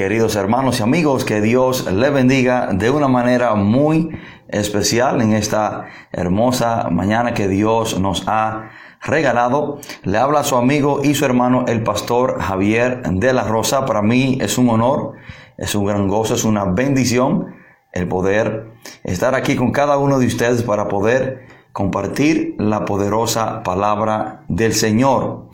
Queridos 0.00 0.34
hermanos 0.34 0.80
y 0.80 0.82
amigos, 0.82 1.26
que 1.26 1.42
Dios 1.42 1.92
le 1.92 2.08
bendiga 2.08 2.68
de 2.72 2.90
una 2.90 3.06
manera 3.06 3.54
muy 3.54 4.08
especial 4.48 5.20
en 5.20 5.34
esta 5.34 5.88
hermosa 6.10 6.88
mañana 6.90 7.34
que 7.34 7.48
Dios 7.48 8.00
nos 8.00 8.26
ha 8.26 8.70
regalado. 9.02 9.78
Le 10.04 10.16
habla 10.16 10.42
su 10.42 10.56
amigo 10.56 11.02
y 11.04 11.14
su 11.14 11.26
hermano 11.26 11.66
el 11.68 11.82
pastor 11.82 12.40
Javier 12.40 13.02
de 13.02 13.34
la 13.34 13.44
Rosa. 13.44 13.84
Para 13.84 14.00
mí 14.00 14.38
es 14.40 14.56
un 14.56 14.70
honor, 14.70 15.16
es 15.58 15.74
un 15.74 15.84
gran 15.84 16.08
gozo, 16.08 16.34
es 16.34 16.44
una 16.44 16.64
bendición 16.64 17.56
el 17.92 18.08
poder 18.08 18.72
estar 19.04 19.34
aquí 19.34 19.54
con 19.54 19.70
cada 19.70 19.98
uno 19.98 20.18
de 20.18 20.28
ustedes 20.28 20.62
para 20.62 20.88
poder 20.88 21.46
compartir 21.72 22.54
la 22.58 22.86
poderosa 22.86 23.62
palabra 23.62 24.44
del 24.48 24.72
Señor. 24.72 25.50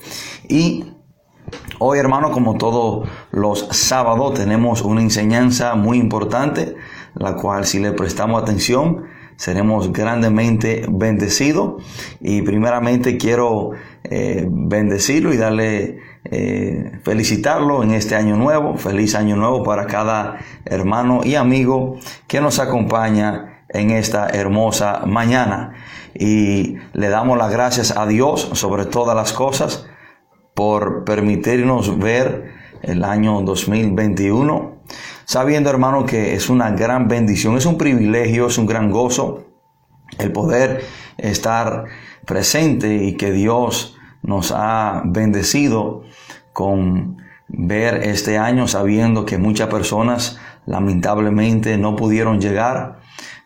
Y 0.48 0.95
Hoy, 1.78 1.98
hermano, 1.98 2.30
como 2.30 2.56
todos 2.56 3.06
los 3.32 3.68
sábados, 3.70 4.32
tenemos 4.32 4.80
una 4.80 5.02
enseñanza 5.02 5.74
muy 5.74 5.98
importante, 5.98 6.74
la 7.14 7.34
cual 7.34 7.66
si 7.66 7.80
le 7.80 7.92
prestamos 7.92 8.42
atención, 8.42 9.04
seremos 9.36 9.92
grandemente 9.92 10.86
bendecidos. 10.88 11.82
Y 12.20 12.40
primeramente 12.40 13.18
quiero 13.18 13.72
eh, 14.04 14.46
bendecirlo 14.48 15.34
y 15.34 15.36
darle, 15.36 15.98
eh, 16.24 16.98
felicitarlo 17.02 17.82
en 17.82 17.90
este 17.90 18.14
año 18.14 18.36
nuevo. 18.36 18.78
Feliz 18.78 19.14
año 19.14 19.36
nuevo 19.36 19.62
para 19.62 19.86
cada 19.86 20.38
hermano 20.64 21.20
y 21.24 21.34
amigo 21.34 21.98
que 22.26 22.40
nos 22.40 22.58
acompaña 22.58 23.64
en 23.68 23.90
esta 23.90 24.28
hermosa 24.28 25.02
mañana. 25.04 25.74
Y 26.14 26.76
le 26.94 27.10
damos 27.10 27.36
las 27.36 27.50
gracias 27.50 27.94
a 27.94 28.06
Dios 28.06 28.48
sobre 28.54 28.86
todas 28.86 29.14
las 29.14 29.34
cosas 29.34 29.86
por 30.56 31.04
permitirnos 31.04 31.98
ver 31.98 32.54
el 32.80 33.04
año 33.04 33.42
2021, 33.42 34.76
sabiendo 35.26 35.68
hermano 35.68 36.06
que 36.06 36.32
es 36.32 36.48
una 36.48 36.70
gran 36.70 37.08
bendición, 37.08 37.58
es 37.58 37.66
un 37.66 37.76
privilegio, 37.76 38.46
es 38.46 38.56
un 38.56 38.64
gran 38.64 38.90
gozo 38.90 39.44
el 40.18 40.32
poder 40.32 40.82
estar 41.18 41.84
presente 42.24 43.04
y 43.04 43.18
que 43.18 43.32
Dios 43.32 43.98
nos 44.22 44.50
ha 44.50 45.02
bendecido 45.04 46.04
con 46.54 47.18
ver 47.48 48.04
este 48.04 48.38
año 48.38 48.66
sabiendo 48.66 49.26
que 49.26 49.36
muchas 49.36 49.68
personas 49.68 50.38
lamentablemente 50.64 51.76
no 51.76 51.96
pudieron 51.96 52.40
llegar 52.40 53.00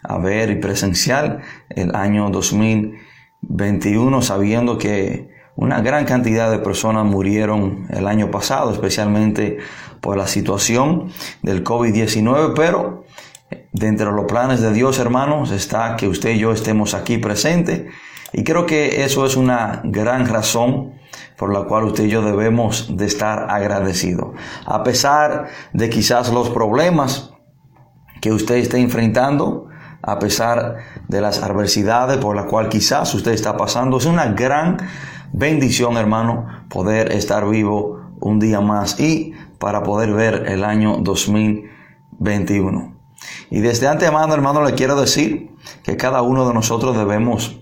a 0.05 0.19
ver 0.19 0.50
y 0.50 0.61
presenciar 0.61 1.41
el 1.70 1.92
año 1.97 2.30
2021 2.30 4.22
sabiendo 4.22 4.78
que 4.78 5.39
una 5.56 5.81
gran 5.81 6.05
cantidad 6.05 6.51
de 6.51 6.59
personas 6.59 7.05
murieron 7.05 7.87
el 7.91 8.06
año 8.06 8.31
pasado, 8.31 8.73
especialmente 8.73 9.59
por 10.01 10.17
la 10.17 10.27
situación 10.27 11.11
del 11.42 11.65
COVID-19, 11.65 12.53
pero 12.55 13.05
dentro 13.73 14.11
de 14.11 14.17
los 14.17 14.27
planes 14.27 14.61
de 14.61 14.73
Dios, 14.73 14.98
hermanos, 14.98 15.51
está 15.51 15.97
que 15.97 16.09
usted 16.09 16.31
y 16.31 16.39
yo 16.39 16.53
estemos 16.53 16.95
aquí 16.95 17.19
presentes. 17.19 17.92
Y 18.33 18.45
creo 18.45 18.65
que 18.67 19.05
eso 19.05 19.27
es 19.27 19.37
una 19.37 19.81
gran 19.84 20.27
razón 20.27 20.95
por 21.37 21.53
la 21.53 21.64
cual 21.64 21.85
usted 21.85 22.05
y 22.05 22.11
yo 22.11 22.23
debemos 22.23 22.97
de 22.97 23.07
estar 23.07 23.51
agradecidos. 23.51 24.29
A 24.67 24.83
pesar 24.83 25.48
de 25.73 25.91
quizás 25.91 26.33
los 26.33 26.51
problemas 26.51 27.33
que 28.20 28.33
usted 28.33 28.57
esté 28.57 28.79
enfrentando, 28.79 29.69
a 30.03 30.19
pesar 30.19 30.77
de 31.09 31.20
las 31.20 31.42
adversidades 31.42 32.19
por 32.19 32.37
las 32.37 32.47
cuales 32.47 32.70
quizás 32.70 33.12
usted 33.14 33.33
está 33.33 33.57
pasando, 33.57 33.98
es 33.98 34.07
una 34.07 34.27
gran 34.27 34.79
bendición, 35.33 35.96
hermano, 35.96 36.46
poder 36.68 37.13
estar 37.13 37.48
vivo 37.48 38.01
un 38.20 38.39
día 38.39 38.61
más 38.61 39.01
y 39.01 39.33
para 39.58 39.83
poder 39.83 40.13
ver 40.13 40.45
el 40.48 40.64
año 40.64 40.98
2021. 40.98 42.95
Y 43.51 43.61
desde 43.61 43.89
antemano, 43.89 44.35
hermano, 44.35 44.64
le 44.64 44.74
quiero 44.74 45.01
decir 45.01 45.51
que 45.83 45.96
cada 45.96 46.23
uno 46.23 46.46
de 46.48 46.55
nosotros 46.55 46.96
debemos 46.96 47.61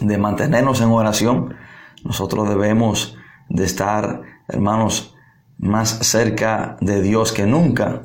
de 0.00 0.18
mantenernos 0.18 0.80
en 0.80 0.90
oración. 0.90 1.54
Nosotros 2.04 2.48
debemos 2.48 3.16
de 3.48 3.64
estar, 3.64 4.22
hermanos, 4.48 5.14
más 5.58 5.90
cerca 6.06 6.76
de 6.80 7.02
Dios 7.02 7.32
que 7.32 7.46
nunca, 7.46 8.02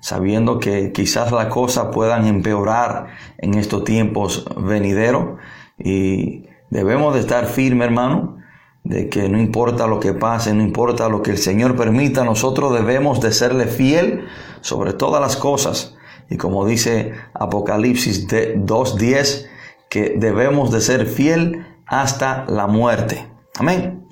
sabiendo 0.00 0.58
que 0.58 0.92
quizás 0.92 1.32
las 1.32 1.46
cosas 1.46 1.88
puedan 1.92 2.26
empeorar 2.26 3.08
en 3.38 3.54
estos 3.54 3.84
tiempos 3.84 4.44
venideros 4.56 5.38
y 5.78 6.46
Debemos 6.72 7.12
de 7.12 7.20
estar 7.20 7.48
firmes, 7.48 7.88
hermano, 7.88 8.38
de 8.82 9.10
que 9.10 9.28
no 9.28 9.38
importa 9.38 9.86
lo 9.86 10.00
que 10.00 10.14
pase, 10.14 10.54
no 10.54 10.62
importa 10.62 11.10
lo 11.10 11.22
que 11.22 11.32
el 11.32 11.36
Señor 11.36 11.76
permita, 11.76 12.24
nosotros 12.24 12.72
debemos 12.72 13.20
de 13.20 13.30
serle 13.30 13.66
fiel 13.66 14.24
sobre 14.62 14.94
todas 14.94 15.20
las 15.20 15.36
cosas. 15.36 15.96
Y 16.30 16.38
como 16.38 16.64
dice 16.64 17.12
Apocalipsis 17.34 18.26
2.10, 18.26 19.48
que 19.90 20.14
debemos 20.16 20.72
de 20.72 20.80
ser 20.80 21.04
fiel 21.04 21.66
hasta 21.84 22.46
la 22.48 22.66
muerte. 22.66 23.28
Amén. 23.58 24.06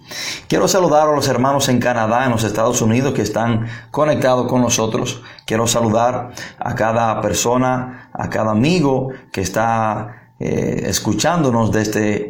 Quiero 0.47 0.69
saludar 0.69 1.09
a 1.09 1.17
los 1.17 1.29
hermanos 1.29 1.71
en 1.71 1.81
Canadá, 1.81 2.27
en 2.27 2.31
los 2.31 2.45
Estados 2.45 2.83
Unidos, 2.83 3.15
que 3.15 3.23
están 3.23 3.69
conectados 3.91 4.47
con 4.49 4.61
nosotros. 4.61 5.23
Quiero 5.47 5.67
saludar 5.67 6.33
a 6.59 6.75
cada 6.75 7.23
persona, 7.23 8.11
a 8.13 8.29
cada 8.29 8.51
amigo 8.51 9.09
que 9.33 9.41
está 9.41 10.35
eh, 10.39 10.85
escuchándonos 10.89 11.73
desde 11.73 12.30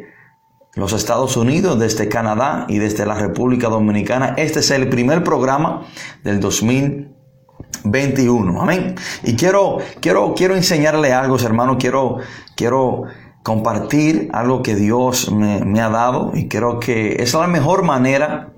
los 0.75 0.93
Estados 0.93 1.37
Unidos, 1.37 1.79
desde 1.79 2.09
Canadá 2.09 2.67
y 2.69 2.79
desde 2.79 3.07
la 3.07 3.15
República 3.15 3.69
Dominicana. 3.69 4.35
Este 4.37 4.59
es 4.61 4.71
el 4.71 4.89
primer 4.89 5.25
programa 5.25 5.83
del 6.23 6.39
2021. 6.41 8.63
Amén. 8.63 8.95
Y 9.25 9.35
quiero, 9.35 9.79
quiero, 10.01 10.35
quiero 10.35 10.55
enseñarle 10.55 11.13
algo, 11.13 11.37
hermano. 11.39 11.77
Quiero, 11.79 12.19
quiero 12.55 13.07
compartir 13.43 14.29
algo 14.33 14.63
que 14.63 14.77
Dios 14.77 15.33
me, 15.33 15.81
ha 15.81 15.89
dado 15.89 16.33
y 16.35 16.47
creo 16.49 16.79
que 16.79 17.23
es 17.23 17.33
la 17.35 17.47
mejor 17.47 17.85
manera 17.85 18.53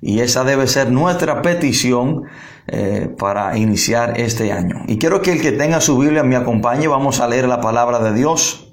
y 0.00 0.20
esa 0.20 0.42
debe 0.42 0.66
ser 0.66 0.90
nuestra 0.90 1.42
petición 1.42 2.24
eh, 2.66 3.14
para 3.18 3.56
iniciar 3.56 4.18
este 4.18 4.52
año. 4.52 4.82
Y 4.88 4.98
quiero 4.98 5.22
que 5.22 5.32
el 5.32 5.40
que 5.40 5.52
tenga 5.52 5.80
su 5.80 5.96
Biblia 5.98 6.24
me 6.24 6.34
acompañe. 6.34 6.88
Vamos 6.88 7.20
a 7.20 7.28
leer 7.28 7.46
la 7.46 7.60
palabra 7.60 8.00
de 8.00 8.14
Dios. 8.14 8.71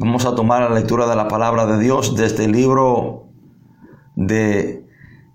Vamos 0.00 0.26
a 0.26 0.36
tomar 0.36 0.62
la 0.62 0.76
lectura 0.76 1.08
de 1.08 1.16
la 1.16 1.26
palabra 1.26 1.66
de 1.66 1.80
Dios 1.80 2.14
desde 2.14 2.44
el 2.44 2.52
libro 2.52 3.26
de 4.14 4.86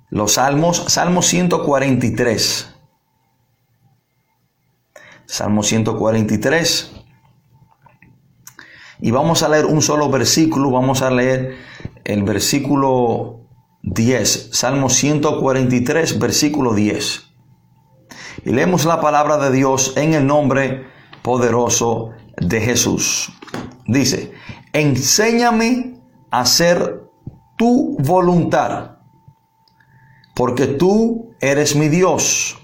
los 0.09 0.35
Salmos, 0.35 0.85
Salmo 0.87 1.21
143. 1.21 2.73
Salmo 5.25 5.63
143. 5.63 6.93
Y 9.01 9.11
vamos 9.11 9.43
a 9.43 9.49
leer 9.49 9.65
un 9.65 9.81
solo 9.81 10.09
versículo, 10.09 10.71
vamos 10.71 11.01
a 11.01 11.11
leer 11.11 11.57
el 12.05 12.23
versículo 12.23 13.41
10, 13.81 14.51
Salmo 14.53 14.87
143, 14.87 16.19
versículo 16.19 16.73
10. 16.73 17.25
Y 18.45 18.51
leemos 18.51 18.85
la 18.85 19.01
palabra 19.01 19.37
de 19.39 19.51
Dios 19.51 19.91
en 19.97 20.13
el 20.13 20.25
nombre 20.25 20.87
poderoso 21.21 22.11
de 22.37 22.61
Jesús. 22.61 23.29
Dice, 23.85 24.32
enséñame 24.73 26.01
a 26.31 26.41
hacer 26.41 27.03
tu 27.57 27.95
voluntad, 27.99 28.97
porque 30.35 30.65
tú 30.65 31.35
eres 31.39 31.75
mi 31.75 31.87
Dios. 31.87 32.59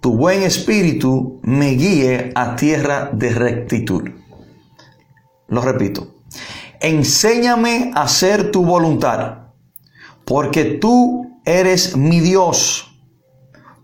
Tu 0.00 0.16
buen 0.16 0.42
espíritu 0.42 1.40
me 1.42 1.70
guíe 1.70 2.32
a 2.34 2.56
tierra 2.56 3.10
de 3.12 3.30
rectitud. 3.30 4.10
Lo 5.48 5.60
repito, 5.60 6.16
enséñame 6.80 7.92
a 7.94 8.02
hacer 8.02 8.50
tu 8.50 8.64
voluntad, 8.64 9.48
porque 10.24 10.64
tú 10.64 11.40
eres 11.44 11.96
mi 11.96 12.20
Dios. 12.20 12.90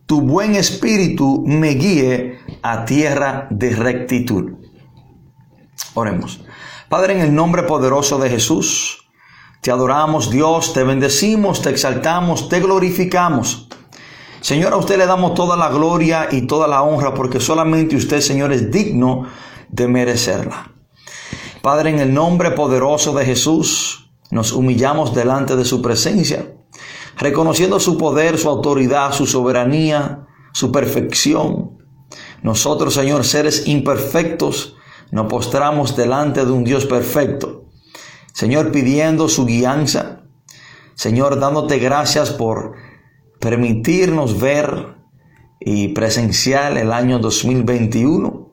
Tu 0.06 0.20
buen 0.20 0.56
espíritu 0.56 1.44
me 1.46 1.69
guíe 1.70 2.38
a 2.62 2.84
tierra 2.84 3.46
de 3.50 3.70
rectitud. 3.76 4.55
Oremos. 5.94 6.44
Padre, 6.90 7.12
en 7.12 7.20
el 7.20 7.32
nombre 7.32 7.62
poderoso 7.62 8.19
de 8.19 8.28
Jesús, 8.28 9.08
te 9.60 9.70
adoramos 9.70 10.28
Dios, 10.28 10.72
te 10.72 10.82
bendecimos, 10.82 11.62
te 11.62 11.70
exaltamos, 11.70 12.48
te 12.48 12.58
glorificamos. 12.58 13.69
Señor, 14.40 14.72
a 14.72 14.76
usted 14.76 14.98
le 14.98 15.06
damos 15.06 15.34
toda 15.34 15.56
la 15.56 15.69
gloria 15.69 16.26
y 16.32 16.48
toda 16.48 16.66
la 16.66 16.82
honra 16.82 17.14
porque 17.14 17.38
solamente 17.38 17.94
usted, 17.94 18.20
Señor, 18.20 18.52
es 18.52 18.72
digno 18.72 19.28
de 19.69 19.87
merecerla. 19.87 20.72
Padre, 21.62 21.90
en 21.90 22.00
el 22.00 22.12
nombre 22.12 22.50
poderoso 22.50 23.12
de 23.12 23.25
Jesús, 23.25 24.10
nos 24.32 24.50
humillamos 24.50 25.14
delante 25.14 25.54
de 25.54 25.64
su 25.64 25.81
presencia, 25.81 26.56
reconociendo 27.19 27.78
su 27.78 27.98
poder, 27.98 28.37
su 28.37 28.48
autoridad, 28.48 29.12
su 29.12 29.28
soberanía, 29.28 30.26
su 30.52 30.72
perfección. 30.72 31.78
Nosotros, 32.42 32.94
Señor, 32.94 33.22
seres 33.22 33.69
imperfectos, 33.69 34.75
nos 35.11 35.27
postramos 35.27 35.97
delante 35.97 36.45
de 36.45 36.53
un 36.53 36.65
Dios 36.65 36.87
perfecto. 36.87 37.65
Señor, 38.33 38.71
pidiendo 38.71 39.29
su 39.29 39.47
guianza. 39.47 40.21
Señor, 40.95 41.41
dándote 41.41 41.79
gracias 41.79 42.31
por 42.31 42.75
permitirnos 43.39 44.41
ver 44.41 44.95
y 45.59 45.89
presenciar 45.89 46.77
el 46.79 46.93
año 46.93 47.19
2021. 47.19 48.53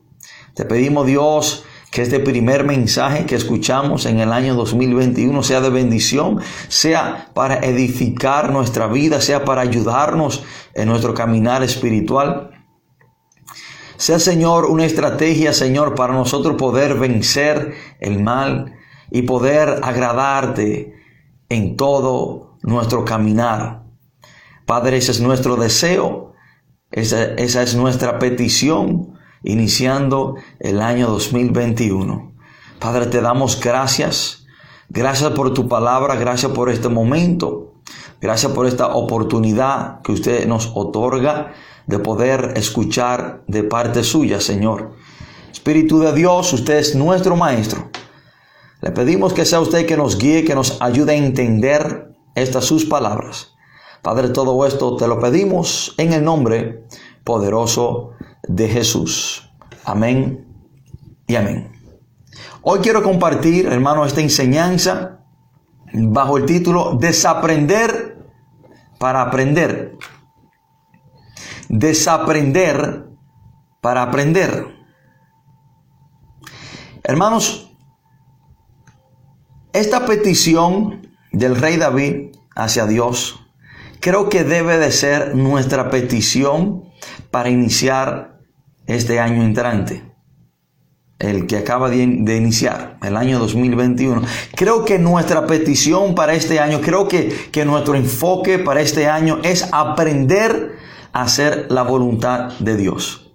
Te 0.55 0.65
pedimos 0.65 1.05
Dios 1.05 1.65
que 1.91 2.01
este 2.01 2.19
primer 2.19 2.65
mensaje 2.65 3.25
que 3.25 3.35
escuchamos 3.35 4.05
en 4.05 4.19
el 4.19 4.33
año 4.33 4.55
2021 4.55 5.41
sea 5.43 5.61
de 5.61 5.69
bendición, 5.69 6.39
sea 6.67 7.29
para 7.33 7.59
edificar 7.59 8.51
nuestra 8.51 8.87
vida, 8.87 9.21
sea 9.21 9.45
para 9.45 9.61
ayudarnos 9.61 10.43
en 10.73 10.89
nuestro 10.89 11.13
caminar 11.13 11.63
espiritual. 11.63 12.56
Sea, 13.97 14.19
Señor, 14.19 14.65
una 14.65 14.85
estrategia, 14.85 15.53
Señor, 15.53 15.95
para 15.95 16.13
nosotros 16.13 16.55
poder 16.55 16.95
vencer 16.95 17.73
el 17.99 18.21
mal 18.23 18.75
y 19.09 19.23
poder 19.23 19.79
agradarte 19.81 20.93
en 21.49 21.75
todo 21.75 22.57
nuestro 22.61 23.05
caminar. 23.05 23.83
Padre, 24.65 24.97
ese 24.97 25.11
es 25.11 25.21
nuestro 25.21 25.55
deseo, 25.55 26.33
esa, 26.91 27.23
esa 27.23 27.63
es 27.63 27.75
nuestra 27.75 28.19
petición 28.19 29.17
iniciando 29.43 30.35
el 30.59 30.81
año 30.81 31.07
2021. 31.07 32.33
Padre, 32.79 33.07
te 33.07 33.21
damos 33.21 33.59
gracias. 33.59 34.45
Gracias 34.89 35.31
por 35.31 35.53
tu 35.53 35.67
palabra, 35.67 36.15
gracias 36.15 36.51
por 36.51 36.69
este 36.69 36.87
momento, 36.87 37.73
gracias 38.21 38.51
por 38.53 38.67
esta 38.67 38.87
oportunidad 38.87 40.01
que 40.01 40.13
usted 40.13 40.47
nos 40.47 40.71
otorga 40.75 41.53
de 41.87 41.99
poder 41.99 42.53
escuchar 42.55 43.43
de 43.47 43.63
parte 43.63 44.03
suya, 44.03 44.39
Señor. 44.39 44.93
Espíritu 45.51 45.99
de 45.99 46.13
Dios, 46.13 46.53
usted 46.53 46.77
es 46.77 46.95
nuestro 46.95 47.35
Maestro. 47.35 47.89
Le 48.81 48.91
pedimos 48.91 49.33
que 49.33 49.45
sea 49.45 49.59
usted 49.59 49.85
que 49.87 49.97
nos 49.97 50.17
guíe, 50.17 50.45
que 50.45 50.53
nos 50.53 50.81
ayude 50.81 51.13
a 51.13 51.15
entender 51.15 52.15
estas 52.35 52.65
sus 52.65 52.85
palabras. 52.85 53.53
Padre, 54.03 54.29
todo 54.29 54.65
esto 54.65 54.95
te 54.97 55.07
lo 55.07 55.19
pedimos 55.19 55.95
en 55.97 56.13
el 56.13 56.23
nombre 56.23 56.85
poderoso 57.23 58.11
de 58.47 58.67
Jesús. 58.67 59.49
Amén 59.83 60.45
y 61.25 61.35
amén. 61.35 61.71
Hoy 62.61 62.79
quiero 62.79 63.01
compartir, 63.01 63.65
hermano, 63.65 64.05
esta 64.05 64.21
enseñanza 64.21 65.21
bajo 65.93 66.37
el 66.37 66.45
título 66.45 66.97
Desaprender 66.99 68.17
para 68.99 69.21
aprender. 69.21 69.97
Desaprender 71.69 73.05
para 73.81 74.03
aprender. 74.03 74.67
Hermanos, 77.03 77.71
esta 79.73 80.05
petición 80.05 81.07
del 81.31 81.55
rey 81.55 81.77
David 81.77 82.35
hacia 82.55 82.85
Dios 82.85 83.39
creo 83.99 84.29
que 84.29 84.43
debe 84.43 84.77
de 84.77 84.91
ser 84.91 85.35
nuestra 85.35 85.89
petición 85.89 86.83
para 87.31 87.49
iniciar 87.49 88.39
este 88.85 89.19
año 89.19 89.43
entrante, 89.43 90.03
el 91.19 91.45
que 91.45 91.57
acaba 91.57 91.89
de, 91.89 92.01
iniciar, 92.03 92.97
el 93.03 93.17
año 93.17 93.39
2021. 93.39 94.21
Creo 94.55 94.85
que 94.85 94.97
nuestra 94.97 95.45
petición 95.45 96.15
para 96.15 96.33
este 96.33 96.59
año, 96.59 96.79
creo 96.81 97.07
que, 97.07 97.49
que 97.51 97.65
nuestro 97.65 97.95
enfoque 97.95 98.59
para 98.59 98.81
este 98.81 99.07
año 99.07 99.39
es 99.43 99.67
aprender 99.71 100.76
hacer 101.13 101.67
la 101.69 101.83
voluntad 101.83 102.53
de 102.59 102.75
Dios. 102.75 103.31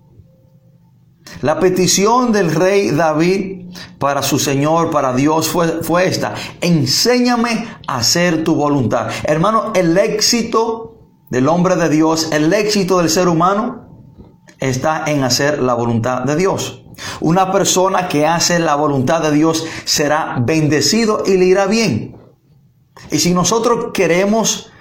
La 1.41 1.59
petición 1.59 2.33
del 2.33 2.55
rey 2.55 2.91
David 2.91 3.63
para 3.99 4.23
su 4.23 4.39
Señor, 4.39 4.91
para 4.91 5.15
Dios, 5.15 5.49
fue, 5.49 5.83
fue, 5.83 6.07
esta. 6.07 6.35
Enséñame 6.61 7.67
a 7.87 7.97
hacer 7.97 8.45
tu 8.45 8.55
voluntad. 8.55 9.09
Hermano, 9.25 9.73
el 9.75 9.97
éxito 9.97 10.99
del 11.31 11.49
hombre 11.49 11.77
de 11.77 11.89
Dios, 11.89 12.31
el 12.33 12.53
éxito 12.53 12.99
del 12.99 13.09
ser 13.09 13.29
humano, 13.29 13.89
está 14.61 15.05
en 15.07 15.25
hacer 15.25 15.61
la 15.61 15.75
voluntad 15.75 16.23
de 16.23 16.37
Dios. 16.37 16.85
Una 17.21 17.51
persona 17.51 18.09
que 18.09 18.27
hace 18.27 18.59
la 18.59 18.75
voluntad 18.75 19.23
de 19.23 19.33
Dios 19.33 19.65
será 19.85 20.37
bendecido 20.41 21.23
y 21.27 21.37
le 21.37 21.47
irá 21.47 21.67
bien. 21.67 22.17
Y 23.11 23.19
si 23.19 23.33
nosotros 23.33 23.87
queremos 23.93 24.72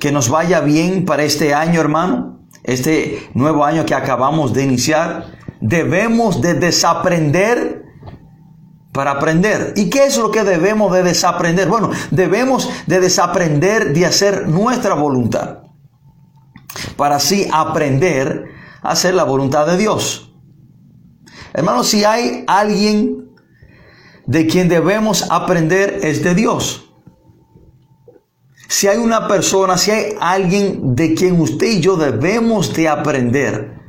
que 0.00 0.12
nos 0.12 0.28
vaya 0.28 0.60
bien 0.60 1.04
para 1.04 1.24
este 1.24 1.54
año, 1.54 1.80
hermano, 1.80 2.46
este 2.62 3.28
nuevo 3.34 3.64
año 3.64 3.84
que 3.84 3.94
acabamos 3.94 4.52
de 4.52 4.64
iniciar, 4.64 5.26
debemos 5.60 6.40
de 6.40 6.54
desaprender 6.54 7.84
para 8.92 9.12
aprender. 9.12 9.74
¿Y 9.76 9.90
qué 9.90 10.06
es 10.06 10.16
lo 10.18 10.30
que 10.30 10.44
debemos 10.44 10.92
de 10.92 11.02
desaprender? 11.02 11.68
Bueno, 11.68 11.90
debemos 12.10 12.70
de 12.86 13.00
desaprender 13.00 13.92
de 13.92 14.06
hacer 14.06 14.48
nuestra 14.48 14.94
voluntad 14.94 15.58
para 16.96 17.16
así 17.16 17.48
aprender 17.52 18.54
hacer 18.84 19.14
la 19.14 19.24
voluntad 19.24 19.66
de 19.66 19.76
Dios. 19.76 20.32
Hermanos, 21.52 21.88
si 21.88 22.04
hay 22.04 22.44
alguien 22.46 23.30
de 24.26 24.46
quien 24.46 24.68
debemos 24.68 25.30
aprender 25.30 26.00
es 26.02 26.22
de 26.22 26.34
Dios. 26.34 26.83
Si 28.68 28.88
hay 28.88 28.98
una 28.98 29.28
persona, 29.28 29.76
si 29.76 29.90
hay 29.90 30.14
alguien 30.20 30.94
de 30.94 31.14
quien 31.14 31.40
usted 31.40 31.66
y 31.66 31.80
yo 31.80 31.96
debemos 31.96 32.72
de 32.74 32.88
aprender 32.88 33.80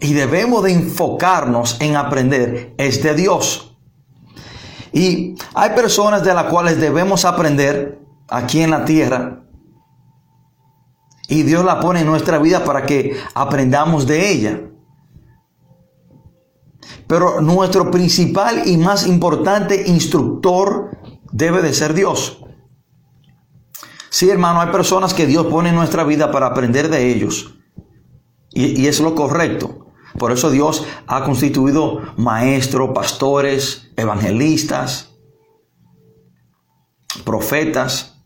y 0.00 0.12
debemos 0.12 0.62
de 0.64 0.72
enfocarnos 0.72 1.80
en 1.80 1.96
aprender, 1.96 2.74
es 2.76 3.02
de 3.02 3.14
Dios. 3.14 3.76
Y 4.92 5.34
hay 5.54 5.70
personas 5.70 6.22
de 6.22 6.34
las 6.34 6.44
cuales 6.44 6.80
debemos 6.80 7.24
aprender 7.24 8.00
aquí 8.28 8.60
en 8.60 8.70
la 8.70 8.84
tierra 8.84 9.44
y 11.28 11.42
Dios 11.42 11.64
la 11.64 11.80
pone 11.80 12.00
en 12.00 12.06
nuestra 12.06 12.38
vida 12.38 12.64
para 12.64 12.84
que 12.84 13.16
aprendamos 13.34 14.06
de 14.06 14.30
ella. 14.30 14.60
Pero 17.06 17.40
nuestro 17.40 17.90
principal 17.90 18.66
y 18.66 18.76
más 18.76 19.06
importante 19.06 19.88
instructor 19.88 20.90
debe 21.32 21.62
de 21.62 21.72
ser 21.72 21.94
Dios. 21.94 22.44
Sí, 24.14 24.30
hermano, 24.30 24.60
hay 24.60 24.68
personas 24.70 25.12
que 25.12 25.26
Dios 25.26 25.46
pone 25.46 25.70
en 25.70 25.74
nuestra 25.74 26.04
vida 26.04 26.30
para 26.30 26.46
aprender 26.46 26.88
de 26.88 27.10
ellos. 27.10 27.52
Y, 28.52 28.86
es 28.86 29.00
lo 29.00 29.16
correcto. 29.16 29.88
Por 30.20 30.30
eso 30.30 30.52
Dios 30.52 30.86
ha 31.08 31.24
constituido 31.24 32.00
maestros, 32.16 32.92
pastores, 32.94 33.90
evangelistas, 33.96 35.16
profetas, 37.24 38.22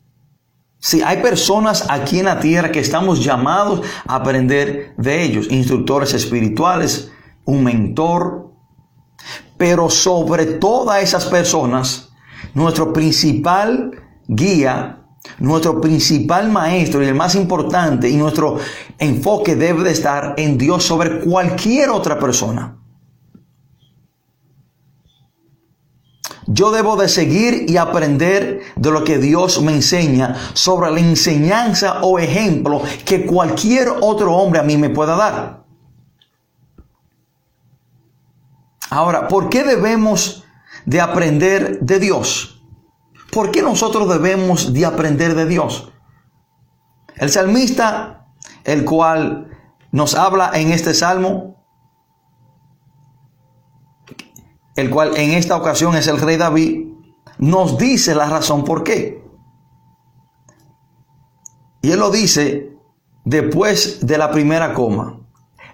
si 0.78 1.00
hay 1.00 1.23
personas 1.23 1.87
aquí 1.88 2.18
en 2.18 2.26
la 2.26 2.38
tierra 2.38 2.71
que 2.71 2.80
estamos 2.80 3.25
llamados 3.25 3.80
a 4.07 4.16
aprender 4.16 4.92
de 4.99 5.23
ellos, 5.23 5.50
instructores 5.50 6.12
espirituales, 6.12 7.11
un 7.47 7.64
mentor, 7.64 8.52
pero 9.57 9.88
sobre 9.88 10.45
todas 10.45 11.02
esas 11.02 11.25
personas, 11.25 12.11
nuestro 12.52 12.92
principal 12.92 14.02
guía, 14.26 14.98
nuestro 15.39 15.81
principal 15.81 16.51
maestro 16.51 17.03
y 17.03 17.07
el 17.07 17.15
más 17.15 17.35
importante 17.35 18.09
y 18.09 18.17
nuestro 18.17 18.59
enfoque 18.99 19.57
debe 19.57 19.85
de 19.85 19.93
estar 19.93 20.35
en 20.37 20.59
Dios 20.59 20.85
sobre 20.85 21.21
cualquier 21.21 21.91
otra 21.91 22.19
persona. 22.19 22.77
Yo 26.51 26.71
debo 26.71 26.97
de 26.97 27.09
seguir 27.09 27.67
y 27.69 27.77
aprender 27.77 28.63
de 28.75 28.91
lo 28.91 29.05
que 29.05 29.19
Dios 29.19 29.61
me 29.61 29.73
enseña 29.73 30.35
sobre 30.55 30.91
la 30.91 30.99
enseñanza 30.99 32.01
o 32.01 32.19
ejemplo 32.19 32.83
que 33.05 33.27
cualquier 33.27 33.89
otro 34.01 34.35
hombre 34.35 34.61
a 34.61 34.63
mí 34.63 34.79
me 34.79 34.89
pueda 34.89 35.15
dar. 35.15 35.65
Ahora, 38.89 39.29
¿por 39.29 39.51
qué 39.51 39.63
debemos 39.63 40.45
de 40.87 41.03
aprender 41.03 41.81
de 41.81 41.99
Dios? 41.99 42.58
¿Por 43.32 43.50
qué 43.50 43.62
nosotros 43.62 44.08
debemos 44.08 44.73
de 44.73 44.87
aprender 44.87 45.35
de 45.35 45.47
Dios? 45.47 45.92
El 47.16 47.30
salmista, 47.30 48.26
el 48.64 48.85
cual 48.85 49.50
nos 49.92 50.14
habla 50.14 50.52
en 50.54 50.73
este 50.73 50.94
salmo, 50.94 51.64
el 54.76 54.90
cual 54.90 55.16
en 55.16 55.32
esta 55.32 55.56
ocasión 55.56 55.97
es 55.97 56.06
el 56.06 56.20
rey 56.20 56.37
David, 56.37 56.87
nos 57.38 57.78
dice 57.78 58.14
la 58.14 58.28
razón 58.28 58.64
por 58.64 58.85
qué. 58.85 59.25
Y 61.82 61.90
él 61.90 62.00
lo 62.00 62.11
dice 62.11 62.76
después 63.25 64.06
de 64.06 64.18
la 64.18 64.30
primera 64.30 64.75
coma. 64.75 65.20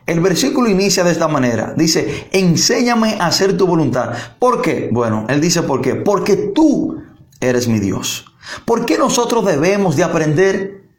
El 0.06 0.20
versículo 0.20 0.68
inicia 0.68 1.02
de 1.02 1.12
esta 1.12 1.28
manera. 1.28 1.72
Dice, 1.76 2.28
enséñame 2.32 3.16
a 3.20 3.26
hacer 3.26 3.56
tu 3.56 3.66
voluntad. 3.66 4.12
¿Por 4.38 4.60
qué? 4.60 4.90
Bueno, 4.92 5.24
él 5.28 5.40
dice 5.40 5.62
por 5.62 5.80
qué. 5.80 5.94
Porque 5.94 6.36
tú 6.54 7.03
eres 7.48 7.68
mi 7.68 7.80
Dios. 7.80 8.26
¿Por 8.64 8.86
qué 8.86 8.98
nosotros 8.98 9.44
debemos 9.44 9.96
de 9.96 10.04
aprender 10.04 10.90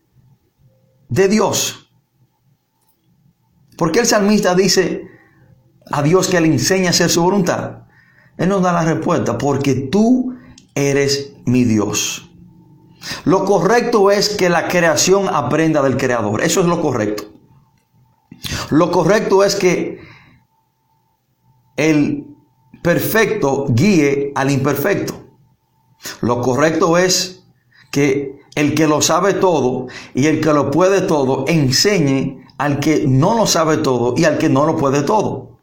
de 1.09 1.27
Dios? 1.27 1.91
Porque 3.77 3.99
el 3.99 4.05
salmista 4.05 4.55
dice 4.55 5.07
a 5.91 6.01
Dios 6.01 6.27
que 6.27 6.41
le 6.41 6.47
enseña 6.47 6.87
a 6.87 6.89
hacer 6.91 7.09
su 7.09 7.21
voluntad. 7.21 7.83
Él 8.37 8.49
nos 8.49 8.61
da 8.61 8.73
la 8.73 8.83
respuesta, 8.83 9.37
porque 9.37 9.75
tú 9.75 10.35
eres 10.73 11.33
mi 11.45 11.63
Dios. 11.63 12.29
Lo 13.23 13.45
correcto 13.45 14.11
es 14.11 14.29
que 14.29 14.49
la 14.49 14.67
creación 14.67 15.27
aprenda 15.31 15.81
del 15.81 15.97
creador. 15.97 16.41
Eso 16.41 16.61
es 16.61 16.67
lo 16.67 16.81
correcto. 16.81 17.23
Lo 18.71 18.91
correcto 18.91 19.43
es 19.43 19.55
que 19.55 19.99
el 21.77 22.27
perfecto 22.81 23.67
guíe 23.69 24.31
al 24.35 24.51
imperfecto. 24.51 25.24
Lo 26.21 26.41
correcto 26.41 26.97
es 26.97 27.43
que 27.91 28.39
el 28.55 28.73
que 28.73 28.87
lo 28.87 29.01
sabe 29.01 29.33
todo 29.33 29.87
y 30.13 30.27
el 30.27 30.41
que 30.41 30.53
lo 30.53 30.71
puede 30.71 31.01
todo 31.01 31.45
enseñe 31.47 32.45
al 32.57 32.79
que 32.79 33.05
no 33.07 33.37
lo 33.37 33.47
sabe 33.47 33.77
todo 33.77 34.15
y 34.17 34.25
al 34.25 34.37
que 34.37 34.49
no 34.49 34.65
lo 34.65 34.77
puede 34.77 35.03
todo, 35.03 35.59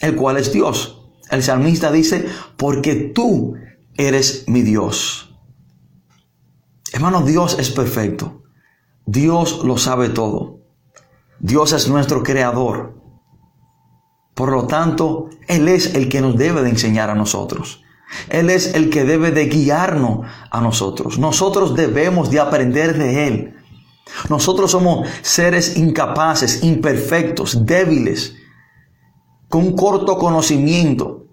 el 0.00 0.16
cual 0.16 0.38
es 0.38 0.52
Dios. 0.52 0.98
El 1.30 1.42
salmista 1.42 1.92
dice, 1.92 2.26
porque 2.56 2.94
tú 2.94 3.54
eres 3.96 4.44
mi 4.48 4.62
Dios. 4.62 5.34
Hermano, 6.92 7.22
Dios 7.22 7.56
es 7.58 7.70
perfecto. 7.70 8.42
Dios 9.06 9.64
lo 9.64 9.78
sabe 9.78 10.10
todo. 10.10 10.60
Dios 11.40 11.72
es 11.72 11.88
nuestro 11.88 12.22
creador. 12.22 13.00
Por 14.34 14.50
lo 14.50 14.66
tanto, 14.66 15.28
Él 15.48 15.68
es 15.68 15.94
el 15.94 16.08
que 16.08 16.20
nos 16.20 16.36
debe 16.36 16.62
de 16.62 16.70
enseñar 16.70 17.10
a 17.10 17.14
nosotros. 17.14 17.81
Él 18.28 18.50
es 18.50 18.74
el 18.74 18.90
que 18.90 19.04
debe 19.04 19.30
de 19.30 19.46
guiarnos 19.46 20.26
a 20.50 20.60
nosotros. 20.60 21.18
Nosotros 21.18 21.74
debemos 21.74 22.30
de 22.30 22.40
aprender 22.40 22.96
de 22.96 23.26
Él. 23.26 23.54
Nosotros 24.28 24.70
somos 24.70 25.08
seres 25.22 25.76
incapaces, 25.76 26.62
imperfectos, 26.62 27.64
débiles, 27.64 28.34
con 29.48 29.72
corto 29.74 30.18
conocimiento. 30.18 31.26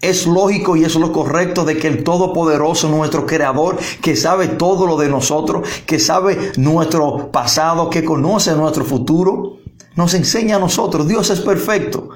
Es 0.00 0.26
lógico 0.26 0.76
y 0.76 0.84
es 0.84 0.94
lo 0.94 1.12
correcto 1.12 1.64
de 1.64 1.76
que 1.76 1.88
el 1.88 2.04
Todopoderoso, 2.04 2.88
nuestro 2.88 3.26
Creador, 3.26 3.78
que 4.00 4.14
sabe 4.14 4.46
todo 4.46 4.86
lo 4.86 4.96
de 4.96 5.08
nosotros, 5.08 5.68
que 5.86 5.98
sabe 5.98 6.52
nuestro 6.56 7.32
pasado, 7.32 7.90
que 7.90 8.04
conoce 8.04 8.52
nuestro 8.52 8.84
futuro, 8.84 9.56
nos 9.96 10.14
enseña 10.14 10.56
a 10.56 10.60
nosotros. 10.60 11.08
Dios 11.08 11.30
es 11.30 11.40
perfecto. 11.40 12.10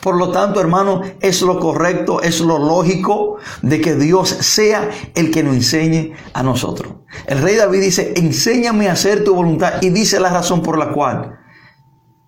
Por 0.00 0.16
lo 0.16 0.30
tanto, 0.30 0.60
hermano, 0.60 1.02
es 1.20 1.42
lo 1.42 1.58
correcto, 1.58 2.20
es 2.22 2.40
lo 2.40 2.58
lógico 2.58 3.38
de 3.62 3.80
que 3.80 3.94
Dios 3.94 4.28
sea 4.28 4.90
el 5.14 5.30
que 5.30 5.42
nos 5.42 5.54
enseñe 5.54 6.12
a 6.34 6.42
nosotros. 6.42 6.94
El 7.26 7.40
rey 7.40 7.56
David 7.56 7.80
dice, 7.80 8.12
enséñame 8.16 8.88
a 8.88 8.92
hacer 8.92 9.24
tu 9.24 9.34
voluntad 9.34 9.82
y 9.82 9.90
dice 9.90 10.20
la 10.20 10.30
razón 10.30 10.62
por 10.62 10.78
la 10.78 10.92
cual. 10.92 11.38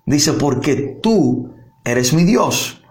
Dice, 0.07 0.33
porque 0.33 0.99
tú 1.03 1.55
eres 1.85 2.13
mi 2.13 2.25
Dios. 2.25 2.83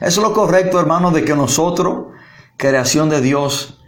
Es 0.00 0.16
lo 0.18 0.32
correcto, 0.32 0.78
hermano, 0.78 1.10
de 1.10 1.24
que 1.24 1.34
nosotros, 1.34 2.08
creación 2.56 3.08
de 3.08 3.22
Dios, 3.22 3.82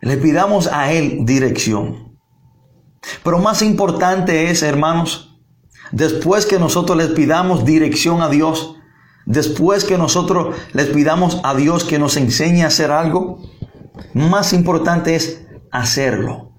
le 0.00 0.16
pidamos 0.16 0.68
a 0.72 0.92
Él 0.92 1.18
dirección. 1.24 2.18
Pero 3.22 3.38
más 3.38 3.60
importante 3.62 4.50
es, 4.50 4.62
hermanos, 4.62 5.33
Después 5.92 6.46
que 6.46 6.58
nosotros 6.58 6.96
les 6.96 7.08
pidamos 7.08 7.64
dirección 7.64 8.22
a 8.22 8.28
Dios, 8.28 8.76
después 9.26 9.84
que 9.84 9.98
nosotros 9.98 10.56
les 10.72 10.86
pidamos 10.86 11.40
a 11.44 11.54
Dios 11.54 11.84
que 11.84 11.98
nos 11.98 12.16
enseñe 12.16 12.62
a 12.62 12.68
hacer 12.68 12.90
algo, 12.90 13.40
más 14.12 14.52
importante 14.52 15.14
es 15.14 15.46
hacerlo. 15.70 16.52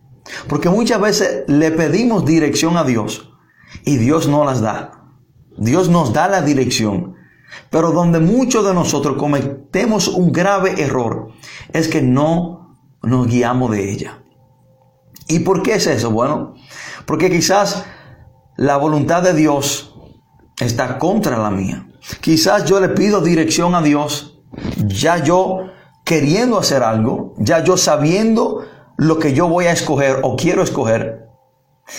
Porque 0.48 0.70
muchas 0.70 1.00
veces 1.02 1.44
le 1.48 1.72
pedimos 1.72 2.26
dirección 2.26 2.78
a 2.78 2.84
Dios 2.84 3.32
y 3.84 3.98
Dios 3.98 4.28
no 4.28 4.46
las 4.46 4.62
da. 4.62 5.06
Dios 5.58 5.90
nos 5.90 6.14
da 6.14 6.28
la 6.28 6.42
dirección. 6.42 7.16
Pero 7.70 7.92
donde 7.92 8.20
muchos 8.20 8.66
de 8.66 8.74
nosotros 8.74 9.18
cometemos 9.18 10.08
un 10.08 10.32
grave 10.32 10.82
error 10.82 11.30
es 11.72 11.88
que 11.88 12.02
no 12.02 12.78
nos 13.02 13.28
guiamos 13.28 13.72
de 13.72 13.92
ella. 13.92 14.24
¿Y 15.28 15.40
por 15.40 15.64
qué 15.64 15.76
es 15.76 15.88
eso? 15.88 16.12
Bueno, 16.12 16.56
porque 17.06 17.30
quizás 17.30 17.86
la 18.58 18.78
voluntad 18.78 19.22
de 19.24 19.34
Dios 19.34 19.96
está 20.60 20.98
contra 20.98 21.38
la 21.38 21.50
mía. 21.50 21.88
Quizás 22.22 22.66
yo 22.66 22.80
le 22.80 22.90
pido 22.90 23.22
dirección 23.22 23.76
a 23.76 23.82
Dios, 23.82 24.40
ya 24.78 25.24
yo 25.24 25.72
queriendo 26.04 26.60
hacer 26.60 26.84
algo, 26.84 27.34
ya 27.38 27.64
yo 27.64 27.78
sabiendo 27.78 28.66
lo 28.98 29.20
que 29.20 29.34
yo 29.34 29.48
voy 29.48 29.66
a 29.66 29.72
escoger 29.72 30.20
o 30.22 30.36
quiero 30.36 30.62
escoger. 30.62 31.26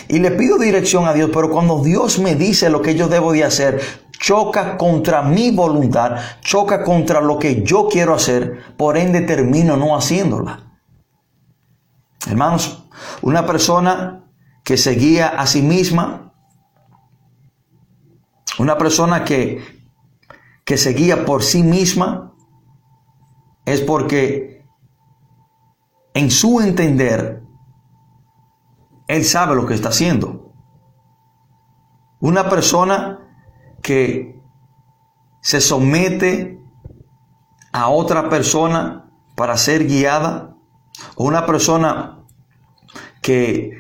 Y 0.09 0.19
le 0.19 0.33
pido 0.33 0.59
dirección 0.59 1.07
a 1.07 1.13
Dios, 1.13 1.31
pero 1.33 1.51
cuando 1.51 1.83
Dios 1.83 2.19
me 2.19 2.35
dice 2.35 2.71
lo 2.71 2.83
que 2.83 2.95
yo 2.95 3.09
debo 3.09 3.33
de 3.33 3.45
hacer, 3.45 3.81
choca 4.19 4.77
contra 4.77 5.23
mi 5.23 5.51
voluntad, 5.51 6.17
choca 6.41 6.83
contra 6.83 7.21
lo 7.21 7.39
que 7.39 7.63
yo 7.63 7.89
quiero 7.89 8.15
hacer, 8.15 8.75
por 8.77 8.97
ende 8.97 9.21
termino 9.21 9.77
no 9.77 9.97
haciéndola. 9.97 10.79
Hermanos, 12.27 12.85
una 13.23 13.47
persona 13.47 14.25
que 14.65 14.77
se 14.77 14.93
guía 14.93 15.29
a 15.29 15.47
sí 15.47 15.63
misma 15.63 16.26
una 18.59 18.79
persona 18.79 19.25
que, 19.25 19.63
que 20.65 20.77
se 20.77 20.93
guía 20.93 21.25
por 21.25 21.43
sí 21.43 21.63
misma 21.63 22.33
es 23.65 23.81
porque 23.81 24.65
en 26.15 26.31
su 26.31 26.61
entender, 26.61 27.43
él 29.07 29.25
sabe 29.25 29.55
lo 29.55 29.67
que 29.67 29.75
está 29.75 29.91
haciendo. 29.91 30.55
Una 32.21 32.49
persona 32.49 33.21
que 33.83 34.41
se 35.43 35.61
somete 35.61 36.59
a 37.73 37.89
otra 37.91 38.31
persona 38.31 39.11
para 39.37 39.59
ser 39.59 39.87
guiada, 39.87 40.57
o 41.17 41.25
una 41.25 41.45
persona 41.45 42.25
que 43.21 43.73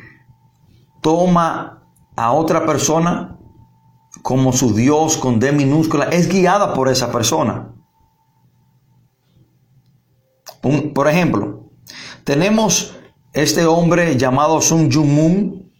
toma 1.00 1.84
a 2.14 2.32
otra 2.32 2.66
persona 2.66 3.35
como 4.22 4.52
su 4.52 4.74
Dios 4.74 5.16
con 5.16 5.38
D 5.38 5.52
minúscula, 5.52 6.06
es 6.06 6.28
guiada 6.28 6.74
por 6.74 6.88
esa 6.88 7.12
persona. 7.12 7.72
por 10.94 11.06
ejemplo, 11.06 11.70
tenemos 12.24 12.96
este 13.32 13.66
hombre 13.66 14.16
llamado 14.16 14.60
Sun 14.60 14.90
Jung 14.90 15.10
Moon, 15.10 15.72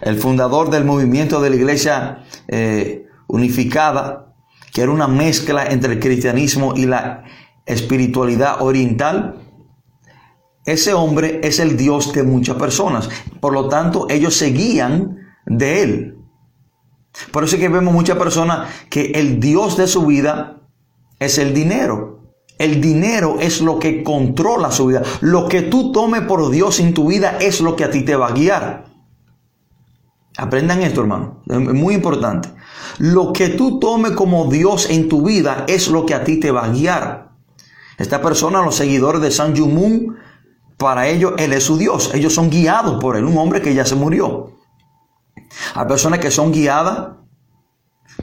el 0.00 0.16
fundador 0.16 0.70
del 0.70 0.84
movimiento 0.84 1.40
de 1.40 1.50
la 1.50 1.56
iglesia 1.56 2.24
eh, 2.46 3.06
unificada, 3.26 4.34
que 4.72 4.82
era 4.82 4.92
una 4.92 5.08
mezcla 5.08 5.66
entre 5.66 5.94
el 5.94 6.00
cristianismo 6.00 6.74
y 6.76 6.86
la 6.86 7.24
espiritualidad 7.66 8.62
oriental. 8.62 9.42
Ese 10.64 10.94
hombre 10.94 11.40
es 11.42 11.58
el 11.58 11.76
Dios 11.76 12.12
de 12.12 12.22
muchas 12.22 12.56
personas. 12.56 13.08
Por 13.40 13.52
lo 13.52 13.68
tanto, 13.68 14.06
ellos 14.08 14.36
se 14.36 14.50
guían 14.50 15.18
de 15.46 15.82
él. 15.82 16.17
Por 17.30 17.44
eso 17.44 17.56
es 17.56 17.60
que 17.60 17.68
vemos 17.68 17.92
muchas 17.92 18.16
personas 18.16 18.68
que 18.90 19.12
el 19.14 19.40
Dios 19.40 19.76
de 19.76 19.86
su 19.86 20.06
vida 20.06 20.62
es 21.18 21.38
el 21.38 21.54
dinero. 21.54 22.18
El 22.58 22.80
dinero 22.80 23.36
es 23.40 23.60
lo 23.60 23.78
que 23.78 24.02
controla 24.02 24.72
su 24.72 24.86
vida. 24.86 25.02
Lo 25.20 25.48
que 25.48 25.62
tú 25.62 25.92
tomes 25.92 26.22
por 26.22 26.50
Dios 26.50 26.80
en 26.80 26.92
tu 26.92 27.08
vida 27.08 27.38
es 27.40 27.60
lo 27.60 27.76
que 27.76 27.84
a 27.84 27.90
ti 27.90 28.02
te 28.02 28.16
va 28.16 28.28
a 28.28 28.32
guiar. 28.32 28.86
Aprendan 30.36 30.82
esto, 30.82 31.00
hermano. 31.00 31.42
Es 31.48 31.58
muy 31.58 31.94
importante. 31.94 32.48
Lo 32.98 33.32
que 33.32 33.48
tú 33.48 33.78
tomes 33.78 34.12
como 34.12 34.50
Dios 34.50 34.90
en 34.90 35.08
tu 35.08 35.22
vida 35.22 35.64
es 35.68 35.88
lo 35.88 36.04
que 36.04 36.14
a 36.14 36.24
ti 36.24 36.40
te 36.40 36.50
va 36.50 36.64
a 36.64 36.68
guiar. 36.68 37.30
Esta 37.96 38.22
persona, 38.22 38.62
los 38.62 38.76
seguidores 38.76 39.20
de 39.20 39.30
San 39.30 39.54
Moon, 39.58 40.16
para 40.76 41.08
ellos 41.08 41.34
Él 41.38 41.52
es 41.52 41.64
su 41.64 41.76
Dios. 41.76 42.12
Ellos 42.14 42.34
son 42.34 42.50
guiados 42.50 43.00
por 43.00 43.16
Él, 43.16 43.24
un 43.24 43.36
hombre 43.38 43.62
que 43.62 43.74
ya 43.74 43.84
se 43.84 43.96
murió. 43.96 44.57
Hay 45.74 45.86
personas 45.86 46.20
que 46.20 46.30
son 46.30 46.52
guiadas 46.52 47.16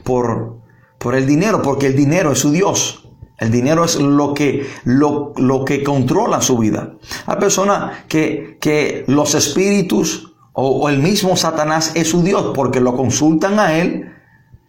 por, 0.04 0.60
por 0.98 1.14
el 1.14 1.26
dinero, 1.26 1.62
porque 1.62 1.86
el 1.86 1.96
dinero 1.96 2.32
es 2.32 2.38
su 2.38 2.50
Dios. 2.50 3.02
El 3.38 3.50
dinero 3.50 3.84
es 3.84 3.96
lo 3.96 4.32
que, 4.32 4.66
lo, 4.84 5.64
que 5.66 5.82
controla 5.82 6.40
su 6.40 6.56
vida. 6.56 6.94
Hay 7.26 7.36
personas 7.36 8.04
que, 8.08 8.56
que 8.60 9.04
los 9.08 9.34
espíritus 9.34 10.34
o, 10.54 10.88
el 10.88 11.00
mismo 11.00 11.36
Satanás 11.36 11.92
es 11.94 12.08
su 12.08 12.22
Dios 12.22 12.52
porque 12.54 12.80
lo 12.80 12.96
consultan 12.96 13.58
a 13.58 13.76
él. 13.78 14.10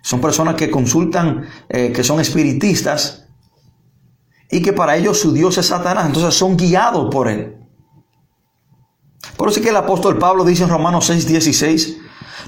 Son 0.01 0.19
personas 0.19 0.55
que 0.55 0.69
consultan, 0.69 1.45
eh, 1.69 1.93
que 1.93 2.03
son 2.03 2.19
espiritistas 2.19 3.27
y 4.51 4.61
que 4.61 4.73
para 4.73 4.97
ellos 4.97 5.19
su 5.19 5.31
Dios 5.31 5.57
es 5.57 5.67
Satanás. 5.67 6.07
Entonces 6.07 6.33
son 6.33 6.57
guiados 6.57 7.09
por 7.09 7.29
él. 7.29 7.55
Por 9.37 9.47
eso 9.47 9.59
es 9.59 9.63
que 9.63 9.69
el 9.69 9.77
apóstol 9.77 10.17
Pablo 10.17 10.43
dice 10.43 10.63
en 10.63 10.69
Romanos 10.69 11.05
6, 11.05 11.27
16, 11.27 11.97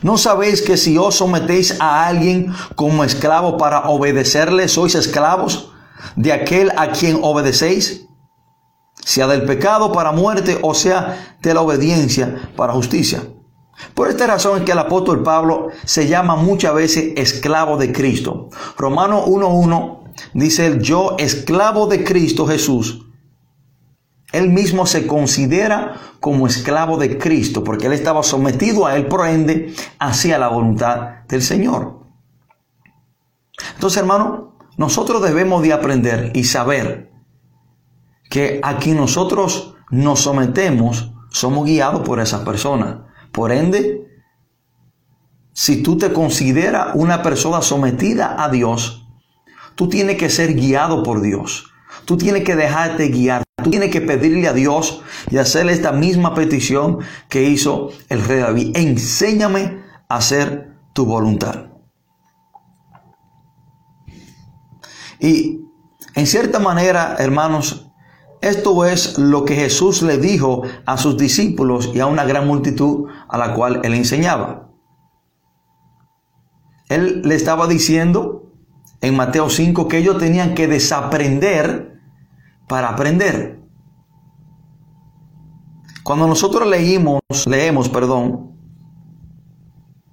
¿No 0.01 0.17
sabéis 0.17 0.61
que 0.61 0.77
si 0.77 0.97
os 0.97 1.15
sometéis 1.15 1.79
a 1.79 2.07
alguien 2.07 2.53
como 2.75 3.03
esclavo 3.03 3.57
para 3.57 3.89
obedecerle, 3.89 4.67
sois 4.67 4.95
esclavos 4.95 5.71
de 6.15 6.31
aquel 6.31 6.71
a 6.77 6.91
quien 6.91 7.19
obedecéis? 7.21 8.07
Sea 9.03 9.27
del 9.27 9.43
pecado 9.43 9.91
para 9.91 10.11
muerte 10.11 10.57
o 10.61 10.73
sea 10.73 11.37
de 11.41 11.53
la 11.53 11.61
obediencia 11.61 12.51
para 12.55 12.73
justicia. 12.73 13.23
Por 13.93 14.09
esta 14.09 14.27
razón 14.27 14.59
es 14.59 14.65
que 14.65 14.71
el 14.71 14.79
apóstol 14.79 15.23
Pablo 15.23 15.69
se 15.85 16.07
llama 16.07 16.35
muchas 16.35 16.73
veces 16.73 17.13
esclavo 17.15 17.77
de 17.77 17.91
Cristo. 17.91 18.49
Romano 18.77 19.25
1.1 19.25 19.99
dice, 20.33 20.77
yo 20.81 21.15
esclavo 21.17 21.87
de 21.87 22.03
Cristo 22.03 22.45
Jesús, 22.45 23.08
Él 24.31 24.49
mismo 24.49 24.85
se 24.85 25.07
considera 25.07 25.95
como 26.19 26.45
esclavo 26.45 26.97
de 26.97 27.17
Cristo, 27.17 27.63
porque 27.63 27.87
él 27.87 27.93
estaba 27.93 28.21
sometido 28.23 28.85
a 28.85 28.95
él, 28.95 29.07
por 29.07 29.27
ende, 29.27 29.73
hacia 29.97 30.37
la 30.37 30.49
voluntad 30.49 31.23
del 31.27 31.41
Señor. 31.41 31.99
Entonces, 33.73 33.97
hermano, 33.99 34.57
nosotros 34.77 35.21
debemos 35.21 35.63
de 35.63 35.73
aprender 35.73 36.31
y 36.35 36.43
saber 36.43 37.11
que 38.29 38.59
aquí 38.63 38.91
nosotros 38.91 39.75
nos 39.89 40.21
sometemos, 40.21 41.11
somos 41.31 41.65
guiados 41.65 42.01
por 42.01 42.19
esas 42.19 42.41
personas. 42.41 42.97
Por 43.31 43.51
ende, 43.51 44.07
si 45.53 45.81
tú 45.81 45.97
te 45.97 46.13
consideras 46.13 46.89
una 46.93 47.23
persona 47.23 47.61
sometida 47.61 48.41
a 48.41 48.49
Dios, 48.49 49.07
tú 49.75 49.89
tienes 49.89 50.17
que 50.17 50.29
ser 50.29 50.53
guiado 50.53 51.03
por 51.03 51.21
Dios. 51.21 51.68
Tú 52.09 52.17
tienes 52.17 52.43
que 52.43 52.55
dejarte 52.55 53.09
guiar. 53.09 53.43
Tú 53.63 53.69
tienes 53.69 53.91
que 53.91 54.01
pedirle 54.01 54.47
a 54.47 54.53
Dios 54.53 55.03
y 55.29 55.37
hacerle 55.37 55.73
esta 55.73 55.91
misma 55.91 56.33
petición 56.33 56.97
que 57.29 57.43
hizo 57.43 57.91
el 58.09 58.25
rey 58.25 58.39
David. 58.39 58.71
Enséñame 58.75 59.83
a 60.07 60.15
hacer 60.15 60.73
tu 60.93 61.05
voluntad. 61.05 61.67
Y 65.19 65.61
en 66.15 66.25
cierta 66.25 66.57
manera, 66.57 67.15
hermanos, 67.19 67.91
esto 68.41 68.85
es 68.85 69.19
lo 69.19 69.45
que 69.45 69.53
Jesús 69.53 70.01
le 70.01 70.17
dijo 70.17 70.63
a 70.87 70.97
sus 70.97 71.15
discípulos 71.15 71.91
y 71.93 71.99
a 71.99 72.07
una 72.07 72.25
gran 72.25 72.47
multitud 72.47 73.07
a 73.27 73.37
la 73.37 73.53
cual 73.53 73.81
él 73.83 73.93
enseñaba. 73.93 74.71
Él 76.87 77.21
le 77.23 77.35
estaba 77.35 77.67
diciendo 77.67 78.51
en 78.99 79.15
Mateo 79.15 79.47
5 79.51 79.87
que 79.87 79.99
ellos 79.99 80.17
tenían 80.17 80.55
que 80.55 80.67
desaprender 80.67 81.88
para 82.69 82.89
aprender. 82.89 83.59
Cuando 86.03 86.27
nosotros 86.27 86.67
leímos, 86.67 87.19
leemos, 87.47 87.89
perdón, 87.89 88.51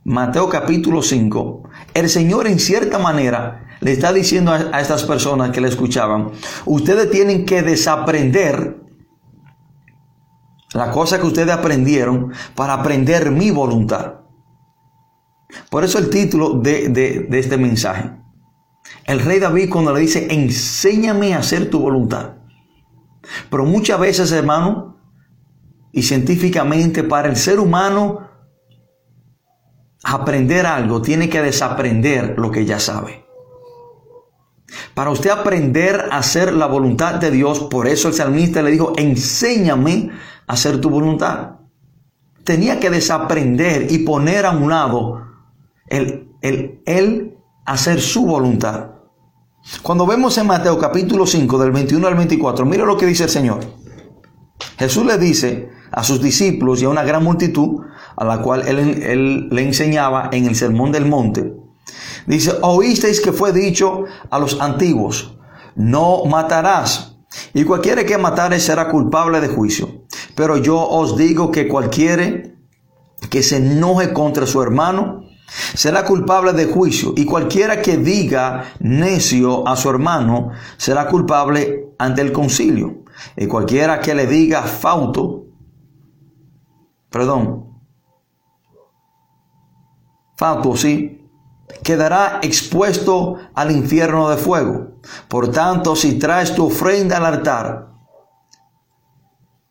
Mateo 0.04 0.48
capítulo 0.48 1.02
5, 1.02 1.68
el 1.94 2.08
Señor 2.08 2.46
en 2.46 2.58
cierta 2.58 2.98
manera 2.98 3.76
le 3.80 3.92
está 3.92 4.12
diciendo 4.12 4.52
a, 4.52 4.80
estas 4.80 5.04
personas 5.04 5.50
que 5.50 5.60
le 5.60 5.68
escuchaban, 5.68 6.30
ustedes 6.64 7.10
tienen 7.10 7.44
que 7.44 7.60
desaprender 7.62 8.80
la 10.72 10.90
cosa 10.90 11.18
que 11.18 11.26
ustedes 11.26 11.50
aprendieron 11.50 12.32
para 12.54 12.72
aprender 12.72 13.30
mi 13.30 13.50
voluntad. 13.50 14.20
Por 15.70 15.84
eso 15.84 15.98
el 15.98 16.08
título 16.08 16.54
de, 16.54 16.88
de 16.88 17.38
este 17.38 17.58
mensaje. 17.58 18.12
El 19.04 19.20
rey 19.20 19.40
David 19.40 19.68
cuando 19.70 19.92
le 19.92 20.00
dice, 20.00 20.28
enséñame 20.30 21.34
a 21.34 21.38
hacer 21.38 21.68
tu 21.68 21.80
voluntad. 21.80 22.36
Pero 23.50 23.64
muchas 23.64 23.98
veces, 23.98 24.32
hermano, 24.32 24.96
y 25.92 26.02
científicamente 26.02 27.02
para 27.04 27.28
el 27.28 27.36
ser 27.36 27.58
humano, 27.58 28.28
aprender 30.04 30.66
algo 30.66 31.02
tiene 31.02 31.28
que 31.28 31.42
desaprender 31.42 32.38
lo 32.38 32.50
que 32.50 32.64
ya 32.64 32.78
sabe. 32.78 33.24
Para 34.94 35.10
usted 35.10 35.30
aprender 35.30 36.08
a 36.10 36.18
hacer 36.18 36.52
la 36.52 36.66
voluntad 36.66 37.14
de 37.14 37.30
Dios, 37.30 37.60
por 37.70 37.86
eso 37.86 38.08
el 38.08 38.14
salmista 38.14 38.62
le 38.62 38.70
dijo, 38.70 38.92
enséñame 38.96 40.10
a 40.46 40.52
hacer 40.52 40.80
tu 40.80 40.90
voluntad. 40.90 41.56
Tenía 42.44 42.78
que 42.78 42.90
desaprender 42.90 43.90
y 43.90 43.98
poner 43.98 44.46
a 44.46 44.50
un 44.50 44.70
lado 44.70 45.26
el, 45.88 46.30
el, 46.42 46.82
el 46.86 47.36
hacer 47.64 48.00
su 48.00 48.26
voluntad. 48.26 48.95
Cuando 49.82 50.06
vemos 50.06 50.36
en 50.38 50.46
Mateo 50.46 50.78
capítulo 50.78 51.26
5 51.26 51.58
del 51.58 51.72
21 51.72 52.06
al 52.06 52.14
24, 52.14 52.64
mira 52.66 52.84
lo 52.84 52.96
que 52.96 53.06
dice 53.06 53.24
el 53.24 53.30
Señor. 53.30 53.60
Jesús 54.78 55.04
le 55.04 55.18
dice 55.18 55.70
a 55.90 56.02
sus 56.04 56.22
discípulos 56.22 56.80
y 56.80 56.84
a 56.84 56.88
una 56.88 57.04
gran 57.04 57.24
multitud 57.24 57.82
a 58.16 58.24
la 58.24 58.42
cual 58.42 58.66
él, 58.66 58.78
él 58.78 59.48
le 59.50 59.62
enseñaba 59.62 60.30
en 60.32 60.46
el 60.46 60.56
sermón 60.56 60.92
del 60.92 61.06
monte, 61.06 61.54
Dice, 62.26 62.52
oísteis 62.62 63.20
que 63.20 63.32
fue 63.32 63.52
dicho 63.52 64.04
a 64.30 64.38
los 64.38 64.60
antiguos, 64.60 65.38
no 65.76 66.24
matarás. 66.24 67.18
Y 67.54 67.64
cualquiera 67.64 68.04
que 68.04 68.18
matare 68.18 68.58
será 68.58 68.88
culpable 68.88 69.40
de 69.40 69.48
juicio. 69.48 70.06
Pero 70.34 70.56
yo 70.56 70.80
os 70.80 71.16
digo 71.16 71.50
que 71.50 71.68
cualquiera 71.68 72.42
que 73.30 73.42
se 73.42 73.58
enoje 73.58 74.12
contra 74.12 74.46
su 74.46 74.60
hermano 74.60 75.15
será 75.46 76.04
culpable 76.04 76.52
de 76.52 76.66
juicio. 76.66 77.12
Y 77.16 77.24
cualquiera 77.24 77.80
que 77.80 77.96
diga 77.96 78.72
necio 78.80 79.66
a 79.66 79.76
su 79.76 79.90
hermano 79.90 80.50
será 80.76 81.06
culpable 81.08 81.94
ante 81.98 82.22
el 82.22 82.32
concilio. 82.32 83.04
Y 83.36 83.46
cualquiera 83.46 84.00
que 84.00 84.14
le 84.14 84.26
diga 84.26 84.62
fauto, 84.62 85.46
perdón, 87.10 87.80
fauto, 90.36 90.76
sí, 90.76 91.26
quedará 91.82 92.40
expuesto 92.42 93.36
al 93.54 93.70
infierno 93.70 94.28
de 94.28 94.36
fuego. 94.36 95.00
Por 95.28 95.50
tanto, 95.50 95.96
si 95.96 96.18
traes 96.18 96.54
tu 96.54 96.66
ofrenda 96.66 97.16
al 97.16 97.26
altar 97.26 97.86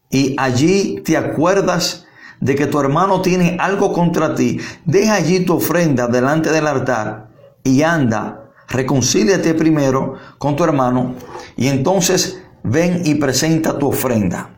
y 0.09 0.35
allí 0.37 1.01
te 1.03 1.17
acuerdas 1.17 2.04
de 2.39 2.55
que 2.55 2.67
tu 2.67 2.79
hermano 2.79 3.21
tiene 3.21 3.57
algo 3.59 3.93
contra 3.93 4.35
ti, 4.35 4.59
deja 4.85 5.15
allí 5.15 5.45
tu 5.45 5.55
ofrenda 5.55 6.07
delante 6.07 6.51
del 6.51 6.67
altar 6.67 7.29
y 7.63 7.81
anda, 7.81 8.51
reconcíliate 8.67 9.53
primero 9.53 10.15
con 10.37 10.55
tu 10.55 10.63
hermano 10.63 11.15
y 11.57 11.67
entonces 11.67 12.41
ven 12.63 13.01
y 13.05 13.15
presenta 13.15 13.77
tu 13.77 13.87
ofrenda. 13.87 14.51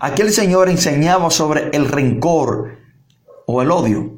Aquel 0.00 0.32
Señor 0.32 0.68
enseñaba 0.68 1.30
sobre 1.30 1.70
el 1.70 1.88
rencor 1.88 2.78
o 3.46 3.62
el 3.62 3.70
odio. 3.70 4.14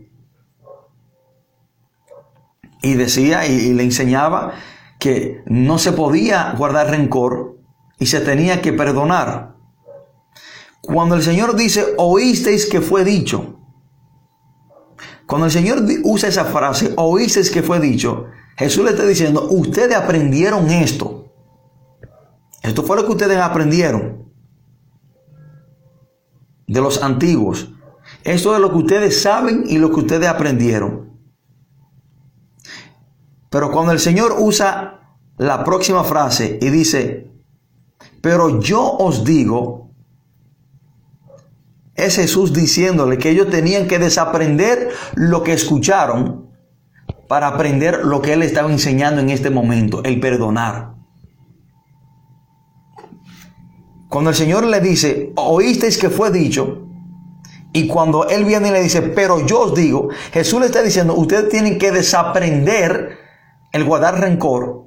Y 2.82 2.94
decía 2.94 3.46
y, 3.46 3.72
le 3.72 3.82
enseñaba 3.82 4.52
que 5.00 5.42
no 5.46 5.78
se 5.78 5.92
podía 5.92 6.54
guardar 6.56 6.90
rencor 6.90 7.58
y 7.98 8.06
se 8.06 8.20
tenía 8.20 8.62
que 8.62 8.72
perdonar. 8.72 9.56
Cuando 10.82 11.14
el 11.14 11.22
Señor 11.22 11.56
dice, 11.56 11.94
oísteis 11.96 12.66
que 12.66 12.80
fue 12.80 13.04
dicho, 13.04 13.58
cuando 15.26 15.46
el 15.46 15.52
Señor 15.52 15.84
usa 16.04 16.28
esa 16.28 16.46
frase, 16.46 16.94
oísteis 16.96 17.50
que 17.50 17.62
fue 17.62 17.80
dicho, 17.80 18.26
Jesús 18.56 18.84
le 18.84 18.90
está 18.90 19.04
diciendo, 19.04 19.48
ustedes 19.50 19.94
aprendieron 19.94 20.70
esto. 20.70 21.32
Esto 22.62 22.82
fue 22.82 22.96
lo 22.96 23.04
que 23.04 23.12
ustedes 23.12 23.38
aprendieron 23.38 24.32
de 26.66 26.80
los 26.80 27.02
antiguos. 27.02 27.70
Esto 28.24 28.54
es 28.54 28.60
lo 28.60 28.70
que 28.70 28.78
ustedes 28.78 29.20
saben 29.20 29.64
y 29.66 29.78
lo 29.78 29.90
que 29.90 30.00
ustedes 30.00 30.28
aprendieron. 30.28 31.18
Pero 33.50 33.70
cuando 33.70 33.92
el 33.92 34.00
Señor 34.00 34.36
usa 34.38 35.16
la 35.36 35.64
próxima 35.64 36.04
frase 36.04 36.58
y 36.60 36.68
dice, 36.68 37.30
pero 38.20 38.60
yo 38.60 38.82
os 38.82 39.24
digo, 39.24 39.87
es 41.98 42.16
Jesús 42.16 42.52
diciéndole 42.52 43.18
que 43.18 43.30
ellos 43.30 43.50
tenían 43.50 43.88
que 43.88 43.98
desaprender 43.98 44.90
lo 45.14 45.42
que 45.42 45.52
escucharon 45.52 46.48
para 47.26 47.48
aprender 47.48 48.04
lo 48.04 48.22
que 48.22 48.32
Él 48.32 48.42
estaba 48.42 48.70
enseñando 48.70 49.20
en 49.20 49.30
este 49.30 49.50
momento, 49.50 50.02
el 50.04 50.20
perdonar. 50.20 50.94
Cuando 54.08 54.30
el 54.30 54.36
Señor 54.36 54.64
le 54.64 54.80
dice, 54.80 55.32
oísteis 55.34 55.98
que 55.98 56.08
fue 56.08 56.30
dicho, 56.30 56.86
y 57.72 57.88
cuando 57.88 58.28
Él 58.28 58.44
viene 58.44 58.68
y 58.68 58.72
le 58.72 58.82
dice, 58.82 59.02
pero 59.02 59.44
yo 59.44 59.62
os 59.62 59.74
digo, 59.74 60.08
Jesús 60.32 60.60
le 60.60 60.66
está 60.66 60.82
diciendo, 60.82 61.14
ustedes 61.14 61.48
tienen 61.50 61.78
que 61.78 61.90
desaprender 61.90 63.18
el 63.72 63.84
guardar 63.84 64.20
rencor, 64.20 64.86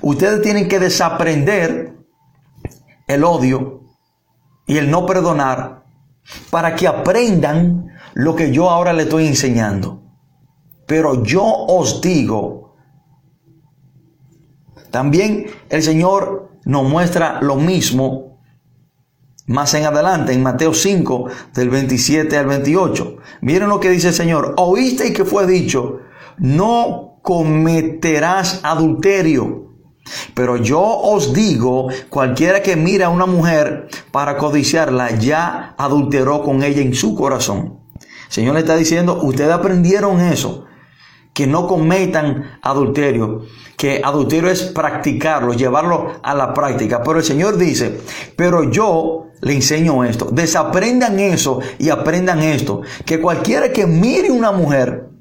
ustedes 0.00 0.40
tienen 0.42 0.68
que 0.68 0.78
desaprender 0.78 1.96
el 3.08 3.24
odio 3.24 3.82
y 4.66 4.78
el 4.78 4.90
no 4.90 5.04
perdonar 5.04 5.81
para 6.50 6.74
que 6.74 6.86
aprendan 6.86 7.88
lo 8.14 8.36
que 8.36 8.52
yo 8.52 8.70
ahora 8.70 8.92
le 8.92 9.04
estoy 9.04 9.26
enseñando. 9.26 10.02
Pero 10.86 11.24
yo 11.24 11.44
os 11.44 12.00
digo, 12.00 12.74
también 14.90 15.46
el 15.70 15.82
Señor 15.82 16.50
nos 16.64 16.88
muestra 16.88 17.40
lo 17.40 17.56
mismo 17.56 18.32
más 19.46 19.74
en 19.74 19.84
adelante, 19.84 20.32
en 20.32 20.42
Mateo 20.42 20.72
5, 20.72 21.26
del 21.54 21.70
27 21.70 22.36
al 22.36 22.46
28. 22.46 23.16
Miren 23.40 23.68
lo 23.68 23.80
que 23.80 23.90
dice 23.90 24.08
el 24.08 24.14
Señor. 24.14 24.54
Oíste 24.56 25.12
que 25.12 25.24
fue 25.24 25.46
dicho, 25.46 26.00
no 26.38 27.18
cometerás 27.22 28.60
adulterio. 28.62 29.71
Pero 30.34 30.56
yo 30.56 30.80
os 30.82 31.32
digo, 31.32 31.88
cualquiera 32.08 32.62
que 32.62 32.76
mira 32.76 33.06
a 33.06 33.10
una 33.10 33.26
mujer 33.26 33.88
para 34.10 34.36
codiciarla, 34.36 35.16
ya 35.18 35.74
adulteró 35.78 36.42
con 36.42 36.62
ella 36.62 36.82
en 36.82 36.94
su 36.94 37.14
corazón. 37.14 37.80
Señor 38.28 38.54
le 38.54 38.60
está 38.60 38.76
diciendo, 38.76 39.20
ustedes 39.22 39.52
aprendieron 39.52 40.20
eso, 40.20 40.64
que 41.34 41.46
no 41.46 41.66
cometan 41.66 42.58
adulterio, 42.62 43.42
que 43.76 44.00
adulterio 44.02 44.50
es 44.50 44.62
practicarlo, 44.62 45.52
llevarlo 45.54 46.12
a 46.22 46.34
la 46.34 46.52
práctica. 46.54 47.02
Pero 47.02 47.18
el 47.18 47.24
Señor 47.24 47.56
dice, 47.56 48.00
pero 48.36 48.70
yo 48.70 49.26
le 49.40 49.54
enseño 49.54 50.04
esto, 50.04 50.28
desaprendan 50.30 51.18
eso 51.18 51.60
y 51.78 51.90
aprendan 51.90 52.42
esto, 52.42 52.82
que 53.04 53.20
cualquiera 53.20 53.72
que 53.72 53.86
mire 53.86 54.30
una 54.30 54.52
mujer 54.52 55.11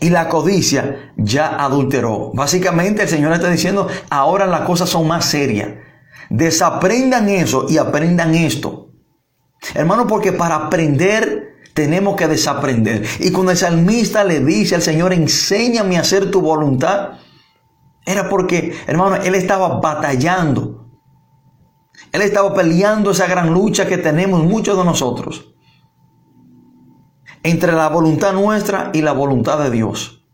y 0.00 0.10
la 0.10 0.28
codicia 0.28 1.12
ya 1.16 1.56
adulteró. 1.56 2.30
Básicamente 2.34 3.02
el 3.02 3.08
Señor 3.08 3.32
está 3.32 3.50
diciendo, 3.50 3.88
ahora 4.10 4.46
las 4.46 4.62
cosas 4.62 4.88
son 4.88 5.06
más 5.06 5.24
serias. 5.24 5.68
Desaprendan 6.30 7.28
eso 7.28 7.66
y 7.68 7.78
aprendan 7.78 8.34
esto. 8.34 8.90
Hermano, 9.74 10.06
porque 10.06 10.32
para 10.32 10.56
aprender 10.56 11.54
tenemos 11.74 12.16
que 12.16 12.28
desaprender. 12.28 13.04
Y 13.20 13.30
cuando 13.32 13.52
el 13.52 13.58
salmista 13.58 14.24
le 14.24 14.40
dice 14.40 14.74
al 14.74 14.82
Señor, 14.82 15.12
enséñame 15.12 15.96
a 15.96 16.00
hacer 16.00 16.30
tu 16.30 16.40
voluntad, 16.40 17.18
era 18.06 18.28
porque, 18.28 18.74
hermano, 18.86 19.16
él 19.16 19.34
estaba 19.34 19.80
batallando. 19.80 20.90
Él 22.12 22.22
estaba 22.22 22.54
peleando 22.54 23.12
esa 23.12 23.26
gran 23.26 23.52
lucha 23.52 23.86
que 23.86 23.98
tenemos 23.98 24.44
muchos 24.44 24.76
de 24.76 24.84
nosotros 24.84 25.53
entre 27.44 27.72
la 27.72 27.88
voluntad 27.88 28.32
nuestra 28.32 28.90
y 28.92 29.02
la 29.02 29.12
voluntad 29.12 29.58
de 29.58 29.70
Dios. 29.70 30.24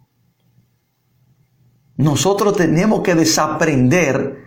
Nosotros 1.97 2.57
tenemos 2.57 3.03
que 3.03 3.15
desaprender 3.15 4.39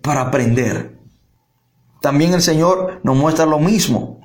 para 0.00 0.20
aprender. 0.20 1.00
También 2.00 2.34
el 2.34 2.42
Señor 2.42 3.00
nos 3.02 3.16
muestra 3.16 3.46
lo 3.46 3.58
mismo. 3.58 4.20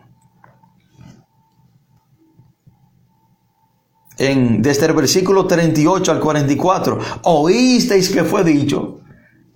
En, 4.17 4.61
desde 4.61 4.85
el 4.85 4.93
versículo 4.93 5.47
38 5.47 6.11
al 6.11 6.19
44, 6.19 6.99
oísteis 7.23 8.09
que 8.09 8.25
fue 8.25 8.43
dicho. 8.43 8.99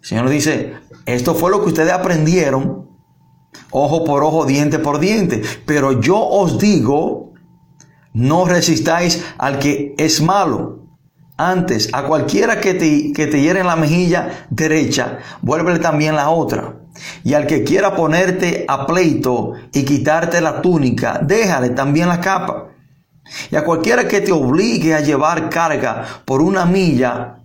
El 0.01 0.07
Señor 0.07 0.29
dice, 0.29 0.75
esto 1.05 1.36
fue 1.36 1.51
lo 1.51 1.62
que 1.62 1.67
ustedes 1.67 1.91
aprendieron, 1.91 2.89
ojo 3.71 4.05
por 4.05 4.23
ojo, 4.23 4.45
diente 4.45 4.79
por 4.79 4.99
diente. 4.99 5.41
Pero 5.65 5.99
yo 5.99 6.17
os 6.17 6.57
digo, 6.57 7.33
no 8.13 8.45
resistáis 8.45 9.23
al 9.38 9.60
que 9.60 9.95
es 9.97 10.21
malo. 10.21 10.80
Antes, 11.36 11.89
a 11.93 12.04
cualquiera 12.04 12.62
que 12.62 12.76
te, 12.76 13.12
que 13.12 13.28
te 13.28 13.41
hiere 13.41 13.62
en 13.62 13.67
la 13.67 13.76
mejilla 13.76 14.47
derecha, 14.49 15.19
vuélvele 15.41 15.80
también 15.80 16.15
la 16.15 16.30
otra. 16.30 16.76
Y 17.23 17.34
al 17.34 17.47
que 17.47 17.63
quiera 17.63 17.95
ponerte 17.95 18.65
a 18.67 18.86
pleito 18.86 19.54
y 19.73 19.84
quitarte 19.84 20.41
la 20.41 20.62
túnica, 20.62 21.19
déjale 21.23 21.71
también 21.71 22.08
la 22.08 22.21
capa. 22.21 22.69
Y 23.49 23.56
a 23.56 23.63
cualquiera 23.63 24.08
que 24.08 24.21
te 24.21 24.32
obligue 24.32 24.93
a 24.93 25.02
llevar 25.02 25.49
carga 25.49 26.06
por 26.23 26.41
una 26.41 26.65
milla, 26.65 27.39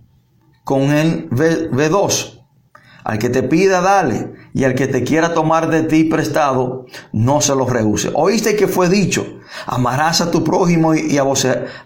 con 0.63 0.91
el 0.91 1.27
v 1.31 1.89
2 1.89 2.39
al 3.03 3.17
que 3.17 3.29
te 3.29 3.41
pida, 3.41 3.81
dale. 3.81 4.33
Y 4.53 4.63
al 4.63 4.75
que 4.75 4.87
te 4.87 5.03
quiera 5.03 5.33
tomar 5.33 5.69
de 5.69 5.83
ti 5.83 6.05
prestado, 6.05 6.85
no 7.11 7.41
se 7.41 7.55
lo 7.55 7.65
rehúse. 7.65 8.11
Oíste 8.13 8.55
que 8.55 8.67
fue 8.67 8.89
dicho, 8.89 9.25
amarás 9.65 10.21
a 10.21 10.31
tu 10.31 10.43
prójimo 10.43 10.95
y 10.95 11.17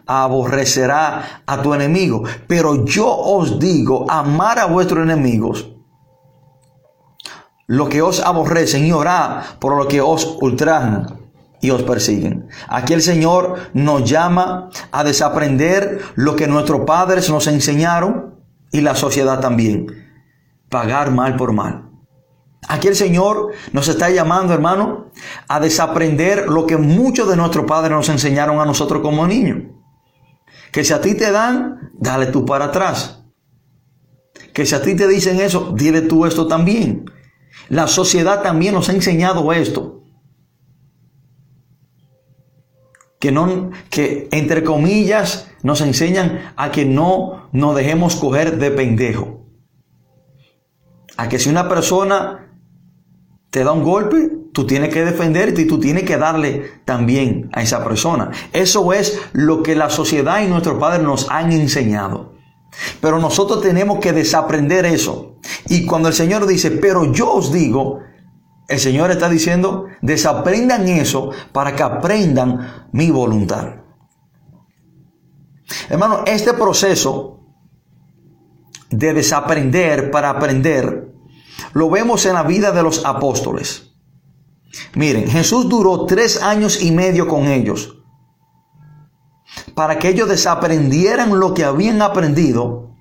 aborrecerá 0.05 1.43
a 1.45 1.61
tu 1.61 1.73
enemigo. 1.73 2.23
Pero 2.47 2.85
yo 2.85 3.07
os 3.07 3.59
digo, 3.59 4.05
amar 4.09 4.59
a 4.59 4.65
vuestros 4.65 5.03
enemigos, 5.03 5.69
lo 7.67 7.89
que 7.89 8.01
os 8.01 8.19
aborrecen 8.19 8.85
y 8.85 8.91
orad 8.91 9.43
por 9.59 9.77
lo 9.77 9.87
que 9.87 10.01
os 10.01 10.37
ultrajan 10.41 11.19
y 11.61 11.71
os 11.71 11.81
persiguen. 11.83 12.49
Aquí 12.67 12.93
el 12.93 13.01
Señor 13.01 13.55
nos 13.73 14.09
llama 14.09 14.69
a 14.91 15.03
desaprender 15.03 16.01
lo 16.15 16.35
que 16.35 16.47
nuestros 16.47 16.81
padres 16.81 17.29
nos 17.29 17.47
enseñaron 17.47 18.35
y 18.71 18.81
la 18.81 18.95
sociedad 18.95 19.39
también 19.39 19.87
pagar 20.69 21.11
mal 21.11 21.35
por 21.37 21.53
mal. 21.53 21.92
Aquí 22.67 22.87
el 22.87 22.95
Señor 22.95 23.51
nos 23.71 23.87
está 23.87 24.09
llamando, 24.09 24.53
hermano, 24.53 25.11
a 25.47 25.59
desaprender 25.59 26.47
lo 26.47 26.65
que 26.65 26.77
muchos 26.77 27.27
de 27.29 27.35
nuestros 27.35 27.65
padres 27.65 27.91
nos 27.91 28.09
enseñaron 28.09 28.59
a 28.59 28.65
nosotros 28.65 29.01
como 29.01 29.27
niños. 29.27 29.63
Que 30.71 30.83
si 30.83 30.93
a 30.93 31.01
ti 31.01 31.15
te 31.15 31.31
dan, 31.31 31.91
dale 31.93 32.27
tú 32.27 32.45
para 32.45 32.65
atrás. 32.65 33.23
Que 34.53 34.65
si 34.65 34.75
a 34.75 34.81
ti 34.81 34.95
te 34.95 35.07
dicen 35.07 35.39
eso, 35.39 35.73
dile 35.75 36.01
tú 36.01 36.25
esto 36.25 36.47
también. 36.47 37.05
La 37.69 37.87
sociedad 37.87 38.41
también 38.41 38.73
nos 38.73 38.89
ha 38.89 38.93
enseñado 38.93 39.51
esto. 39.53 40.03
Que 43.19 43.31
no, 43.31 43.71
que 43.89 44.27
entre 44.31 44.63
comillas 44.63 45.49
nos 45.63 45.81
enseñan 45.81 46.53
a 46.57 46.71
que 46.71 46.85
no 46.85 47.49
nos 47.53 47.75
dejemos 47.75 48.15
coger 48.15 48.57
de 48.57 48.71
pendejo 48.71 49.43
a 51.17 51.29
que 51.29 51.39
si 51.39 51.49
una 51.49 51.69
persona 51.69 52.42
te 53.53 53.63
da 53.63 53.71
un 53.71 53.83
golpe, 53.83 54.31
tú 54.51 54.65
tienes 54.65 54.91
que 54.91 55.05
defenderte 55.05 55.61
y 55.61 55.67
tú 55.67 55.79
tienes 55.79 56.05
que 56.05 56.17
darle 56.17 56.71
también 56.85 57.51
a 57.53 57.61
esa 57.61 57.83
persona. 57.83 58.31
Eso 58.51 58.91
es 58.93 59.21
lo 59.31 59.61
que 59.61 59.75
la 59.75 59.91
sociedad 59.91 60.41
y 60.41 60.47
nuestros 60.47 60.79
padres 60.79 61.03
nos 61.03 61.29
han 61.29 61.51
enseñado. 61.51 62.33
Pero 62.99 63.19
nosotros 63.19 63.61
tenemos 63.61 63.99
que 63.99 64.11
desaprender 64.11 64.87
eso. 64.87 65.35
Y 65.67 65.85
cuando 65.85 66.07
el 66.07 66.15
Señor 66.15 66.47
dice, 66.47 66.71
pero 66.71 67.13
yo 67.13 67.31
os 67.31 67.53
digo, 67.53 67.99
el 68.67 68.79
Señor 68.79 69.11
está 69.11 69.29
diciendo, 69.29 69.85
desaprendan 70.01 70.87
eso 70.87 71.29
para 71.51 71.75
que 71.75 71.83
aprendan 71.83 72.87
mi 72.91 73.11
voluntad. 73.11 73.75
Hermano, 75.89 76.23
este 76.25 76.55
proceso 76.55 77.39
de 78.89 79.13
desaprender 79.13 80.09
para 80.09 80.31
aprender, 80.31 81.02
lo 81.71 81.89
vemos 81.89 82.25
en 82.25 82.33
la 82.33 82.43
vida 82.43 82.71
de 82.71 82.83
los 82.83 83.05
apóstoles. 83.05 83.93
Miren, 84.95 85.27
Jesús 85.27 85.69
duró 85.69 86.05
tres 86.05 86.41
años 86.41 86.81
y 86.81 86.91
medio 86.91 87.27
con 87.27 87.45
ellos 87.45 87.97
para 89.75 89.97
que 89.99 90.09
ellos 90.09 90.29
desaprendieran 90.29 91.39
lo 91.39 91.53
que 91.53 91.63
habían 91.63 92.01
aprendido, 92.01 92.91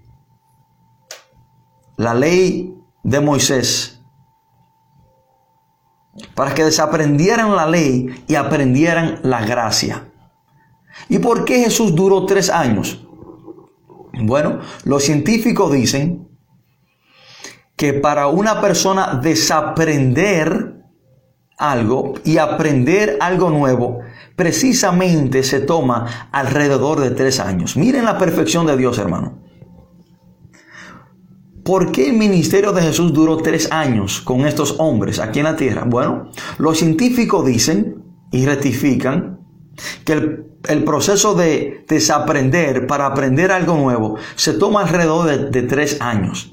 la 1.96 2.14
ley 2.14 2.74
de 3.02 3.20
Moisés, 3.20 4.00
para 6.34 6.54
que 6.54 6.64
desaprendieran 6.64 7.54
la 7.54 7.66
ley 7.66 8.24
y 8.26 8.34
aprendieran 8.34 9.20
la 9.22 9.44
gracia. 9.44 10.08
¿Y 11.08 11.18
por 11.18 11.44
qué 11.44 11.64
Jesús 11.64 11.94
duró 11.94 12.26
tres 12.26 12.50
años? 12.50 13.06
Bueno, 14.24 14.60
los 14.84 15.02
científicos 15.04 15.72
dicen 15.72 16.28
que 17.76 17.92
para 17.94 18.28
una 18.28 18.60
persona 18.60 19.20
desaprender 19.22 20.82
algo 21.58 22.14
y 22.24 22.38
aprender 22.38 23.18
algo 23.20 23.50
nuevo, 23.50 24.00
precisamente 24.36 25.42
se 25.42 25.60
toma 25.60 26.28
alrededor 26.32 27.00
de 27.00 27.10
tres 27.10 27.40
años. 27.40 27.76
Miren 27.76 28.04
la 28.04 28.18
perfección 28.18 28.66
de 28.66 28.76
Dios, 28.76 28.98
hermano. 28.98 29.42
¿Por 31.64 31.92
qué 31.92 32.08
el 32.08 32.16
ministerio 32.16 32.72
de 32.72 32.82
Jesús 32.82 33.12
duró 33.12 33.36
tres 33.36 33.70
años 33.70 34.20
con 34.20 34.46
estos 34.46 34.76
hombres 34.78 35.20
aquí 35.20 35.38
en 35.38 35.44
la 35.44 35.56
tierra? 35.56 35.84
Bueno, 35.86 36.30
los 36.58 36.78
científicos 36.78 37.46
dicen 37.46 38.02
y 38.32 38.44
rectifican 38.46 39.38
que 40.04 40.44
el 40.68 40.84
proceso 40.84 41.34
de 41.34 41.84
desaprender 41.88 42.86
para 42.86 43.06
aprender 43.06 43.52
algo 43.52 43.76
nuevo 43.76 44.16
se 44.34 44.54
toma 44.54 44.82
alrededor 44.82 45.50
de, 45.50 45.62
tres 45.62 46.00
años. 46.00 46.51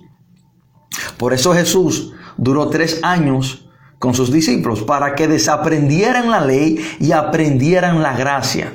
Por 1.18 1.34
eso 1.34 1.54
Jesús 1.54 2.14
duró 2.38 2.70
tres 2.70 3.00
años 3.04 3.70
con 4.00 4.14
sus 4.14 4.32
discípulos 4.32 4.84
para 4.84 5.16
que 5.16 5.28
desaprendieran 5.28 6.32
la 6.32 6.42
ley 6.42 6.80
y 7.00 7.12
aprendieran 7.12 8.02
la 8.02 8.16
gracia. 8.16 8.74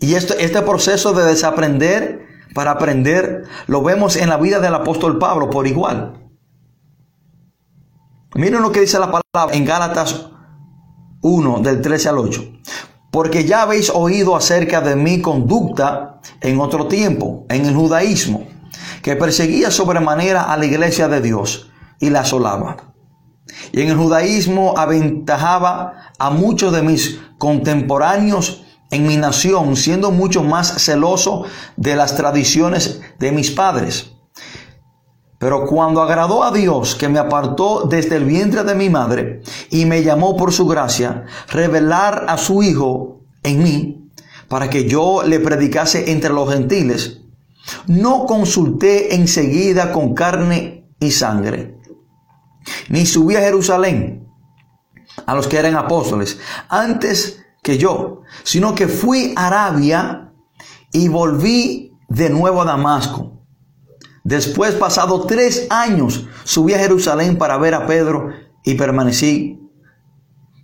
Y 0.00 0.14
este, 0.14 0.42
este 0.42 0.62
proceso 0.62 1.12
de 1.12 1.24
desaprender 1.24 2.26
para 2.54 2.72
aprender 2.72 3.44
lo 3.66 3.82
vemos 3.82 4.16
en 4.16 4.28
la 4.28 4.38
vida 4.38 4.58
del 4.58 4.74
apóstol 4.74 5.18
Pablo 5.18 5.50
por 5.50 5.66
igual. 5.66 6.30
Miren 8.34 8.62
lo 8.62 8.72
que 8.72 8.80
dice 8.80 8.98
la 8.98 9.10
palabra 9.10 9.54
en 9.54 9.64
Gálatas 9.64 10.30
1 11.20 11.60
del 11.60 11.82
13 11.82 12.08
al 12.08 12.18
8. 12.18 12.52
Porque 13.10 13.44
ya 13.44 13.62
habéis 13.62 13.90
oído 13.90 14.36
acerca 14.36 14.80
de 14.80 14.94
mi 14.96 15.20
conducta 15.20 16.20
en 16.40 16.60
otro 16.60 16.86
tiempo, 16.86 17.44
en 17.48 17.66
el 17.66 17.74
judaísmo, 17.74 18.46
que 19.02 19.16
perseguía 19.16 19.70
sobremanera 19.70 20.44
a 20.44 20.56
la 20.56 20.66
iglesia 20.66 21.08
de 21.08 21.20
Dios 21.20 21.70
y 21.98 22.10
la 22.10 22.20
asolaba. 22.20 22.76
Y 23.72 23.82
en 23.82 23.88
el 23.88 23.96
judaísmo 23.96 24.74
aventajaba 24.76 26.12
a 26.18 26.30
muchos 26.30 26.72
de 26.72 26.82
mis 26.82 27.18
contemporáneos 27.38 28.64
en 28.90 29.06
mi 29.06 29.16
nación, 29.16 29.76
siendo 29.76 30.10
mucho 30.10 30.42
más 30.42 30.82
celoso 30.82 31.44
de 31.76 31.96
las 31.96 32.16
tradiciones 32.16 33.00
de 33.18 33.32
mis 33.32 33.50
padres. 33.50 34.09
Pero 35.40 35.64
cuando 35.64 36.02
agradó 36.02 36.44
a 36.44 36.52
Dios 36.52 36.94
que 36.94 37.08
me 37.08 37.18
apartó 37.18 37.86
desde 37.88 38.16
el 38.16 38.26
vientre 38.26 38.62
de 38.62 38.74
mi 38.74 38.90
madre 38.90 39.40
y 39.70 39.86
me 39.86 40.02
llamó 40.02 40.36
por 40.36 40.52
su 40.52 40.66
gracia, 40.66 41.24
revelar 41.48 42.26
a 42.28 42.36
su 42.36 42.62
Hijo 42.62 43.22
en 43.42 43.62
mí 43.62 44.10
para 44.48 44.68
que 44.68 44.86
yo 44.86 45.22
le 45.22 45.40
predicase 45.40 46.12
entre 46.12 46.28
los 46.28 46.52
gentiles, 46.52 47.22
no 47.86 48.26
consulté 48.26 49.14
enseguida 49.14 49.92
con 49.92 50.12
carne 50.12 50.92
y 51.00 51.10
sangre, 51.10 51.78
ni 52.90 53.06
subí 53.06 53.34
a 53.34 53.40
Jerusalén 53.40 54.28
a 55.24 55.34
los 55.34 55.48
que 55.48 55.56
eran 55.56 55.74
apóstoles 55.74 56.38
antes 56.68 57.42
que 57.62 57.78
yo, 57.78 58.24
sino 58.42 58.74
que 58.74 58.88
fui 58.88 59.32
a 59.36 59.46
Arabia 59.46 60.34
y 60.92 61.08
volví 61.08 61.94
de 62.10 62.28
nuevo 62.28 62.60
a 62.60 62.66
Damasco. 62.66 63.39
Después, 64.30 64.76
pasado 64.76 65.26
tres 65.26 65.66
años, 65.70 66.28
subí 66.44 66.72
a 66.72 66.78
Jerusalén 66.78 67.36
para 67.36 67.58
ver 67.58 67.74
a 67.74 67.88
Pedro 67.88 68.28
y 68.64 68.74
permanecí 68.74 69.58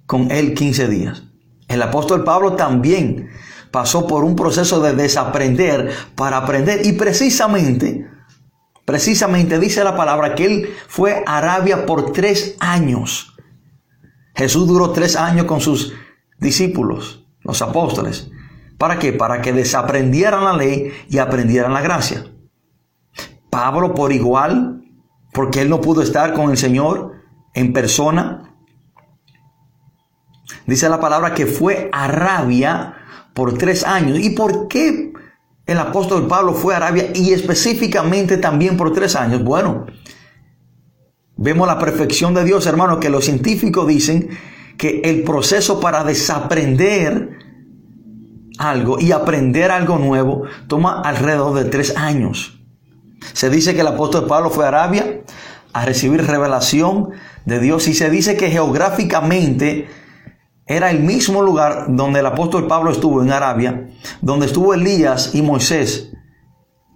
con 0.06 0.30
él 0.30 0.54
15 0.54 0.86
días. 0.86 1.24
El 1.66 1.82
apóstol 1.82 2.22
Pablo 2.22 2.52
también 2.52 3.28
pasó 3.72 4.06
por 4.06 4.22
un 4.22 4.36
proceso 4.36 4.80
de 4.80 4.94
desaprender 4.94 5.90
para 6.14 6.36
aprender 6.36 6.86
y 6.86 6.92
precisamente, 6.92 8.08
precisamente 8.84 9.58
dice 9.58 9.82
la 9.82 9.96
palabra 9.96 10.36
que 10.36 10.46
él 10.46 10.74
fue 10.86 11.24
a 11.26 11.38
Arabia 11.38 11.86
por 11.86 12.12
tres 12.12 12.54
años. 12.60 13.34
Jesús 14.36 14.68
duró 14.68 14.92
tres 14.92 15.16
años 15.16 15.46
con 15.46 15.60
sus 15.60 15.92
discípulos, 16.38 17.26
los 17.40 17.60
apóstoles. 17.62 18.30
¿Para 18.78 19.00
qué? 19.00 19.12
Para 19.12 19.42
que 19.42 19.52
desaprendieran 19.52 20.44
la 20.44 20.56
ley 20.56 20.92
y 21.10 21.18
aprendieran 21.18 21.72
la 21.72 21.80
gracia. 21.80 22.26
Pablo 23.56 23.94
por 23.94 24.12
igual, 24.12 24.82
porque 25.32 25.62
él 25.62 25.70
no 25.70 25.80
pudo 25.80 26.02
estar 26.02 26.34
con 26.34 26.50
el 26.50 26.58
Señor 26.58 27.12
en 27.54 27.72
persona. 27.72 28.54
Dice 30.66 30.90
la 30.90 31.00
palabra 31.00 31.32
que 31.32 31.46
fue 31.46 31.88
a 31.90 32.04
Arabia 32.04 32.96
por 33.32 33.56
tres 33.56 33.82
años. 33.82 34.18
¿Y 34.18 34.30
por 34.30 34.68
qué 34.68 35.10
el 35.64 35.78
apóstol 35.78 36.26
Pablo 36.26 36.52
fue 36.52 36.74
a 36.74 36.76
Arabia 36.76 37.12
y 37.14 37.32
específicamente 37.32 38.36
también 38.36 38.76
por 38.76 38.92
tres 38.92 39.16
años? 39.16 39.42
Bueno, 39.42 39.86
vemos 41.38 41.66
la 41.66 41.78
perfección 41.78 42.34
de 42.34 42.44
Dios, 42.44 42.66
hermano, 42.66 43.00
que 43.00 43.08
los 43.08 43.24
científicos 43.24 43.86
dicen 43.86 44.28
que 44.76 45.00
el 45.02 45.22
proceso 45.22 45.80
para 45.80 46.04
desaprender 46.04 47.38
algo 48.58 49.00
y 49.00 49.12
aprender 49.12 49.70
algo 49.70 49.96
nuevo 49.96 50.42
toma 50.66 51.00
alrededor 51.00 51.54
de 51.54 51.64
tres 51.70 51.96
años. 51.96 52.55
Se 53.32 53.50
dice 53.50 53.74
que 53.74 53.80
el 53.80 53.86
apóstol 53.86 54.26
Pablo 54.26 54.50
fue 54.50 54.64
a 54.64 54.68
Arabia 54.68 55.22
a 55.72 55.84
recibir 55.84 56.24
revelación 56.24 57.10
de 57.44 57.60
Dios 57.60 57.86
y 57.88 57.94
se 57.94 58.08
dice 58.08 58.36
que 58.36 58.50
geográficamente 58.50 59.88
era 60.66 60.90
el 60.90 61.00
mismo 61.00 61.42
lugar 61.42 61.86
donde 61.88 62.20
el 62.20 62.26
apóstol 62.26 62.66
Pablo 62.66 62.90
estuvo 62.90 63.22
en 63.22 63.30
Arabia, 63.30 63.88
donde 64.20 64.46
estuvo 64.46 64.74
Elías 64.74 65.34
y 65.34 65.42
Moisés 65.42 66.12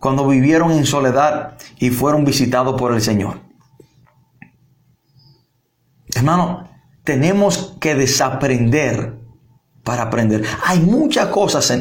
cuando 0.00 0.26
vivieron 0.26 0.72
en 0.72 0.86
soledad 0.86 1.58
y 1.78 1.90
fueron 1.90 2.24
visitados 2.24 2.80
por 2.80 2.94
el 2.94 3.02
Señor. 3.02 3.40
Hermano, 6.14 6.68
tenemos 7.04 7.76
que 7.80 7.94
desaprender 7.94 9.20
para 9.84 10.04
aprender. 10.04 10.44
Hay 10.64 10.80
muchas 10.80 11.28
cosas 11.28 11.72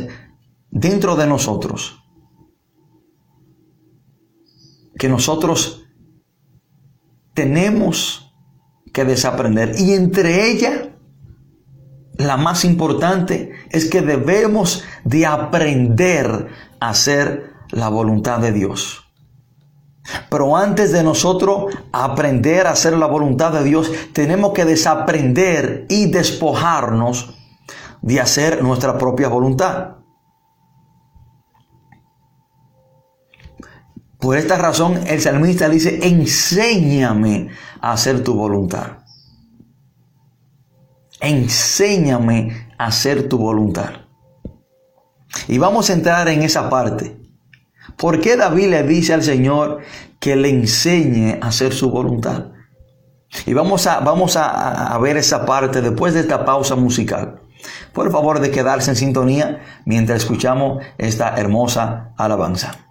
dentro 0.70 1.16
de 1.16 1.28
nosotros 1.28 1.99
que 5.00 5.10
nosotros 5.10 5.88
tenemos 7.34 8.36
que 8.94 9.06
desaprender. 9.06 9.74
Y 9.80 9.94
entre 9.94 10.52
ellas, 10.52 10.90
la 12.18 12.36
más 12.36 12.66
importante 12.66 13.54
es 13.72 13.90
que 13.90 14.02
debemos 14.02 14.84
de 15.06 15.26
aprender 15.26 16.50
a 16.82 16.90
hacer 16.90 17.54
la 17.72 17.88
voluntad 17.88 18.40
de 18.40 18.52
Dios. 18.52 19.06
Pero 20.30 20.58
antes 20.58 20.92
de 20.92 21.02
nosotros 21.02 21.74
aprender 21.94 22.68
a 22.68 22.72
hacer 22.72 22.98
la 22.98 23.06
voluntad 23.06 23.54
de 23.54 23.64
Dios, 23.64 23.90
tenemos 24.12 24.52
que 24.52 24.66
desaprender 24.66 25.86
y 25.88 26.12
despojarnos 26.12 27.38
de 28.02 28.20
hacer 28.20 28.64
nuestra 28.64 28.98
propia 28.98 29.30
voluntad. 29.30 29.99
Por 34.20 34.38
esta 34.38 34.58
razón 34.58 35.00
el 35.08 35.22
salmista 35.22 35.70
dice, 35.70 36.00
enséñame 36.06 37.52
a 37.80 37.94
hacer 37.94 38.22
tu 38.22 38.34
voluntad. 38.34 38.98
Enséñame 41.22 42.70
a 42.78 42.88
hacer 42.88 43.30
tu 43.30 43.38
voluntad. 43.38 43.92
Y 45.48 45.58
vamos 45.58 45.90
a 45.90 45.94
entrar 45.94 46.28
en 46.28 46.44
esa 46.44 46.70
parte. 46.70 47.18
¿Por 47.96 48.20
qué 48.20 48.36
David 48.36 48.70
le 48.70 48.84
dice 48.84 49.14
al 49.14 49.24
Señor 49.24 49.80
que 50.20 50.36
le 50.36 50.50
enseñe 50.50 51.40
a 51.42 51.48
hacer 51.48 51.74
su 51.74 51.90
voluntad? 51.90 52.48
Y 53.46 53.54
vamos 53.54 53.88
a, 53.88 54.02
vamos 54.02 54.36
a, 54.36 54.94
a 54.94 54.98
ver 54.98 55.16
esa 55.16 55.46
parte 55.46 55.82
después 55.82 56.14
de 56.14 56.22
esta 56.22 56.44
pausa 56.44 56.76
musical. 56.76 57.42
Por 57.94 58.12
favor 58.12 58.42
de 58.42 58.52
quedarse 58.52 58.92
en 58.92 58.98
sintonía 58.98 59.64
mientras 59.86 60.20
escuchamos 60.20 60.84
esta 60.98 61.36
hermosa 61.38 62.14
alabanza. 62.18 62.88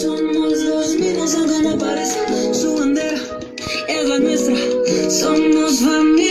Somos 0.00 0.62
los 0.62 0.94
mismos 0.94 1.34
aunque 1.34 1.58
no 1.60 1.76
parezca 1.76 2.54
Su 2.54 2.76
bandera 2.76 3.20
es 3.88 4.08
la 4.08 4.18
nuestra. 4.20 4.54
Somos 5.10 5.80
familia 5.80 6.27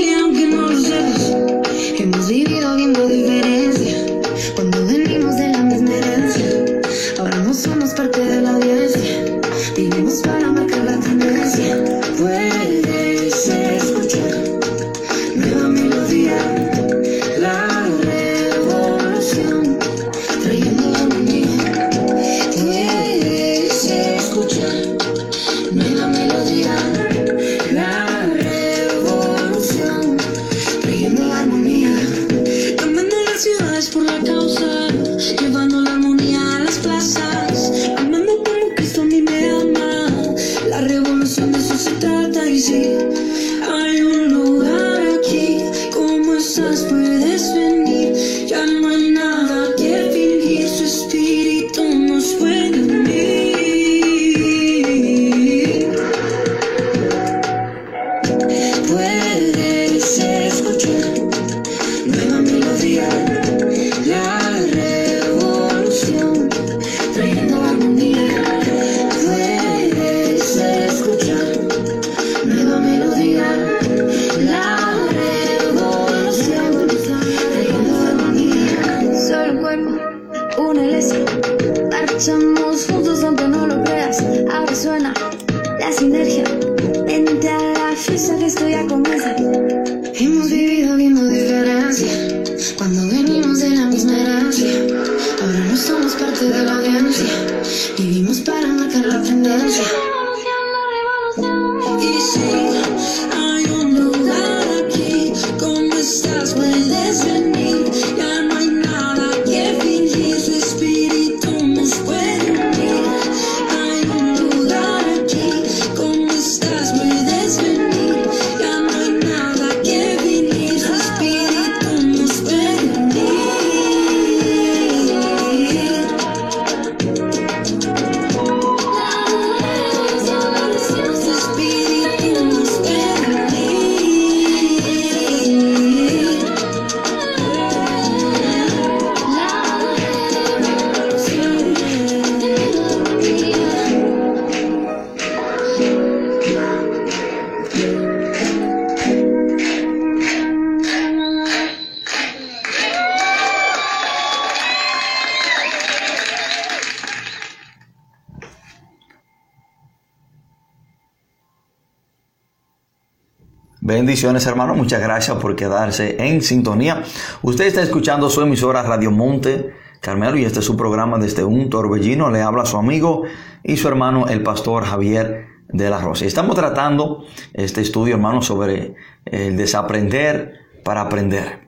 Bendiciones 163.97 164.45
hermano, 164.45 164.75
muchas 164.75 165.01
gracias 165.01 165.35
por 165.37 165.55
quedarse 165.55 166.17
en 166.19 166.43
sintonía. 166.43 167.01
Usted 167.41 167.65
está 167.65 167.81
escuchando 167.81 168.29
su 168.29 168.41
emisora 168.41 168.83
Radio 168.83 169.09
Monte 169.09 169.73
Carmelo 170.01 170.37
y 170.37 170.45
este 170.45 170.59
es 170.59 170.65
su 170.65 170.77
programa 170.77 171.17
desde 171.17 171.43
un 171.43 171.67
torbellino. 171.71 172.29
Le 172.29 172.43
habla 172.43 172.67
su 172.67 172.77
amigo 172.77 173.23
y 173.63 173.75
su 173.75 173.87
hermano 173.87 174.27
el 174.27 174.43
pastor 174.43 174.85
Javier 174.85 175.47
de 175.69 175.89
la 175.89 175.99
Rosa. 175.99 176.25
Estamos 176.25 176.55
tratando 176.55 177.25
este 177.55 177.81
estudio 177.81 178.13
hermano 178.13 178.43
sobre 178.43 178.93
el 179.25 179.57
desaprender 179.57 180.59
para 180.83 181.01
aprender. 181.01 181.67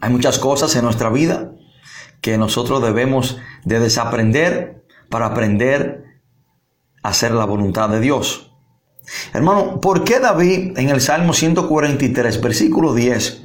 Hay 0.00 0.12
muchas 0.12 0.38
cosas 0.38 0.76
en 0.76 0.84
nuestra 0.84 1.10
vida 1.10 1.50
que 2.20 2.38
nosotros 2.38 2.80
debemos 2.80 3.36
de 3.64 3.80
desaprender 3.80 4.86
para 5.10 5.26
aprender 5.26 6.04
a 7.02 7.08
hacer 7.08 7.32
la 7.32 7.46
voluntad 7.46 7.88
de 7.88 7.98
Dios. 7.98 8.55
Hermano, 9.32 9.80
¿por 9.80 10.04
qué 10.04 10.18
David 10.18 10.78
en 10.78 10.88
el 10.88 11.00
Salmo 11.00 11.32
143, 11.32 12.40
versículo 12.40 12.94
10, 12.94 13.42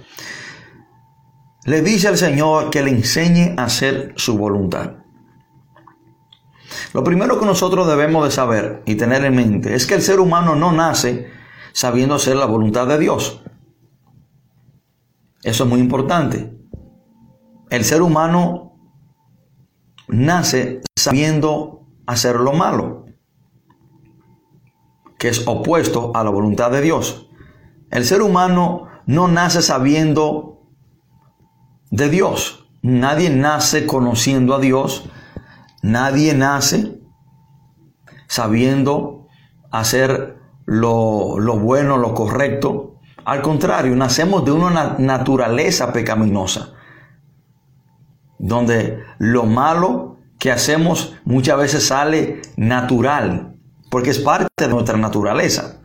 le 1.65 1.82
dice 1.82 2.08
al 2.08 2.17
Señor 2.17 2.69
que 2.69 2.82
le 2.82 2.91
enseñe 2.91 3.56
a 3.58 3.65
hacer 3.65 4.13
su 4.15 4.38
voluntad? 4.38 4.93
Lo 6.93 7.04
primero 7.04 7.39
que 7.39 7.45
nosotros 7.45 7.88
debemos 7.88 8.26
de 8.26 8.32
saber 8.32 8.84
y 8.86 8.95
tener 8.95 9.24
en 9.24 9.36
mente 9.36 9.76
es 9.76 9.86
que 9.86 9.95
el 9.95 10.02
ser 10.02 10.19
humano 10.19 10.56
no 10.56 10.71
nace 10.71 11.30
sabiendo 11.74 12.15
hacer 12.15 12.36
la 12.36 12.45
voluntad 12.45 12.88
de 12.88 12.97
Dios. 12.97 13.41
Eso 15.43 15.63
es 15.63 15.69
muy 15.69 15.80
importante. 15.80 16.54
El 17.69 17.86
ser 17.86 18.02
humano 18.02 18.78
nace 20.08 20.82
sabiendo 20.95 21.88
hacer 22.06 22.36
lo 22.36 22.54
malo 22.54 23.06
que 25.21 25.29
es 25.29 25.47
opuesto 25.47 26.12
a 26.15 26.23
la 26.23 26.31
voluntad 26.31 26.71
de 26.71 26.81
Dios. 26.81 27.29
El 27.91 28.05
ser 28.05 28.23
humano 28.23 28.88
no 29.05 29.27
nace 29.27 29.62
sabiendo 29.62 30.63
de 31.91 32.10
Dios. 32.10 32.65
Nadie 32.81 33.29
nace 33.29 33.86
conociendo 33.86 34.55
a 34.55 34.60
Dios. 34.60 35.12
Nadie 35.84 36.34
nace 36.34 36.99
sabiendo 38.27 39.27
hacer 39.69 40.39
lo, 40.65 41.38
lo 41.38 41.60
bueno, 41.60 41.97
lo 41.97 42.15
correcto. 42.15 42.95
Al 43.23 43.43
contrario, 43.43 43.95
nacemos 43.95 44.43
de 44.43 44.53
una 44.53 44.95
naturaleza 44.97 45.93
pecaminosa, 45.93 46.73
donde 48.39 49.03
lo 49.19 49.45
malo 49.45 50.17
que 50.39 50.51
hacemos 50.51 51.13
muchas 51.25 51.60
veces 51.60 51.86
sale 51.86 52.41
natural, 52.57 53.51
porque 53.91 54.12
es 54.12 54.19
parte 54.19 54.47
de 54.58 54.69
nuestra 54.69 54.97
naturaleza. 54.97 55.82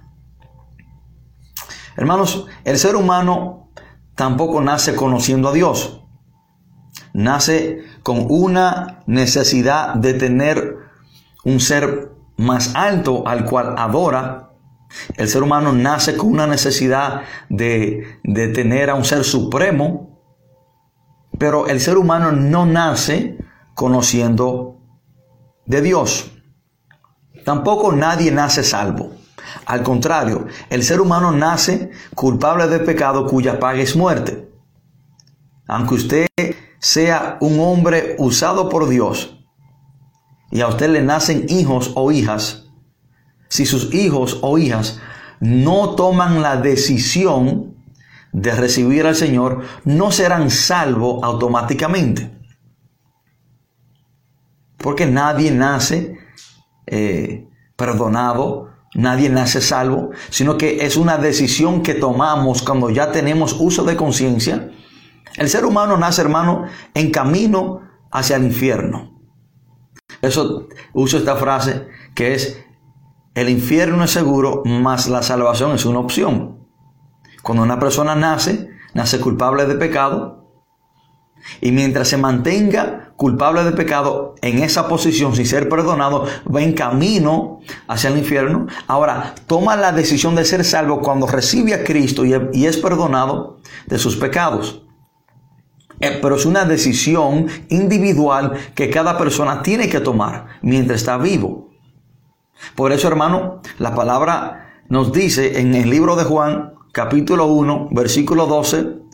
Hermanos, 1.97 2.47
el 2.65 2.79
ser 2.79 2.95
humano 2.95 3.73
tampoco 4.15 4.61
nace 4.61 4.95
conociendo 4.95 5.49
a 5.49 5.53
Dios. 5.53 6.05
Nace 7.13 7.83
con 8.05 8.27
una 8.29 9.03
necesidad 9.07 9.95
de 9.95 10.15
tener 10.15 10.77
un 11.45 11.59
ser 11.59 12.13
más 12.37 12.77
alto 12.77 13.27
al 13.27 13.45
cual 13.45 13.75
adora. 13.77 14.53
El 15.17 15.29
ser 15.29 15.43
humano 15.43 15.73
nace 15.73 16.17
con 16.17 16.31
una 16.31 16.47
necesidad 16.47 17.23
de, 17.49 18.21
de 18.23 18.49
tener 18.49 18.89
a 18.89 18.95
un 18.95 19.05
ser 19.05 19.25
supremo. 19.25 20.23
Pero 21.39 21.67
el 21.67 21.81
ser 21.81 21.99
humano 21.99 22.31
no 22.31 22.67
nace 22.67 23.37
conociendo 23.75 24.81
de 25.65 25.83
Dios. 25.83 26.36
Tampoco 27.47 27.93
nadie 27.93 28.33
nace 28.33 28.65
salvo. 28.65 29.13
Al 29.67 29.85
contrario, 29.85 30.49
el 30.69 30.83
ser 30.83 31.01
humano 31.01 31.31
nace 31.31 31.93
culpable 32.17 32.67
de 32.67 32.81
pecado 32.81 33.25
cuya 33.25 33.61
paga 33.61 33.79
es 33.79 33.95
muerte. 33.95 34.51
Aunque 35.69 35.95
usted 35.95 36.27
sea 36.81 37.39
un 37.41 37.61
hombre 37.61 38.17
usado 38.19 38.69
por 38.69 38.89
Dios 38.89 39.39
y 40.51 40.61
a 40.61 40.67
usted 40.67 40.91
le 40.91 41.03
nacen 41.03 41.47
hijos 41.49 41.93
o 41.95 42.11
hijas, 42.11 42.65
si 43.47 43.65
sus 43.65 43.95
hijos 43.95 44.41
o 44.43 44.59
hijas 44.59 44.99
no 45.39 45.95
toman 45.95 46.43
la 46.43 46.57
decisión 46.57 47.77
de 48.33 48.57
recibir 48.57 49.07
al 49.07 49.15
Señor, 49.15 49.63
no 49.85 50.11
serán 50.11 50.51
salvos 50.51 51.23
automáticamente. 51.23 52.37
Porque 54.79 55.07
nadie 55.07 55.53
nace 55.53 56.16
eh, 56.87 57.49
perdonado, 57.77 58.71
nadie 58.95 59.29
nace 59.29 59.61
salvo, 59.61 60.11
sino 60.31 60.57
que 60.57 60.85
es 60.85 60.97
una 60.97 61.19
decisión 61.19 61.83
que 61.83 61.95
tomamos 61.95 62.63
cuando 62.63 62.91
ya 62.91 63.13
tenemos 63.13 63.57
uso 63.59 63.85
de 63.85 63.97
conciencia. 63.97 64.71
El 65.37 65.49
ser 65.49 65.65
humano 65.65 65.97
nace, 65.97 66.23
hermano, 66.23 66.65
en 66.95 67.11
camino 67.11 67.83
hacia 68.11 68.37
el 68.37 68.45
infierno. 68.45 69.21
Eso 70.23 70.69
uso 70.95 71.19
esta 71.19 71.37
frase 71.37 71.89
que 72.15 72.35
es 72.35 72.65
el 73.35 73.51
infierno 73.51 74.03
es 74.03 74.11
seguro, 74.11 74.63
más 74.65 75.09
la 75.09 75.23
salvación 75.23 75.73
es 75.73 75.85
una 75.85 75.99
opción. 75.99 76.67
Cuando 77.43 77.63
una 77.63 77.79
persona 77.79 78.15
nace, 78.15 78.71
nace 78.95 79.21
culpable 79.21 79.67
de 79.67 79.75
pecado, 79.75 80.47
y 81.61 81.71
mientras 81.71 82.09
se 82.09 82.17
mantenga 82.17 83.06
culpable 83.17 83.65
de 83.65 83.73
pecado 83.73 84.35
en 84.43 84.63
esa 84.63 84.89
posición 84.89 85.35
sin 85.35 85.47
ser 85.47 85.69
perdonado, 85.69 86.27
va 86.55 86.63
en 86.63 86.75
camino 86.75 87.61
hacia 87.89 88.11
el 88.11 88.19
infierno. 88.19 88.67
Ahora, 88.87 89.35
toma 89.47 89.77
la 89.77 89.93
decisión 89.93 90.35
de 90.35 90.45
ser 90.45 90.65
salvo 90.65 91.01
cuando 91.01 91.27
recibe 91.27 91.75
a 91.75 91.85
Cristo 91.85 92.25
y 92.25 92.67
es 92.67 92.77
perdonado 92.77 93.59
de 93.87 93.99
sus 93.99 94.17
pecados. 94.17 94.83
Eh, 96.01 96.19
pero 96.21 96.37
es 96.37 96.45
una 96.45 96.65
decisión 96.65 97.47
individual 97.71 98.53
que 98.75 98.91
cada 98.91 99.17
persona 99.17 99.63
tiene 99.63 99.89
que 99.89 100.01
tomar 100.01 100.47
mientras 100.61 101.01
está 101.01 101.17
vivo. 101.17 101.71
Por 102.75 102.93
eso, 102.93 103.09
hermano, 103.09 103.61
la 103.79 103.95
palabra 103.95 104.83
nos 104.89 105.13
dice 105.13 105.61
en 105.61 105.75
el 105.75 105.89
libro 105.89 106.17
de 106.17 106.25
Juan, 106.25 106.75
capítulo 106.93 107.47
1, 107.47 107.89
versículo 107.93 108.47
12, 108.47 109.06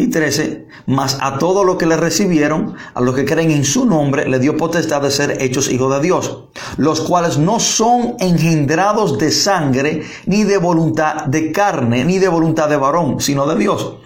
y 0.00 0.08
13, 0.08 0.66
mas 0.86 1.18
a 1.20 1.38
todo 1.38 1.64
lo 1.64 1.78
que 1.78 1.86
le 1.86 1.96
recibieron, 1.96 2.74
a 2.94 3.00
los 3.00 3.14
que 3.14 3.24
creen 3.24 3.50
en 3.50 3.64
su 3.64 3.86
nombre, 3.86 4.28
le 4.28 4.38
dio 4.38 4.56
potestad 4.56 5.02
de 5.02 5.10
ser 5.10 5.42
hechos 5.42 5.70
hijos 5.70 5.94
de 5.94 6.02
Dios, 6.02 6.48
los 6.76 7.00
cuales 7.00 7.38
no 7.38 7.60
son 7.60 8.16
engendrados 8.18 9.18
de 9.18 9.30
sangre, 9.30 10.02
ni 10.26 10.44
de 10.44 10.58
voluntad 10.58 11.26
de 11.26 11.52
carne, 11.52 12.04
ni 12.04 12.18
de 12.18 12.28
voluntad 12.28 12.68
de 12.68 12.76
varón, 12.76 13.20
sino 13.20 13.46
de 13.46 13.58
Dios. 13.58 13.98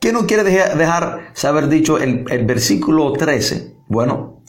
¿Qué 0.00 0.12
no 0.12 0.26
quiere 0.26 0.44
dejar 0.44 1.30
saber 1.34 1.68
dicho 1.68 1.98
el, 1.98 2.24
el 2.30 2.46
versículo 2.46 3.12
13? 3.12 3.76
Bueno, 3.88 4.42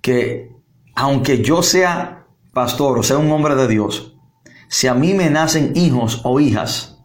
que 0.00 0.50
aunque 0.94 1.42
yo 1.42 1.62
sea 1.62 2.26
pastor 2.52 2.98
o 2.98 3.02
sea 3.02 3.18
un 3.18 3.30
hombre 3.30 3.54
de 3.54 3.68
Dios, 3.68 4.16
si 4.68 4.86
a 4.86 4.94
mí 4.94 5.14
me 5.14 5.30
nacen 5.30 5.72
hijos 5.74 6.22
o 6.24 6.40
hijas, 6.40 6.95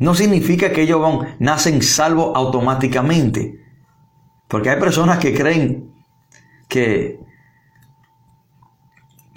no 0.00 0.14
significa 0.14 0.72
que 0.72 0.82
ellos 0.82 1.00
nacen 1.38 1.82
salvos 1.82 2.32
automáticamente. 2.34 3.60
Porque 4.48 4.70
hay 4.70 4.80
personas 4.80 5.18
que 5.18 5.34
creen 5.34 5.92
que, 6.68 7.20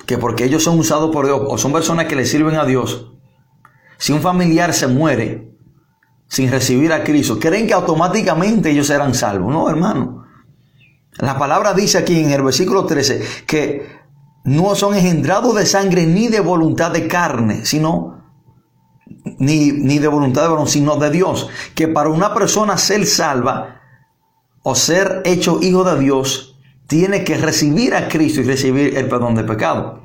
que 0.06 0.18
porque 0.18 0.46
ellos 0.46 0.64
son 0.64 0.80
usados 0.80 1.12
por 1.12 1.26
Dios 1.26 1.42
o 1.46 1.58
son 1.58 1.74
personas 1.74 2.08
que 2.08 2.16
le 2.16 2.26
sirven 2.26 2.56
a 2.56 2.66
Dios, 2.66 3.14
si 3.98 4.14
un 4.14 4.22
familiar 4.22 4.74
se 4.74 4.88
muere 4.88 5.52
sin 6.28 6.50
recibir 6.50 6.92
a 6.94 7.04
Cristo, 7.04 7.40
creen 7.40 7.68
que 7.68 7.74
automáticamente 7.74 8.72
ellos 8.72 8.88
serán 8.88 9.14
salvos. 9.14 9.54
No, 9.54 9.70
hermano. 9.70 10.26
La 11.18 11.38
palabra 11.38 11.74
dice 11.74 12.00
aquí 12.00 12.20
en 12.20 12.32
el 12.32 12.42
versículo 12.42 12.86
13 12.86 13.22
que 13.46 13.86
no 14.46 14.76
son 14.76 14.96
engendrados 14.96 15.56
de 15.56 15.66
sangre 15.66 16.06
ni 16.06 16.30
de 16.30 16.40
voluntad 16.40 16.92
de 16.92 17.08
carne, 17.08 17.66
sino 17.66 18.23
ni, 19.46 20.00
de 20.00 20.08
voluntad 20.08 20.44
de 20.44 20.50
varón, 20.50 20.68
sino 20.68 20.96
de 20.98 21.10
Dios. 21.10 21.50
Que 21.76 21.88
para 21.88 22.10
una 22.10 22.34
persona 22.34 22.78
ser 22.78 23.06
salva 23.06 23.82
o 24.64 24.76
ser 24.76 25.22
hecho 25.26 25.60
hijo 25.62 25.84
de 25.84 26.00
Dios, 26.00 26.60
tiene 26.88 27.24
que 27.24 27.38
recibir 27.38 27.96
a 27.96 28.08
Cristo 28.08 28.42
y 28.42 28.46
recibir 28.46 28.98
el 28.98 29.08
perdón 29.08 29.36
de 29.36 29.44
pecado. 29.44 30.04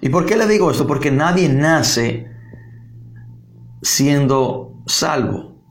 ¿Y 0.00 0.10
por 0.10 0.26
qué 0.26 0.36
le 0.36 0.46
digo 0.46 0.70
esto? 0.70 0.86
Porque 0.86 1.10
nadie 1.10 1.48
nace 1.48 2.30
siendo 3.82 4.82
salvo. 4.86 5.62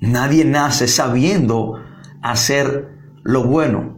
Nadie 0.00 0.44
nace 0.44 0.86
sabiendo 0.86 1.82
hacer 2.22 2.96
lo 3.24 3.44
bueno 3.44 3.97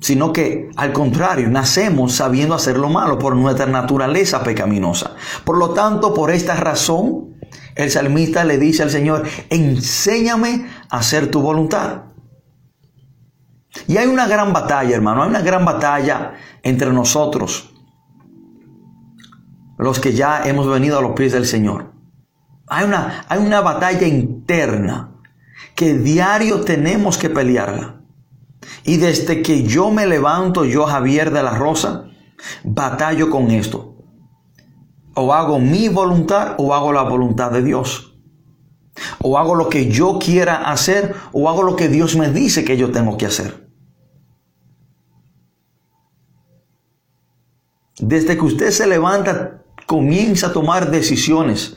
sino 0.00 0.32
que 0.32 0.70
al 0.76 0.92
contrario, 0.92 1.48
nacemos 1.48 2.14
sabiendo 2.14 2.54
hacer 2.54 2.76
lo 2.78 2.88
malo 2.88 3.18
por 3.18 3.34
nuestra 3.34 3.66
naturaleza 3.66 4.42
pecaminosa. 4.42 5.16
Por 5.44 5.58
lo 5.58 5.70
tanto, 5.70 6.14
por 6.14 6.30
esta 6.30 6.54
razón, 6.54 7.36
el 7.74 7.90
salmista 7.90 8.44
le 8.44 8.58
dice 8.58 8.82
al 8.82 8.90
Señor, 8.90 9.24
enséñame 9.50 10.68
a 10.90 10.98
hacer 10.98 11.30
tu 11.30 11.40
voluntad. 11.40 12.02
Y 13.86 13.96
hay 13.96 14.06
una 14.06 14.26
gran 14.26 14.52
batalla, 14.52 14.94
hermano, 14.94 15.22
hay 15.22 15.30
una 15.30 15.42
gran 15.42 15.64
batalla 15.64 16.34
entre 16.62 16.92
nosotros. 16.92 17.74
los 19.78 20.00
que 20.00 20.12
ya 20.12 20.42
hemos 20.44 20.68
venido 20.68 20.98
a 20.98 21.02
los 21.02 21.12
pies 21.12 21.32
del 21.32 21.46
Señor. 21.46 21.92
Hay 22.66 22.84
una, 22.84 23.24
hay 23.28 23.38
una 23.38 23.60
batalla 23.60 24.08
interna 24.08 25.12
que 25.76 25.94
diario 25.94 26.62
tenemos 26.62 27.16
que 27.16 27.30
pelearla. 27.30 27.97
Y 28.84 28.96
desde 28.96 29.42
que 29.42 29.62
yo 29.62 29.90
me 29.90 30.06
levanto, 30.06 30.64
yo 30.64 30.86
Javier 30.86 31.30
de 31.30 31.42
la 31.42 31.56
Rosa, 31.56 32.10
batallo 32.64 33.30
con 33.30 33.50
esto. 33.50 33.96
O 35.14 35.32
hago 35.32 35.58
mi 35.58 35.88
voluntad 35.88 36.54
o 36.58 36.74
hago 36.74 36.92
la 36.92 37.02
voluntad 37.02 37.50
de 37.50 37.62
Dios. 37.62 38.16
O 39.20 39.38
hago 39.38 39.54
lo 39.54 39.68
que 39.68 39.90
yo 39.90 40.18
quiera 40.18 40.70
hacer 40.70 41.14
o 41.32 41.48
hago 41.48 41.62
lo 41.62 41.76
que 41.76 41.88
Dios 41.88 42.16
me 42.16 42.30
dice 42.30 42.64
que 42.64 42.76
yo 42.76 42.90
tengo 42.90 43.16
que 43.16 43.26
hacer. 43.26 43.68
Desde 48.00 48.36
que 48.36 48.44
usted 48.44 48.70
se 48.70 48.86
levanta, 48.86 49.64
comienza 49.86 50.48
a 50.48 50.52
tomar 50.52 50.90
decisiones 50.90 51.76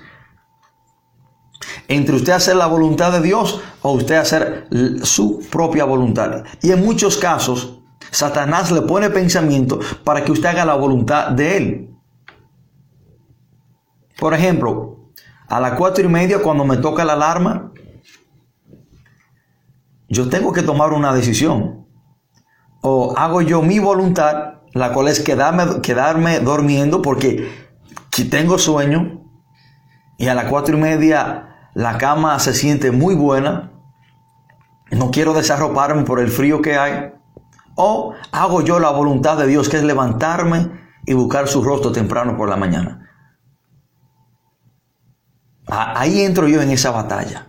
entre 1.91 2.15
usted 2.15 2.31
hacer 2.31 2.55
la 2.55 2.67
voluntad 2.67 3.11
de 3.11 3.21
Dios 3.21 3.61
o 3.81 3.91
usted 3.91 4.15
hacer 4.15 4.67
su 5.03 5.41
propia 5.51 5.83
voluntad. 5.83 6.45
Y 6.61 6.71
en 6.71 6.83
muchos 6.83 7.17
casos, 7.17 7.81
Satanás 8.11 8.71
le 8.71 8.81
pone 8.81 9.09
pensamiento 9.09 9.79
para 10.05 10.23
que 10.23 10.31
usted 10.31 10.47
haga 10.47 10.63
la 10.63 10.75
voluntad 10.75 11.31
de 11.31 11.57
él. 11.57 11.95
Por 14.17 14.33
ejemplo, 14.33 15.11
a 15.49 15.59
las 15.59 15.73
cuatro 15.73 16.05
y 16.05 16.07
media 16.07 16.41
cuando 16.41 16.63
me 16.63 16.77
toca 16.77 17.03
la 17.03 17.13
alarma, 17.13 17.73
yo 20.07 20.29
tengo 20.29 20.53
que 20.53 20.61
tomar 20.61 20.93
una 20.93 21.13
decisión. 21.13 21.87
O 22.81 23.13
hago 23.17 23.41
yo 23.41 23.61
mi 23.61 23.79
voluntad, 23.79 24.61
la 24.73 24.93
cual 24.93 25.09
es 25.09 25.19
quedarme, 25.19 25.81
quedarme 25.81 26.39
durmiendo 26.39 27.01
porque 27.01 27.49
tengo 28.29 28.57
sueño 28.57 29.21
y 30.17 30.27
a 30.27 30.35
las 30.35 30.45
cuatro 30.45 30.77
y 30.77 30.81
media 30.81 31.50
la 31.73 31.97
cama 31.97 32.37
se 32.39 32.53
siente 32.53 32.91
muy 32.91 33.15
buena, 33.15 33.71
no 34.91 35.11
quiero 35.11 35.33
desarroparme 35.33 36.03
por 36.03 36.19
el 36.19 36.29
frío 36.29 36.61
que 36.61 36.77
hay, 36.77 37.13
o 37.75 38.13
hago 38.31 38.61
yo 38.61 38.79
la 38.79 38.89
voluntad 38.89 39.37
de 39.37 39.47
Dios, 39.47 39.69
que 39.69 39.77
es 39.77 39.83
levantarme 39.83 40.71
y 41.05 41.13
buscar 41.13 41.47
su 41.47 41.63
rostro 41.63 41.91
temprano 41.91 42.35
por 42.35 42.49
la 42.49 42.57
mañana. 42.57 43.09
Ahí 45.67 46.21
entro 46.21 46.47
yo 46.47 46.61
en 46.61 46.71
esa 46.71 46.91
batalla. 46.91 47.47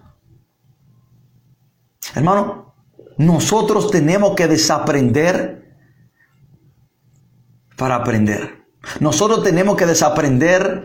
Hermano, 2.15 2.75
nosotros 3.19 3.91
tenemos 3.91 4.35
que 4.37 4.47
desaprender 4.47 5.77
para 7.77 7.97
aprender. 7.97 8.65
Nosotros 9.01 9.43
tenemos 9.43 9.77
que 9.77 9.87
desaprender 9.87 10.85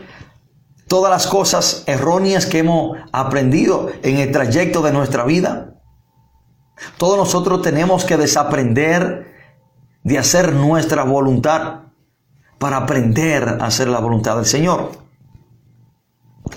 todas 0.87 1.11
las 1.11 1.27
cosas 1.27 1.83
erróneas 1.85 2.45
que 2.45 2.59
hemos 2.59 2.97
aprendido 3.11 3.89
en 4.03 4.17
el 4.17 4.31
trayecto 4.31 4.81
de 4.81 4.93
nuestra 4.93 5.25
vida. 5.25 5.73
Todos 6.97 7.17
nosotros 7.17 7.61
tenemos 7.61 8.05
que 8.05 8.17
desaprender 8.17 9.35
de 10.03 10.17
hacer 10.17 10.53
nuestra 10.53 11.03
voluntad 11.03 11.81
para 12.59 12.77
aprender 12.77 13.57
a 13.59 13.65
hacer 13.65 13.87
la 13.87 13.99
voluntad 13.99 14.37
del 14.37 14.45
Señor. 14.45 14.91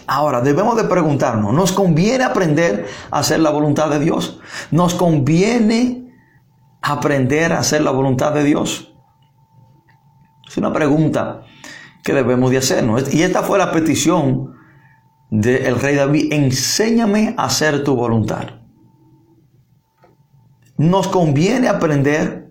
Ahora, 0.06 0.40
debemos 0.40 0.76
de 0.76 0.84
preguntarnos, 0.84 1.52
¿nos 1.52 1.72
conviene 1.72 2.24
aprender 2.24 2.86
a 3.10 3.18
hacer 3.18 3.40
la 3.40 3.50
voluntad 3.50 3.90
de 3.90 3.98
Dios? 3.98 4.40
¿Nos 4.70 4.94
conviene 4.94 6.14
aprender 6.80 7.52
a 7.52 7.58
hacer 7.58 7.82
la 7.82 7.90
voluntad 7.90 8.32
de 8.32 8.44
Dios? 8.44 8.92
Es 10.48 10.56
una 10.56 10.72
pregunta 10.72 11.42
que 12.02 12.14
debemos 12.14 12.50
de 12.50 12.58
hacernos. 12.58 13.12
Y 13.12 13.22
esta 13.22 13.42
fue 13.42 13.58
la 13.58 13.72
petición 13.72 14.54
del 15.30 15.78
rey 15.78 15.94
David, 15.94 16.32
enséñame 16.32 17.34
a 17.36 17.44
hacer 17.44 17.84
tu 17.84 17.94
voluntad. 17.94 18.46
Nos 20.76 21.08
conviene 21.08 21.68
aprender 21.68 22.50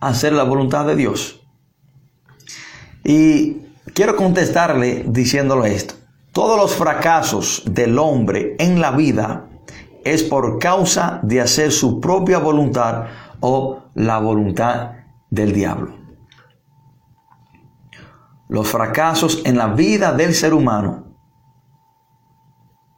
a 0.00 0.08
hacer 0.08 0.32
la 0.32 0.42
voluntad 0.42 0.86
de 0.86 0.96
Dios. 0.96 1.40
Y 3.04 3.58
quiero 3.94 4.16
contestarle 4.16 5.04
diciéndole 5.06 5.74
esto. 5.74 5.94
Todos 6.32 6.58
los 6.58 6.74
fracasos 6.74 7.62
del 7.66 7.98
hombre 7.98 8.54
en 8.58 8.80
la 8.80 8.90
vida 8.92 9.48
es 10.04 10.22
por 10.22 10.58
causa 10.58 11.20
de 11.22 11.40
hacer 11.40 11.72
su 11.72 12.00
propia 12.00 12.38
voluntad 12.38 13.06
o 13.40 13.84
la 13.94 14.18
voluntad 14.18 14.92
del 15.30 15.52
diablo 15.52 15.99
los 18.50 18.68
fracasos 18.68 19.42
en 19.44 19.56
la 19.56 19.68
vida 19.68 20.12
del 20.12 20.34
ser 20.34 20.52
humano 20.52 21.06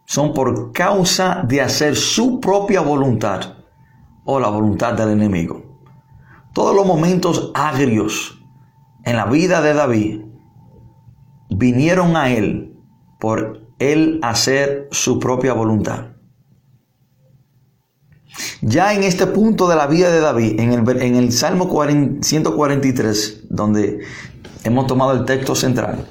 son 0.07 0.33
por 0.33 0.73
causa 0.73 1.45
de 1.47 1.61
hacer 1.61 1.95
su 1.95 2.41
propia 2.41 2.81
voluntad 2.81 3.59
o 4.25 4.41
la 4.41 4.49
voluntad 4.49 4.95
del 4.95 5.11
enemigo. 5.11 5.63
Todos 6.55 6.75
los 6.75 6.87
momentos 6.87 7.53
agrios 7.55 8.43
en 9.05 9.17
la 9.17 9.27
vida 9.27 9.61
de 9.61 9.75
David 9.75 10.23
vinieron 11.51 12.17
a 12.17 12.31
él 12.31 12.79
por 13.21 13.69
él 13.79 14.21
hacer 14.23 14.89
su 14.91 15.19
propia 15.19 15.53
voluntad. 15.53 16.13
Ya 18.63 18.95
en 18.95 19.03
este 19.03 19.27
punto 19.27 19.69
de 19.69 19.77
la 19.77 19.87
vida 19.87 20.11
de 20.11 20.21
David, 20.21 20.61
en 20.61 20.73
el, 20.73 21.03
en 21.03 21.17
el 21.17 21.33
Salmo 21.33 21.69
143, 21.69 23.49
donde 23.51 24.01
hemos 24.65 24.87
tomado 24.87 25.13
el 25.13 25.25
texto 25.25 25.55
central. 25.55 26.07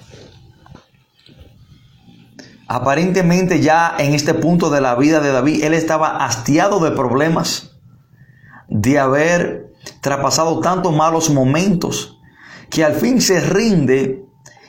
Aparentemente 2.67 3.59
ya 3.59 3.95
en 3.99 4.13
este 4.13 4.33
punto 4.33 4.69
de 4.69 4.79
la 4.79 4.95
vida 4.95 5.19
de 5.19 5.31
David, 5.31 5.63
él 5.63 5.73
estaba 5.73 6.23
hastiado 6.23 6.79
de 6.79 6.91
problemas, 6.91 7.77
de 8.69 8.97
haber 8.97 9.73
traspasado 9.99 10.61
tantos 10.61 10.95
malos 10.95 11.29
momentos, 11.29 12.19
que 12.69 12.85
al 12.85 12.93
fin 12.93 13.21
se 13.21 13.41
rinde 13.41 14.25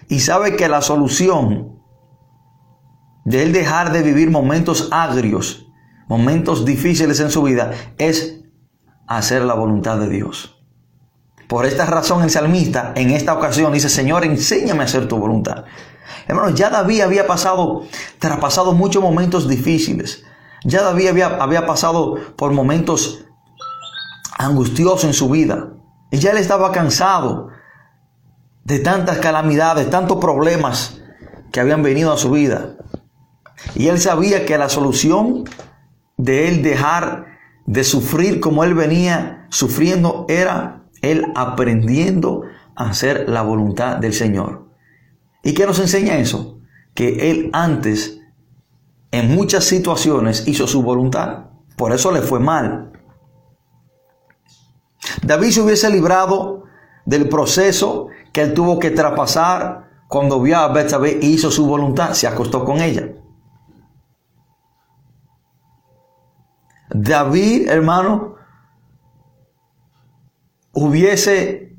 y 0.08 0.18
sabe 0.18 0.56
que 0.56 0.68
la 0.68 0.82
solución 0.82 1.80
de 3.24 3.44
él 3.44 3.52
dejar 3.52 3.92
de 3.92 4.02
vivir 4.02 4.30
momentos 4.30 4.88
agrios, 4.90 5.68
momentos 6.08 6.64
difíciles 6.64 7.20
en 7.20 7.30
su 7.30 7.42
vida, 7.42 7.70
es 7.98 8.40
hacer 9.06 9.42
la 9.42 9.54
voluntad 9.54 9.98
de 9.98 10.08
Dios. 10.08 10.51
Por 11.48 11.66
esta 11.66 11.86
razón 11.86 12.22
el 12.22 12.30
salmista 12.30 12.92
en 12.96 13.10
esta 13.10 13.34
ocasión 13.34 13.72
dice, 13.72 13.88
Señor, 13.88 14.24
enséñame 14.24 14.82
a 14.82 14.84
hacer 14.84 15.08
tu 15.08 15.18
voluntad. 15.18 15.64
Hermano, 16.26 16.50
ya 16.50 16.70
David 16.70 17.00
había 17.02 17.26
pasado, 17.26 17.82
traspasado 18.18 18.72
muchos 18.72 19.02
momentos 19.02 19.48
difíciles. 19.48 20.24
Ya 20.64 20.82
David 20.82 21.08
había, 21.08 21.26
había 21.26 21.66
pasado 21.66 22.16
por 22.36 22.52
momentos 22.52 23.24
angustiosos 24.38 25.04
en 25.04 25.12
su 25.12 25.28
vida. 25.28 25.70
Y 26.10 26.18
ya 26.18 26.30
él 26.30 26.38
estaba 26.38 26.72
cansado 26.72 27.48
de 28.64 28.78
tantas 28.78 29.18
calamidades, 29.18 29.90
tantos 29.90 30.18
problemas 30.18 31.00
que 31.50 31.60
habían 31.60 31.82
venido 31.82 32.12
a 32.12 32.18
su 32.18 32.30
vida. 32.30 32.76
Y 33.74 33.88
él 33.88 34.00
sabía 34.00 34.46
que 34.46 34.58
la 34.58 34.68
solución 34.68 35.44
de 36.16 36.48
él 36.48 36.62
dejar 36.62 37.26
de 37.66 37.84
sufrir 37.84 38.40
como 38.40 38.64
él 38.64 38.74
venía 38.74 39.46
sufriendo 39.50 40.26
era 40.28 40.81
él 41.02 41.26
aprendiendo 41.34 42.42
a 42.74 42.90
hacer 42.90 43.28
la 43.28 43.42
voluntad 43.42 43.98
del 43.98 44.14
Señor. 44.14 44.68
¿Y 45.42 45.54
qué 45.54 45.66
nos 45.66 45.78
enseña 45.78 46.18
eso? 46.18 46.60
Que 46.94 47.30
Él 47.30 47.50
antes, 47.52 48.20
en 49.10 49.34
muchas 49.34 49.64
situaciones, 49.64 50.46
hizo 50.46 50.66
su 50.66 50.82
voluntad. 50.82 51.46
Por 51.76 51.92
eso 51.92 52.12
le 52.12 52.22
fue 52.22 52.38
mal. 52.38 52.92
David 55.22 55.50
se 55.50 55.60
hubiese 55.62 55.90
librado 55.90 56.64
del 57.04 57.28
proceso 57.28 58.08
que 58.32 58.42
él 58.42 58.54
tuvo 58.54 58.78
que 58.78 58.90
traspasar 58.90 59.90
cuando 60.08 60.40
vio 60.40 60.58
a 60.58 60.68
Betsabé 60.68 61.18
y 61.20 61.32
hizo 61.32 61.50
su 61.50 61.66
voluntad, 61.66 62.12
se 62.12 62.26
acostó 62.26 62.64
con 62.64 62.80
ella. 62.80 63.08
David, 66.90 67.68
hermano, 67.68 68.36
hubiese, 70.72 71.76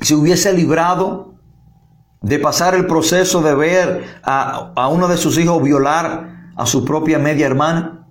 se 0.00 0.14
hubiese 0.14 0.52
librado 0.52 1.34
de 2.22 2.38
pasar 2.38 2.74
el 2.74 2.86
proceso 2.86 3.42
de 3.42 3.54
ver 3.54 4.04
a, 4.22 4.72
a 4.74 4.88
uno 4.88 5.08
de 5.08 5.16
sus 5.16 5.36
hijos 5.38 5.62
violar 5.62 6.52
a 6.56 6.66
su 6.66 6.84
propia 6.84 7.18
media 7.18 7.46
hermana. 7.46 8.06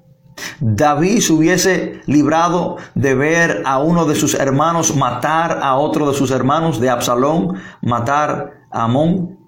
David 0.60 1.20
se 1.20 1.34
hubiese 1.34 2.02
librado 2.06 2.78
de 2.96 3.16
ver 3.16 3.64
a 3.66 3.80
uno 3.80 4.06
de 4.06 4.16
sus 4.16 4.34
hermanos 4.34 4.96
matar 4.96 5.60
a 5.62 5.76
otro 5.76 6.10
de 6.10 6.18
sus 6.18 6.32
hermanos, 6.32 6.80
de 6.80 6.90
Absalón, 6.90 7.56
matar 7.82 8.66
a 8.72 8.84
Amón. 8.84 9.43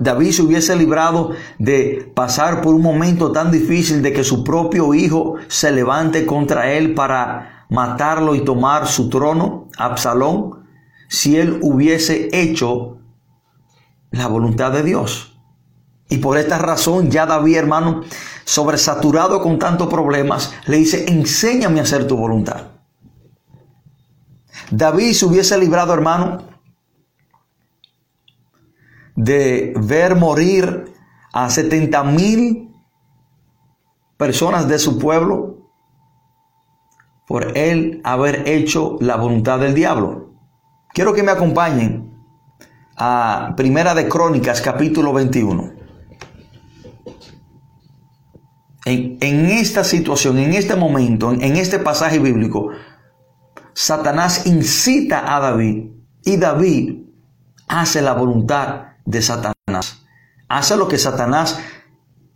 David 0.00 0.32
se 0.32 0.42
hubiese 0.42 0.74
librado 0.76 1.32
de 1.58 2.10
pasar 2.14 2.62
por 2.62 2.74
un 2.74 2.82
momento 2.82 3.32
tan 3.32 3.50
difícil 3.50 4.02
de 4.02 4.12
que 4.12 4.24
su 4.24 4.42
propio 4.42 4.94
hijo 4.94 5.34
se 5.48 5.70
levante 5.70 6.24
contra 6.24 6.72
él 6.72 6.94
para 6.94 7.66
matarlo 7.68 8.34
y 8.34 8.44
tomar 8.44 8.86
su 8.86 9.08
trono, 9.10 9.68
Absalón. 9.76 10.66
si 11.08 11.36
él 11.36 11.58
hubiese 11.62 12.28
hecho 12.32 12.98
la 14.10 14.26
voluntad 14.26 14.72
de 14.72 14.82
Dios. 14.82 15.38
Y 16.08 16.18
por 16.18 16.38
esta 16.38 16.58
razón 16.58 17.10
ya 17.10 17.26
David, 17.26 17.56
hermano, 17.56 18.02
sobresaturado 18.44 19.42
con 19.42 19.58
tantos 19.58 19.88
problemas, 19.88 20.54
le 20.66 20.78
dice, 20.78 21.04
enséñame 21.08 21.80
a 21.80 21.82
hacer 21.82 22.06
tu 22.06 22.16
voluntad. 22.16 22.68
David 24.70 25.12
se 25.12 25.26
hubiese 25.26 25.58
librado, 25.58 25.92
hermano, 25.92 26.42
de 29.18 29.72
ver 29.76 30.14
morir 30.14 30.94
a 31.32 31.50
70 31.50 32.04
mil 32.04 32.70
personas 34.16 34.68
de 34.68 34.78
su 34.78 34.96
pueblo 34.96 35.72
por 37.26 37.58
él 37.58 38.00
haber 38.04 38.48
hecho 38.48 38.96
la 39.00 39.16
voluntad 39.16 39.58
del 39.58 39.74
diablo. 39.74 40.34
Quiero 40.94 41.14
que 41.14 41.24
me 41.24 41.32
acompañen 41.32 42.16
a 42.96 43.54
Primera 43.56 43.92
de 43.92 44.08
Crónicas, 44.08 44.60
capítulo 44.60 45.12
21. 45.12 45.72
En, 48.84 49.18
en, 49.20 49.46
esta 49.46 49.82
situación, 49.82 50.38
en 50.38 50.54
este 50.54 50.76
momento, 50.76 51.32
en 51.32 51.56
este 51.56 51.80
pasaje 51.80 52.20
bíblico, 52.20 52.68
Satanás 53.74 54.46
incita 54.46 55.36
a 55.36 55.40
David 55.40 55.90
y 56.24 56.36
David 56.36 57.02
hace 57.66 58.00
la 58.00 58.14
voluntad 58.14 58.87
de 59.08 59.22
Satanás. 59.22 60.02
Hace 60.48 60.76
lo 60.76 60.86
que 60.86 60.98
Satanás 60.98 61.58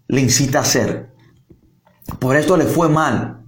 le 0.08 0.20
incita 0.20 0.58
a 0.58 0.62
hacer. 0.62 1.12
Por 2.18 2.36
esto 2.36 2.56
le 2.56 2.64
fue 2.64 2.88
mal. 2.88 3.44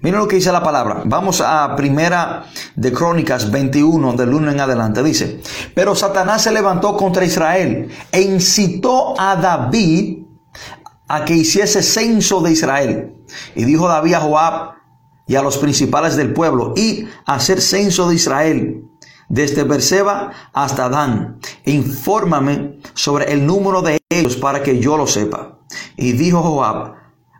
Miren 0.00 0.20
lo 0.20 0.28
que 0.28 0.36
dice 0.36 0.52
la 0.52 0.62
palabra. 0.62 1.02
Vamos 1.06 1.40
a 1.40 1.74
primera 1.74 2.44
de 2.76 2.92
Crónicas 2.92 3.50
21, 3.50 4.12
del 4.12 4.34
1 4.34 4.52
en 4.52 4.60
adelante. 4.60 5.02
Dice, 5.02 5.40
pero 5.74 5.94
Satanás 5.94 6.42
se 6.42 6.52
levantó 6.52 6.96
contra 6.96 7.24
Israel 7.24 7.88
e 8.12 8.20
incitó 8.20 9.18
a 9.18 9.36
David 9.36 10.18
a 11.08 11.24
que 11.24 11.34
hiciese 11.34 11.82
censo 11.82 12.42
de 12.42 12.52
Israel. 12.52 13.14
Y 13.54 13.64
dijo 13.64 13.88
David 13.88 14.14
a 14.14 14.20
Joab 14.20 14.72
y 15.26 15.34
a 15.34 15.42
los 15.42 15.56
principales 15.56 16.14
del 16.14 16.32
pueblo, 16.32 16.72
y 16.76 17.08
hacer 17.26 17.60
censo 17.60 18.08
de 18.08 18.14
Israel, 18.14 18.84
desde 19.28 19.64
Berseba 19.64 20.32
hasta 20.52 20.88
Dan. 20.88 21.38
Infórmame 21.64 22.78
sobre 22.94 23.32
el 23.32 23.46
número 23.46 23.82
de 23.82 24.00
ellos 24.08 24.36
para 24.36 24.62
que 24.62 24.78
yo 24.80 24.96
lo 24.96 25.06
sepa. 25.06 25.58
Y 25.96 26.12
dijo 26.12 26.42
Joab, 26.42 26.94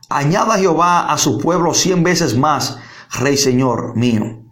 añada 0.08 0.58
Jehová 0.58 1.12
a 1.12 1.18
su 1.18 1.38
pueblo 1.38 1.74
cien 1.74 2.02
veces 2.02 2.36
más, 2.36 2.78
Rey 3.20 3.36
Señor 3.36 3.96
mío. 3.96 4.42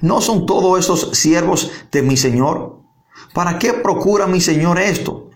¿No 0.00 0.20
son 0.20 0.46
todos 0.46 0.78
estos 0.78 1.16
siervos 1.16 1.70
de 1.92 2.02
mi 2.02 2.16
Señor? 2.16 2.80
¿Para 3.34 3.58
qué 3.58 3.72
procura 3.72 4.26
mi 4.26 4.40
Señor 4.40 4.78
esto? 4.78 5.30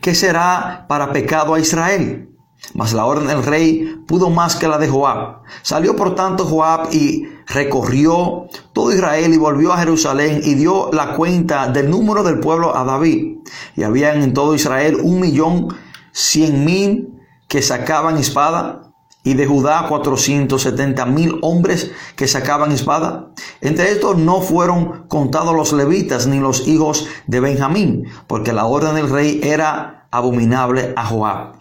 ¿Qué 0.00 0.14
será 0.14 0.86
para 0.88 1.12
pecado 1.12 1.54
a 1.54 1.60
Israel? 1.60 2.30
Mas 2.74 2.92
la 2.92 3.06
orden 3.06 3.26
del 3.28 3.44
rey 3.44 4.02
pudo 4.06 4.30
más 4.30 4.56
que 4.56 4.68
la 4.68 4.78
de 4.78 4.88
Joab. 4.88 5.42
Salió 5.62 5.96
por 5.96 6.14
tanto 6.14 6.44
Joab 6.44 6.92
y 6.92 7.28
recorrió 7.46 8.46
todo 8.72 8.92
Israel 8.92 9.32
y 9.32 9.38
volvió 9.38 9.72
a 9.72 9.78
Jerusalén 9.78 10.42
y 10.44 10.54
dio 10.54 10.90
la 10.92 11.14
cuenta 11.14 11.68
del 11.68 11.88
número 11.88 12.22
del 12.22 12.40
pueblo 12.40 12.76
a 12.76 12.84
David. 12.84 13.38
Y 13.74 13.84
habían 13.84 14.22
en 14.22 14.34
todo 14.34 14.54
Israel 14.54 14.98
un 15.02 15.20
millón 15.20 15.68
cien 16.12 16.64
mil 16.64 17.22
que 17.46 17.62
sacaban 17.62 18.18
espada 18.18 18.92
y 19.24 19.34
de 19.34 19.46
Judá 19.46 19.86
cuatrocientos 19.88 20.62
setenta 20.62 21.06
mil 21.06 21.38
hombres 21.42 21.92
que 22.16 22.28
sacaban 22.28 22.72
espada. 22.72 23.30
Entre 23.60 23.92
estos 23.92 24.18
no 24.18 24.40
fueron 24.40 25.06
contados 25.08 25.54
los 25.54 25.72
levitas 25.72 26.26
ni 26.26 26.38
los 26.38 26.68
hijos 26.68 27.08
de 27.26 27.40
Benjamín, 27.40 28.04
porque 28.26 28.52
la 28.52 28.66
orden 28.66 28.94
del 28.94 29.10
rey 29.10 29.40
era 29.42 30.06
abominable 30.10 30.92
a 30.96 31.06
Joab. 31.06 31.57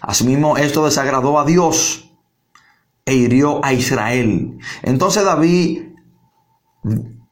Asimismo, 0.00 0.56
esto 0.56 0.84
desagradó 0.84 1.38
a 1.38 1.44
Dios 1.44 2.10
e 3.04 3.14
hirió 3.14 3.64
a 3.64 3.72
Israel. 3.72 4.58
Entonces 4.82 5.24
David, 5.24 5.82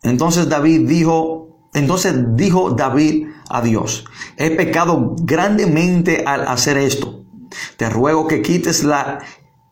entonces 0.03 0.49
David 0.49 0.89
dijo, 0.89 1.69
entonces 1.75 2.15
dijo 2.37 2.71
David 2.71 3.29
a 3.51 3.61
Dios, 3.61 4.05
he 4.37 4.51
pecado 4.51 5.17
grandemente 5.23 6.25
al 6.27 6.47
hacer 6.47 6.79
esto. 6.79 7.25
Te 7.77 7.91
ruego 7.91 8.27
que 8.27 8.43
quites 8.43 8.85
la 8.85 9.21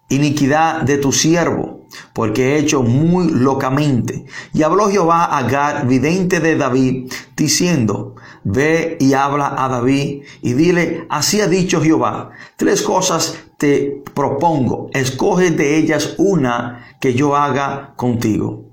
iniquidad 0.09 0.83
de 0.83 0.99
tu 0.99 1.12
siervo, 1.12 1.87
porque 2.12 2.55
he 2.55 2.59
hecho 2.59 2.83
muy 2.83 3.31
locamente. 3.31 4.27
Y 4.53 4.62
habló 4.62 4.91
Jehová 4.91 5.25
a 5.25 5.43
Gad, 5.45 5.87
vidente 5.87 6.41
de 6.41 6.57
David, 6.57 7.12
diciendo, 7.37 8.16
ve 8.45 8.97
y 9.01 9.14
habla 9.14 9.55
a 9.64 9.68
David 9.68 10.24
y 10.40 10.53
dile, 10.55 11.07
así 11.09 11.40
ha 11.40 11.47
dicho 11.47 11.80
Jehová, 11.80 12.30
tres 12.57 12.82
cosas 12.82 13.38
te 13.59 14.03
propongo, 14.14 14.90
escoge 14.93 15.51
de 15.51 15.78
ellas 15.78 16.14
una 16.18 16.97
que 17.01 17.14
yo 17.14 17.36
haga 17.36 17.95
contigo. 17.97 18.64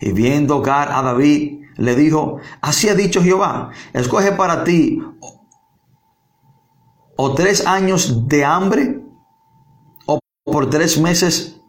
Y 0.00 0.12
viendo 0.12 0.60
Gad 0.60 0.90
a 0.90 1.02
David, 1.02 1.62
le 1.76 1.94
dijo, 1.94 2.38
así 2.60 2.88
ha 2.88 2.94
dicho 2.94 3.22
Jehová, 3.22 3.70
escoge 3.92 4.32
para 4.32 4.64
ti 4.64 5.00
o 7.16 7.34
tres 7.34 7.66
años 7.66 8.28
de 8.28 8.44
hambre 8.44 9.00
por 10.44 10.68
tres 10.68 10.98
meses 11.00 11.60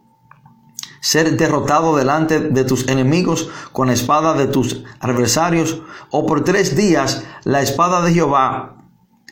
ser 1.06 1.36
derrotado 1.36 1.96
delante 1.96 2.40
de 2.40 2.64
tus 2.64 2.88
enemigos 2.88 3.48
con 3.70 3.86
la 3.86 3.92
espada 3.92 4.34
de 4.34 4.48
tus 4.48 4.82
adversarios, 4.98 5.80
o 6.10 6.26
por 6.26 6.42
tres 6.42 6.74
días 6.74 7.22
la 7.44 7.62
espada 7.62 8.02
de 8.02 8.12
Jehová, 8.12 8.78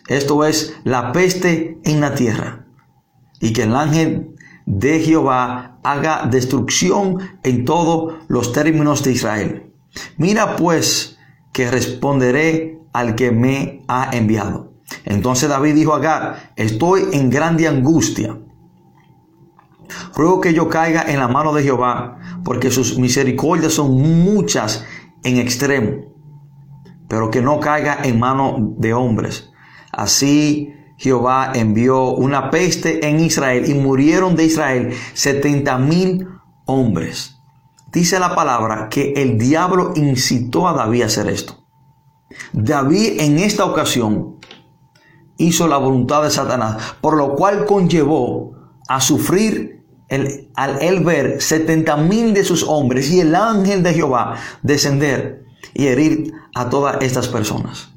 esto 0.07 0.45
es 0.45 0.77
la 0.85 1.11
peste 1.11 1.81
en 1.83 2.01
la 2.01 2.15
tierra, 2.15 2.65
y 3.41 3.53
que 3.53 3.65
el 3.65 3.75
ángel 3.75 4.37
de 4.67 5.01
Jehová 5.01 5.81
haga 5.83 6.29
destrucción 6.31 7.19
en 7.43 7.65
todos 7.65 8.19
los 8.29 8.53
términos 8.53 9.03
de 9.03 9.11
Israel. 9.11 9.73
Mira 10.17 10.55
pues 10.55 11.19
que 11.53 11.73
responderé 11.73 12.79
al 12.93 13.17
que 13.17 13.33
me 13.33 13.83
ha 13.89 14.11
enviado. 14.17 14.75
Entonces 15.05 15.49
David 15.49 15.75
dijo 15.75 15.93
a 15.93 15.99
Gad, 15.99 16.35
estoy 16.55 17.09
en 17.11 17.31
grande 17.31 17.67
angustia 17.67 18.39
Ruego 20.15 20.41
que 20.41 20.55
yo 20.55 20.69
caiga 20.69 21.05
en 21.07 21.19
la 21.19 21.29
mano 21.29 21.53
de 21.53 21.63
Jehová, 21.63 22.19
porque 22.45 22.71
sus 22.71 22.99
misericordias 22.99 23.73
son 23.73 24.01
muchas 24.01 24.85
en 25.23 25.39
extremo, 25.39 26.03
pero 27.09 27.31
que 27.31 27.43
no 27.43 27.61
caiga 27.61 27.99
en 28.03 28.19
mano 28.19 28.57
de 28.79 28.95
hombres. 28.95 29.51
Así 29.93 30.75
Jehová 30.97 31.53
envió 31.55 32.11
una 32.11 32.51
peste 32.51 33.07
en 33.09 33.21
Israel 33.21 33.69
y 33.69 33.75
murieron 33.75 34.37
de 34.37 34.45
Israel 34.45 34.93
setenta 35.13 35.79
mil 35.79 36.29
hombres. 36.67 37.37
Dice 37.93 38.19
la 38.19 38.35
palabra 38.35 38.89
que 38.89 39.13
el 39.17 39.39
diablo 39.39 39.93
incitó 39.95 40.69
a 40.69 40.73
David 40.73 41.03
a 41.03 41.07
hacer 41.07 41.29
esto. 41.29 41.65
David 42.53 43.21
en 43.21 43.39
esta 43.39 43.65
ocasión 43.65 44.37
hizo 45.37 45.69
la 45.69 45.77
voluntad 45.77 46.23
de 46.23 46.31
Satanás, 46.31 46.97
por 47.01 47.17
lo 47.17 47.35
cual 47.35 47.67
conllevó 47.67 48.53
a 48.89 49.01
sufrir 49.01 49.74
al 50.55 50.83
él 50.83 51.05
ver 51.05 51.41
70 51.41 51.97
mil 51.99 52.35
de 52.35 52.45
sus 52.45 52.63
hombres 52.63 53.11
y 53.11 53.21
el 53.21 53.35
ángel 53.35 53.83
de 53.83 53.95
Jehová 53.95 54.37
descender 54.63 55.45
y 55.73 55.87
herir 55.87 56.33
a 56.55 56.69
todas 56.69 57.03
estas 57.03 57.29
personas. 57.29 57.91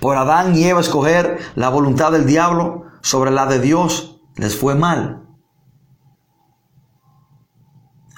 Por 0.00 0.16
Adán 0.16 0.56
y 0.56 0.64
Eva 0.64 0.80
escoger 0.80 1.38
la 1.54 1.68
voluntad 1.68 2.12
del 2.12 2.26
diablo 2.26 2.84
sobre 3.00 3.30
la 3.30 3.46
de 3.46 3.60
Dios, 3.60 4.20
les 4.36 4.56
fue 4.56 4.74
mal. 4.74 5.22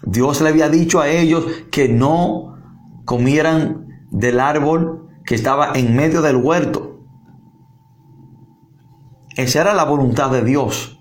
Dios 0.03 0.41
le 0.41 0.49
había 0.49 0.69
dicho 0.69 1.01
a 1.01 1.09
ellos 1.09 1.45
que 1.71 1.89
no 1.89 2.57
comieran 3.05 4.07
del 4.11 4.41
árbol 4.41 5.09
que 5.25 5.35
estaba 5.35 5.73
en 5.75 5.95
medio 5.95 6.23
del 6.23 6.37
huerto. 6.37 7.01
Esa 9.37 9.61
era 9.61 9.75
la 9.75 9.85
voluntad 9.85 10.31
de 10.31 10.43
Dios. 10.43 10.98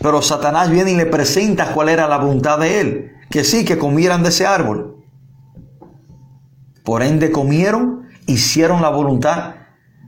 Pero 0.00 0.22
Satanás 0.22 0.70
viene 0.70 0.92
y 0.92 0.96
le 0.96 1.06
presenta 1.06 1.72
cuál 1.72 1.88
era 1.88 2.08
la 2.08 2.18
voluntad 2.18 2.58
de 2.58 2.80
él. 2.80 3.12
Que 3.30 3.44
sí, 3.44 3.64
que 3.64 3.78
comieran 3.78 4.22
de 4.22 4.30
ese 4.30 4.46
árbol. 4.46 5.04
Por 6.84 7.02
ende 7.02 7.30
comieron, 7.30 8.08
hicieron 8.26 8.80
la 8.80 8.88
voluntad 8.88 9.54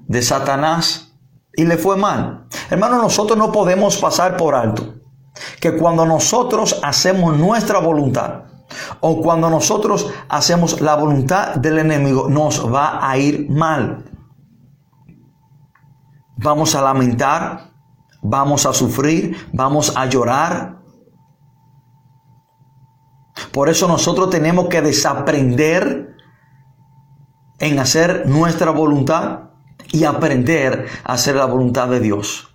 de 0.07 0.23
Satanás 0.23 1.13
y 1.55 1.65
le 1.65 1.77
fue 1.77 1.97
mal. 1.97 2.47
Hermano, 2.71 3.01
nosotros 3.03 3.39
no 3.39 3.53
podemos 3.53 3.99
pasar 3.99 4.37
por 4.37 4.55
alto 4.55 4.95
que 5.61 5.77
cuando 5.77 6.07
nosotros 6.07 6.81
hacemos 6.83 7.39
nuestra 7.39 7.79
voluntad 7.79 8.45
o 9.01 9.21
cuando 9.21 9.51
nosotros 9.51 10.13
hacemos 10.29 10.81
la 10.81 10.95
voluntad 10.97 11.57
del 11.57 11.79
enemigo, 11.79 12.29
nos 12.29 12.73
va 12.73 13.09
a 13.09 13.17
ir 13.19 13.51
mal. 13.51 14.05
Vamos 16.37 16.75
a 16.75 16.83
lamentar, 16.83 17.70
vamos 18.23 18.67
a 18.67 18.73
sufrir, 18.73 19.37
vamos 19.53 19.97
a 19.97 20.07
llorar. 20.07 20.81
Por 23.53 23.69
eso 23.69 23.89
nosotros 23.89 24.31
tenemos 24.31 24.69
que 24.69 24.83
desaprender 24.83 26.17
en 27.59 27.79
hacer 27.79 28.27
nuestra 28.27 28.71
voluntad 28.71 29.51
y 29.93 30.05
aprender 30.05 30.87
a 31.05 31.15
hacer 31.15 31.37
la 31.37 31.47
voluntad 31.47 31.89
de 31.89 32.01
Dios. 32.01 32.49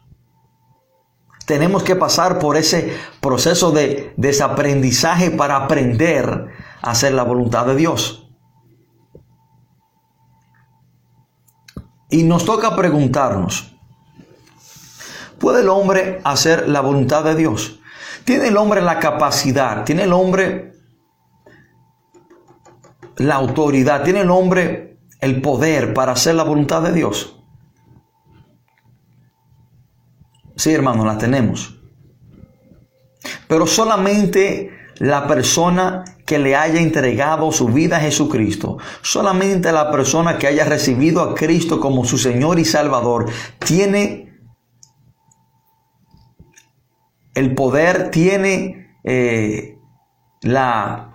Tenemos 1.45 1.83
que 1.83 1.95
pasar 1.95 2.39
por 2.39 2.57
ese 2.57 2.97
proceso 3.21 3.71
de 3.71 4.13
desaprendizaje 4.17 5.29
para 5.29 5.57
aprender 5.57 6.47
a 6.81 6.91
hacer 6.91 7.13
la 7.13 7.23
voluntad 7.23 7.67
de 7.67 7.75
Dios. 7.75 8.27
Y 12.09 12.23
nos 12.23 12.45
toca 12.45 12.75
preguntarnos, 12.75 13.74
¿puede 15.45 15.61
el 15.61 15.69
hombre 15.69 16.21
hacer 16.23 16.67
la 16.67 16.81
voluntad 16.81 17.23
de 17.23 17.35
Dios? 17.35 17.79
¿Tiene 18.23 18.47
el 18.47 18.57
hombre 18.57 18.81
la 18.81 18.97
capacidad? 18.97 19.83
¿Tiene 19.83 20.01
el 20.01 20.11
hombre 20.11 20.73
la 23.17 23.35
autoridad? 23.35 24.03
¿Tiene 24.03 24.21
el 24.21 24.31
hombre 24.31 24.97
el 25.21 25.43
poder 25.43 25.93
para 25.93 26.13
hacer 26.13 26.33
la 26.33 26.41
voluntad 26.41 26.81
de 26.81 26.93
Dios? 26.93 27.39
Sí, 30.55 30.73
hermano, 30.73 31.05
la 31.05 31.19
tenemos. 31.19 31.79
Pero 33.47 33.67
solamente 33.67 34.71
la 34.97 35.27
persona 35.27 36.05
que 36.25 36.39
le 36.39 36.55
haya 36.55 36.81
entregado 36.81 37.51
su 37.51 37.67
vida 37.67 37.97
a 37.97 37.99
Jesucristo, 37.99 38.79
solamente 39.03 39.71
la 39.71 39.91
persona 39.91 40.39
que 40.39 40.47
haya 40.47 40.65
recibido 40.65 41.21
a 41.21 41.35
Cristo 41.35 41.79
como 41.79 42.03
su 42.03 42.17
Señor 42.17 42.57
y 42.57 42.65
Salvador, 42.65 43.27
tiene 43.59 44.24
el 47.35 47.53
poder, 47.53 48.09
tiene 48.09 48.97
eh, 49.03 49.77
la 50.41 51.11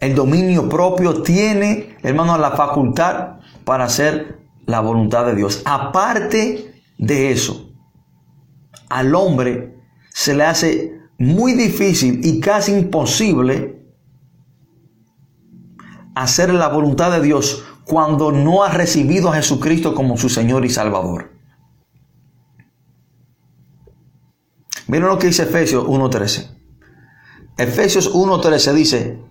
el 0.00 0.14
dominio 0.14 0.68
propio, 0.68 1.22
tiene, 1.22 1.96
hermano, 2.02 2.38
la 2.38 2.52
facultad 2.52 3.38
para 3.64 3.84
hacer 3.84 4.38
la 4.64 4.80
voluntad 4.80 5.26
de 5.26 5.34
Dios. 5.34 5.62
Aparte 5.64 6.82
de 6.98 7.32
eso, 7.32 7.72
al 8.88 9.14
hombre 9.14 9.76
se 10.12 10.34
le 10.34 10.44
hace 10.44 10.92
muy 11.18 11.54
difícil 11.54 12.20
y 12.24 12.38
casi 12.40 12.72
imposible 12.72 13.82
hacer 16.14 16.52
la 16.52 16.68
voluntad 16.68 17.10
de 17.12 17.20
Dios 17.20 17.64
cuando 17.84 18.30
no 18.30 18.62
ha 18.62 18.70
recibido 18.70 19.30
a 19.30 19.36
Jesucristo 19.36 19.94
como 19.94 20.16
su 20.16 20.28
Señor 20.28 20.64
y 20.64 20.70
Salvador. 20.70 21.37
Miren 24.88 25.08
lo 25.08 25.18
que 25.18 25.28
dice 25.28 25.44
Efesios 25.44 25.84
1.13. 25.84 26.56
Efesios 27.58 28.12
1.13 28.14 28.72
dice, 28.72 29.22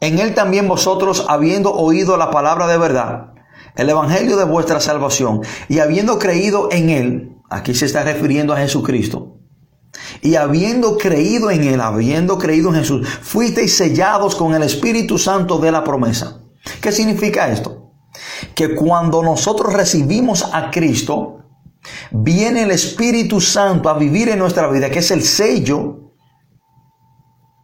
en 0.00 0.18
él 0.18 0.34
también 0.34 0.66
vosotros, 0.68 1.26
habiendo 1.28 1.74
oído 1.74 2.16
la 2.16 2.30
palabra 2.30 2.66
de 2.66 2.78
verdad, 2.78 3.34
el 3.74 3.90
Evangelio 3.90 4.36
de 4.36 4.44
vuestra 4.44 4.80
salvación 4.80 5.42
y 5.68 5.80
habiendo 5.80 6.18
creído 6.18 6.68
en 6.70 6.90
Él, 6.90 7.36
aquí 7.50 7.74
se 7.74 7.86
está 7.86 8.02
refiriendo 8.02 8.52
a 8.52 8.58
Jesucristo, 8.58 9.38
y 10.22 10.36
habiendo 10.36 10.96
creído 10.96 11.50
en 11.50 11.64
Él, 11.64 11.80
habiendo 11.80 12.38
creído 12.38 12.70
en 12.70 12.76
Jesús, 12.76 13.08
fuisteis 13.08 13.76
sellados 13.76 14.34
con 14.36 14.54
el 14.54 14.62
Espíritu 14.62 15.18
Santo 15.18 15.58
de 15.58 15.72
la 15.72 15.84
promesa. 15.84 16.42
¿Qué 16.80 16.92
significa 16.92 17.50
esto? 17.50 17.92
Que 18.54 18.74
cuando 18.74 19.22
nosotros 19.22 19.72
recibimos 19.72 20.48
a 20.52 20.70
Cristo, 20.70 21.38
viene 22.10 22.62
el 22.62 22.70
Espíritu 22.70 23.40
Santo 23.40 23.88
a 23.88 23.98
vivir 23.98 24.28
en 24.28 24.38
nuestra 24.38 24.68
vida, 24.68 24.90
que 24.90 25.00
es 25.00 25.10
el 25.10 25.22
sello 25.22 26.08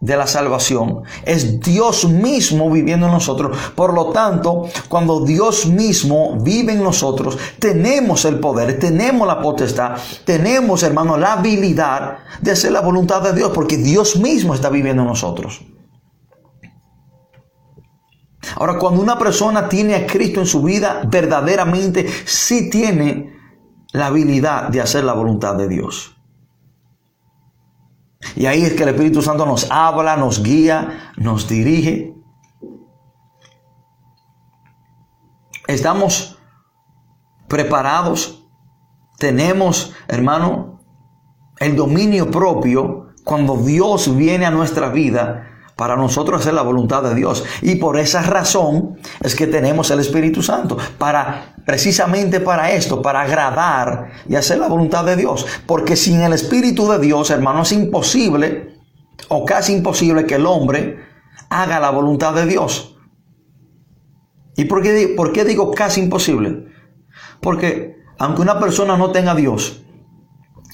de 0.05 0.17
la 0.19 0.27
salvación. 0.27 1.03
Es 1.25 1.61
Dios 1.61 2.07
mismo 2.07 2.71
viviendo 2.71 3.07
en 3.07 3.13
nosotros. 3.13 3.57
Por 3.75 3.95
lo 3.95 4.11
tanto, 4.11 4.69
cuando 4.89 5.25
Dios 5.25 5.65
mismo 5.65 6.37
vive 6.43 6.75
en 6.75 6.83
nosotros, 6.83 7.39
tenemos 7.59 8.27
el 8.27 8.39
poder, 8.39 8.79
tenemos 8.79 9.27
la 9.27 9.41
potestad, 9.41 9.97
tenemos, 10.27 10.83
hermano, 10.83 11.17
la 11.17 11.35
habilidad 11.35 12.19
de 12.43 12.51
hacer 12.51 12.73
la 12.73 12.83
voluntad 12.83 13.23
de 13.23 13.33
Dios, 13.33 13.51
porque 13.55 13.79
Dios 13.79 14.17
mismo 14.17 14.55
está 14.55 14.69
viviendo 14.69 15.03
en 15.03 15.09
nosotros. 15.09 15.63
Ahora, 18.57 18.79
cuando 18.79 19.01
una 19.01 19.19
persona 19.19 19.71
tiene 19.71 19.95
a 19.95 20.07
Cristo 20.07 20.41
en 20.41 20.47
su 20.47 20.63
vida, 20.63 21.01
verdaderamente 21.07 22.07
sí 22.27 22.69
tiene 22.69 23.33
la 23.95 24.07
habilidad 24.07 24.71
de 24.71 24.81
hacer 24.81 25.05
la 25.05 25.13
voluntad 25.13 25.55
de 25.55 25.69
Dios. 25.69 26.17
Y 28.35 28.47
ahí 28.47 28.63
es 28.65 28.73
que 28.73 28.83
el 28.83 28.89
Espíritu 28.89 29.23
Santo 29.23 29.47
nos 29.47 29.71
habla, 29.71 30.17
nos 30.17 30.43
guía, 30.43 31.13
nos 31.17 31.49
dirige. 31.49 32.13
Estamos 35.69 36.37
preparados. 37.49 38.45
Tenemos, 39.19 39.95
hermano, 40.09 40.81
el 41.61 41.77
dominio 41.77 42.33
propio 42.33 43.11
cuando 43.23 43.59
Dios 43.59 44.17
viene 44.17 44.45
a 44.45 44.51
nuestra 44.51 44.89
vida 44.89 45.54
para 45.77 45.97
nosotros 45.97 46.41
hacer 46.41 46.55
la 46.55 46.63
voluntad 46.63 47.03
de 47.03 47.15
Dios. 47.15 47.45
Y 47.63 47.77
por 47.77 47.99
esa 47.99 48.23
razón 48.23 48.99
es 49.23 49.35
que 49.35 49.47
tenemos 49.47 49.91
el 49.91 50.01
Espíritu 50.01 50.43
Santo, 50.43 50.77
para 50.99 51.55
precisamente 51.67 52.41
para 52.41 52.71
esto, 52.73 53.03
para 53.03 53.23
agradar 53.23 54.11
y 54.29 54.37
hacer 54.37 54.59
la 54.59 54.69
voluntad 54.69 55.05
de 55.05 55.17
Dios. 55.17 55.47
Porque 55.67 55.97
sin 55.97 56.21
el 56.21 56.33
Espíritu 56.33 56.89
de 56.89 56.99
Dios, 56.99 57.31
hermano, 57.31 57.63
es 57.63 57.73
imposible 57.73 58.75
o 59.29 59.45
casi 59.45 59.73
imposible 59.73 60.27
que 60.27 60.37
el 60.37 60.47
hombre 60.47 60.99
haga 61.51 61.81
la 61.81 61.91
voluntad 61.91 62.35
de 62.35 62.47
Dios. 62.47 62.97
¿Y 64.57 64.67
por 64.67 64.83
qué, 64.83 65.13
por 65.17 65.33
qué 65.33 65.45
digo 65.45 65.73
casi 65.73 66.01
imposible? 66.01 66.67
Porque 67.41 67.97
aunque 68.19 68.43
una 68.43 68.61
persona 68.61 68.97
no 68.97 69.11
tenga 69.11 69.35
Dios 69.35 69.83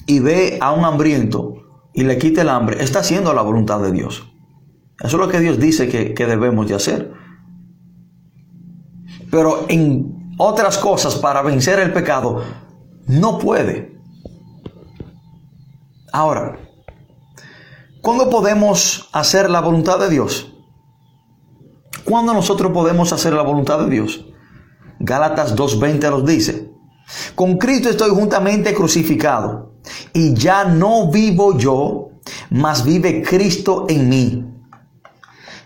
y 0.05 0.19
ve 0.19 0.59
a 0.61 0.71
un 0.71 0.85
hambriento 0.85 1.55
y 1.93 2.03
le 2.03 2.17
quite 2.17 2.41
el 2.41 2.49
hambre, 2.49 2.83
está 2.83 2.99
haciendo 2.99 3.33
la 3.33 3.41
voluntad 3.41 3.79
de 3.79 3.91
Dios. 3.91 4.30
Eso 5.03 5.17
es 5.17 5.21
lo 5.25 5.27
que 5.27 5.39
Dios 5.39 5.59
dice 5.59 5.89
que, 5.89 6.25
debemos 6.25 6.67
de 6.67 6.75
hacer. 6.75 7.11
Pero 9.31 9.65
en 9.67 10.35
otras 10.37 10.77
cosas, 10.77 11.15
para 11.15 11.41
vencer 11.41 11.79
el 11.79 11.91
pecado, 11.91 12.43
no 13.07 13.39
puede. 13.39 13.99
Ahora, 16.13 16.59
¿cuándo 18.01 18.29
podemos 18.29 19.09
hacer 19.11 19.49
la 19.49 19.61
voluntad 19.61 19.99
de 19.99 20.09
Dios? 20.09 20.53
¿Cuándo 22.03 22.33
nosotros 22.33 22.71
podemos 22.71 23.11
hacer 23.11 23.33
la 23.33 23.41
voluntad 23.41 23.79
de 23.79 23.89
Dios? 23.89 24.25
Gálatas 24.99 25.55
2.20 25.55 26.11
nos 26.11 26.25
dice, 26.25 26.71
con 27.33 27.57
Cristo 27.57 27.89
estoy 27.89 28.11
juntamente 28.11 28.73
crucificado 28.75 29.73
y 30.13 30.35
ya 30.35 30.65
no 30.65 31.09
vivo 31.09 31.57
yo, 31.57 32.09
mas 32.51 32.85
vive 32.85 33.23
Cristo 33.23 33.85
en 33.89 34.09
mí. 34.09 34.60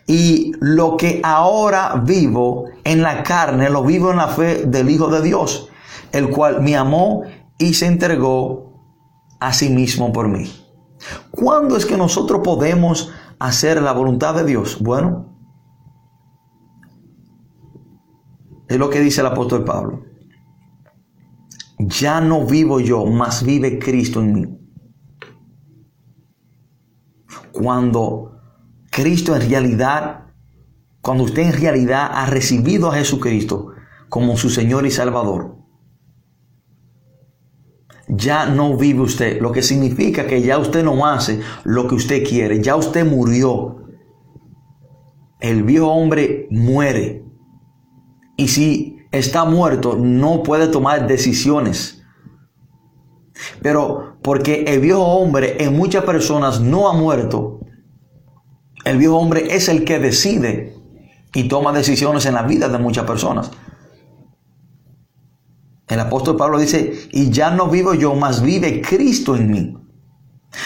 Y 0.07 0.51
lo 0.59 0.97
que 0.97 1.19
ahora 1.23 2.01
vivo 2.05 2.65
en 2.83 3.01
la 3.01 3.23
carne, 3.23 3.69
lo 3.69 3.83
vivo 3.83 4.11
en 4.11 4.17
la 4.17 4.27
fe 4.27 4.65
del 4.65 4.89
Hijo 4.89 5.07
de 5.07 5.21
Dios, 5.21 5.69
el 6.11 6.29
cual 6.29 6.61
me 6.61 6.75
amó 6.75 7.23
y 7.57 7.73
se 7.73 7.87
entregó 7.87 8.83
a 9.39 9.51
sí 9.51 9.69
mismo 9.69 10.13
por 10.13 10.27
mí. 10.27 10.51
¿Cuándo 11.31 11.75
es 11.75 11.85
que 11.85 11.97
nosotros 11.97 12.41
podemos 12.43 13.11
hacer 13.39 13.81
la 13.81 13.93
voluntad 13.93 14.35
de 14.35 14.45
Dios? 14.45 14.79
Bueno, 14.81 15.35
es 18.67 18.77
lo 18.77 18.89
que 18.89 18.99
dice 18.99 19.21
el 19.21 19.27
apóstol 19.27 19.63
Pablo. 19.63 20.03
Ya 21.79 22.21
no 22.21 22.45
vivo 22.45 22.79
yo, 22.79 23.05
mas 23.05 23.43
vive 23.43 23.79
Cristo 23.79 24.21
en 24.21 24.33
mí. 24.33 24.45
Cuando 27.51 28.34
Cristo 28.95 29.35
en 29.35 29.49
realidad, 29.49 30.27
cuando 31.01 31.25
usted 31.25 31.41
en 31.41 31.59
realidad 31.59 32.09
ha 32.13 32.27
recibido 32.27 32.89
a 32.89 32.95
Jesucristo 32.95 33.73
como 34.07 34.37
su 34.37 34.49
Señor 34.49 34.85
y 34.85 34.91
Salvador, 34.91 35.57
ya 38.07 38.45
no 38.45 38.77
vive 38.77 39.01
usted, 39.01 39.41
lo 39.41 39.51
que 39.51 39.61
significa 39.61 40.25
que 40.25 40.41
ya 40.41 40.57
usted 40.57 40.81
no 40.81 41.05
hace 41.05 41.41
lo 41.65 41.89
que 41.89 41.95
usted 41.95 42.23
quiere, 42.25 42.63
ya 42.63 42.77
usted 42.77 43.05
murió. 43.05 43.83
El 45.41 45.63
viejo 45.63 45.87
hombre 45.87 46.47
muere. 46.49 47.25
Y 48.37 48.47
si 48.47 48.99
está 49.11 49.43
muerto, 49.43 49.97
no 49.97 50.41
puede 50.41 50.69
tomar 50.69 51.05
decisiones. 51.05 52.01
Pero 53.61 54.19
porque 54.21 54.63
el 54.65 54.79
viejo 54.79 55.03
hombre 55.03 55.61
en 55.61 55.75
muchas 55.75 56.05
personas 56.05 56.61
no 56.61 56.87
ha 56.87 56.93
muerto, 56.93 57.54
el 58.85 58.97
viejo 58.97 59.17
hombre 59.17 59.55
es 59.55 59.67
el 59.67 59.83
que 59.83 59.99
decide 59.99 60.75
y 61.33 61.47
toma 61.47 61.73
decisiones 61.73 62.25
en 62.27 62.35
la 62.35 62.43
vida 62.43 62.69
de 62.69 62.77
muchas 62.77 63.05
personas. 63.05 63.51
El 65.87 65.99
apóstol 65.99 66.37
Pablo 66.37 66.59
dice, 66.59 67.09
y 67.11 67.29
ya 67.31 67.49
no 67.49 67.67
vivo 67.67 67.93
yo, 67.93 68.15
más 68.15 68.41
vive 68.41 68.81
Cristo 68.81 69.35
en 69.35 69.51
mí. 69.51 69.77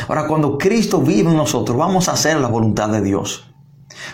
Ahora, 0.08 0.28
cuando 0.28 0.58
Cristo 0.58 1.02
vive 1.02 1.32
en 1.32 1.38
nosotros, 1.38 1.78
vamos 1.78 2.08
a 2.08 2.14
hacer 2.14 2.40
la 2.40 2.48
voluntad 2.48 2.90
de 2.90 3.02
Dios. 3.02 3.52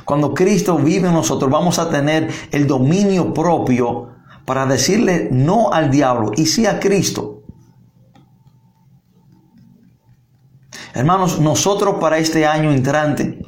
Cuando 0.05 0.33
Cristo 0.33 0.77
vive 0.77 1.07
en 1.07 1.13
nosotros, 1.13 1.51
vamos 1.51 1.79
a 1.79 1.89
tener 1.89 2.29
el 2.51 2.67
dominio 2.67 3.33
propio 3.33 4.09
para 4.45 4.65
decirle 4.65 5.29
no 5.31 5.73
al 5.73 5.89
diablo 5.91 6.31
y 6.35 6.45
sí 6.45 6.65
a 6.65 6.79
Cristo. 6.79 7.43
Hermanos, 10.93 11.39
nosotros 11.39 11.95
para 11.99 12.19
este 12.19 12.45
año 12.45 12.71
entrante 12.71 13.44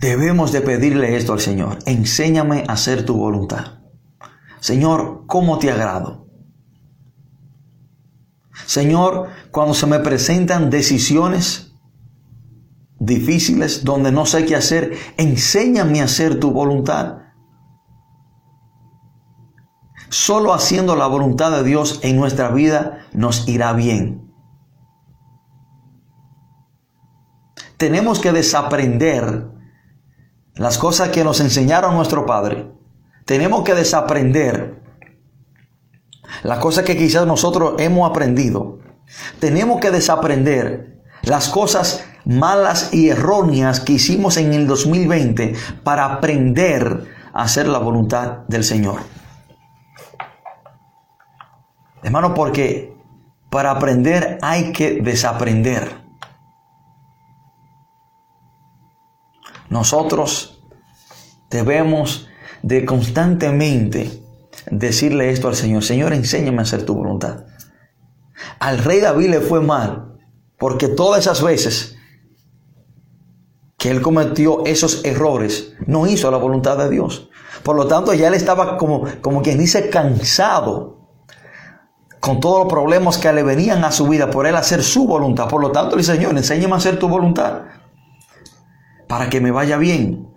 debemos 0.00 0.52
de 0.52 0.60
pedirle 0.60 1.16
esto 1.16 1.32
al 1.32 1.40
Señor. 1.40 1.78
Enséñame 1.86 2.64
a 2.68 2.72
hacer 2.72 3.04
tu 3.04 3.16
voluntad. 3.16 3.80
Señor, 4.60 5.24
¿cómo 5.26 5.58
te 5.58 5.70
agrado? 5.70 6.26
Señor, 8.66 9.28
cuando 9.50 9.74
se 9.74 9.86
me 9.86 10.00
presentan 10.00 10.70
decisiones 10.70 11.72
difíciles 12.98 13.84
donde 13.84 14.10
no 14.10 14.26
sé 14.26 14.44
qué 14.46 14.56
hacer, 14.56 14.96
enséñame 15.18 16.00
a 16.00 16.04
hacer 16.04 16.40
tu 16.40 16.50
voluntad. 16.50 17.18
Solo 20.08 20.54
haciendo 20.54 20.96
la 20.96 21.06
voluntad 21.06 21.50
de 21.50 21.64
Dios 21.64 22.00
en 22.02 22.16
nuestra 22.16 22.50
vida 22.50 23.06
nos 23.12 23.46
irá 23.48 23.72
bien. 23.72 24.32
Tenemos 27.76 28.20
que 28.20 28.32
desaprender 28.32 29.55
las 30.56 30.78
cosas 30.78 31.10
que 31.10 31.24
nos 31.24 31.40
enseñaron 31.40 31.94
nuestro 31.94 32.26
Padre. 32.26 32.70
Tenemos 33.24 33.62
que 33.62 33.74
desaprender 33.74 34.82
las 36.42 36.58
cosas 36.58 36.84
que 36.84 36.96
quizás 36.96 37.26
nosotros 37.26 37.74
hemos 37.78 38.08
aprendido. 38.08 38.78
Tenemos 39.38 39.80
que 39.80 39.90
desaprender 39.90 41.02
las 41.22 41.48
cosas 41.48 42.04
malas 42.24 42.92
y 42.92 43.08
erróneas 43.08 43.80
que 43.80 43.94
hicimos 43.94 44.36
en 44.36 44.52
el 44.52 44.66
2020 44.66 45.54
para 45.84 46.06
aprender 46.06 47.04
a 47.32 47.42
hacer 47.42 47.68
la 47.68 47.78
voluntad 47.78 48.46
del 48.48 48.64
Señor. 48.64 49.00
Hermano, 52.02 52.34
porque 52.34 52.96
para 53.50 53.72
aprender 53.72 54.38
hay 54.42 54.72
que 54.72 55.00
desaprender. 55.02 56.05
Nosotros 59.70 60.62
debemos 61.50 62.28
de 62.62 62.84
constantemente 62.84 64.22
decirle 64.70 65.30
esto 65.30 65.48
al 65.48 65.56
Señor. 65.56 65.84
Señor, 65.84 66.12
enséñame 66.12 66.58
a 66.58 66.62
hacer 66.62 66.84
tu 66.84 66.94
voluntad. 66.94 67.44
Al 68.58 68.78
rey 68.78 69.00
David 69.00 69.30
le 69.30 69.40
fue 69.40 69.60
mal, 69.60 70.18
porque 70.58 70.88
todas 70.88 71.20
esas 71.20 71.42
veces 71.42 71.96
que 73.78 73.90
él 73.90 74.00
cometió 74.00 74.64
esos 74.64 75.04
errores, 75.04 75.74
no 75.86 76.06
hizo 76.06 76.30
la 76.30 76.38
voluntad 76.38 76.78
de 76.78 76.88
Dios. 76.88 77.28
Por 77.62 77.76
lo 77.76 77.86
tanto, 77.86 78.14
ya 78.14 78.28
él 78.28 78.34
estaba 78.34 78.78
como, 78.78 79.04
como 79.20 79.42
quien 79.42 79.58
dice 79.58 79.90
cansado 79.90 80.96
con 82.20 82.40
todos 82.40 82.64
los 82.64 82.72
problemas 82.72 83.18
que 83.18 83.32
le 83.32 83.42
venían 83.42 83.84
a 83.84 83.92
su 83.92 84.08
vida 84.08 84.30
por 84.30 84.46
él 84.46 84.56
hacer 84.56 84.82
su 84.82 85.06
voluntad. 85.06 85.48
Por 85.48 85.60
lo 85.60 85.70
tanto, 85.72 85.96
el 85.96 86.04
Señor, 86.04 86.36
enséñame 86.36 86.74
a 86.74 86.78
hacer 86.78 86.98
tu 86.98 87.08
voluntad 87.08 87.62
para 89.08 89.28
que 89.28 89.40
me 89.40 89.50
vaya 89.50 89.78
bien. 89.78 90.28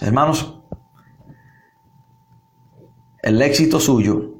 Hermanos, 0.00 0.62
el 3.22 3.42
éxito 3.42 3.80
suyo, 3.80 4.34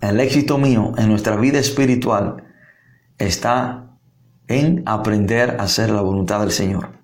el 0.00 0.20
éxito 0.20 0.58
mío 0.58 0.92
en 0.96 1.08
nuestra 1.08 1.36
vida 1.36 1.58
espiritual 1.58 2.44
está 3.18 3.98
en 4.48 4.82
aprender 4.86 5.56
a 5.60 5.64
hacer 5.64 5.90
la 5.90 6.00
voluntad 6.00 6.40
del 6.40 6.50
Señor. 6.50 6.98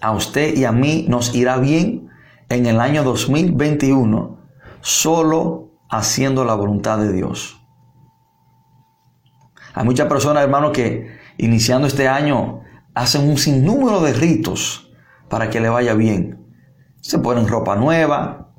A 0.00 0.12
usted 0.12 0.56
y 0.56 0.64
a 0.64 0.72
mí 0.72 1.06
nos 1.08 1.34
irá 1.34 1.58
bien 1.58 2.08
en 2.48 2.66
el 2.66 2.80
año 2.80 3.04
2021 3.04 4.38
solo 4.80 5.70
haciendo 5.90 6.44
la 6.44 6.54
voluntad 6.54 6.98
de 6.98 7.12
Dios. 7.12 7.60
Hay 9.74 9.84
muchas 9.84 10.08
personas, 10.08 10.42
hermanos, 10.42 10.72
que 10.72 11.15
iniciando 11.38 11.86
este 11.86 12.08
año 12.08 12.60
hacen 12.94 13.28
un 13.28 13.38
sinnúmero 13.38 14.00
de 14.00 14.12
ritos 14.12 14.90
para 15.28 15.50
que 15.50 15.60
le 15.60 15.68
vaya 15.68 15.94
bien 15.94 16.36
se 17.06 17.20
ponen 17.20 17.46
ropa 17.46 17.76
nueva, 17.76 18.52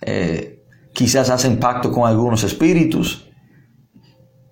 eh, 0.00 0.64
quizás 0.92 1.30
hacen 1.30 1.60
pacto 1.60 1.92
con 1.92 2.08
algunos 2.08 2.42
espíritus, 2.42 3.30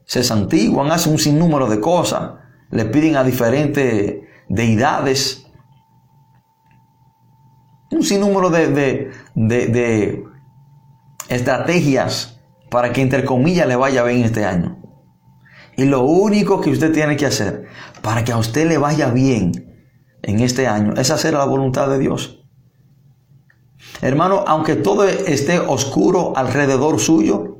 se 0.04 0.22
santiguan, 0.22 0.92
hacen 0.92 1.14
un 1.14 1.18
sinnúmero 1.18 1.68
de 1.68 1.80
cosas, 1.80 2.34
le 2.70 2.84
piden 2.84 3.16
a 3.16 3.24
diferentes 3.24 4.22
deidades, 4.48 5.48
un 7.90 8.04
sinnúmero 8.04 8.50
de, 8.50 8.68
de, 8.68 9.10
de 9.34 10.24
estrategias 11.28 12.40
para 12.70 12.92
que 12.92 13.02
entre 13.02 13.24
comillas 13.24 13.66
le 13.66 13.74
vaya 13.74 14.04
bien 14.04 14.22
este 14.22 14.44
año. 14.44 14.78
Y 15.76 15.84
lo 15.84 16.02
único 16.02 16.60
que 16.60 16.70
usted 16.70 16.92
tiene 16.92 17.16
que 17.16 17.26
hacer 17.26 17.66
para 18.02 18.24
que 18.24 18.32
a 18.32 18.38
usted 18.38 18.66
le 18.66 18.78
vaya 18.78 19.10
bien 19.10 19.52
en 20.22 20.40
este 20.40 20.66
año 20.66 20.94
es 20.94 21.10
hacer 21.10 21.34
la 21.34 21.44
voluntad 21.44 21.88
de 21.88 21.98
Dios. 21.98 22.44
Hermano, 24.00 24.44
aunque 24.46 24.74
todo 24.74 25.04
esté 25.04 25.58
oscuro 25.58 26.32
alrededor 26.36 26.98
suyo, 26.98 27.58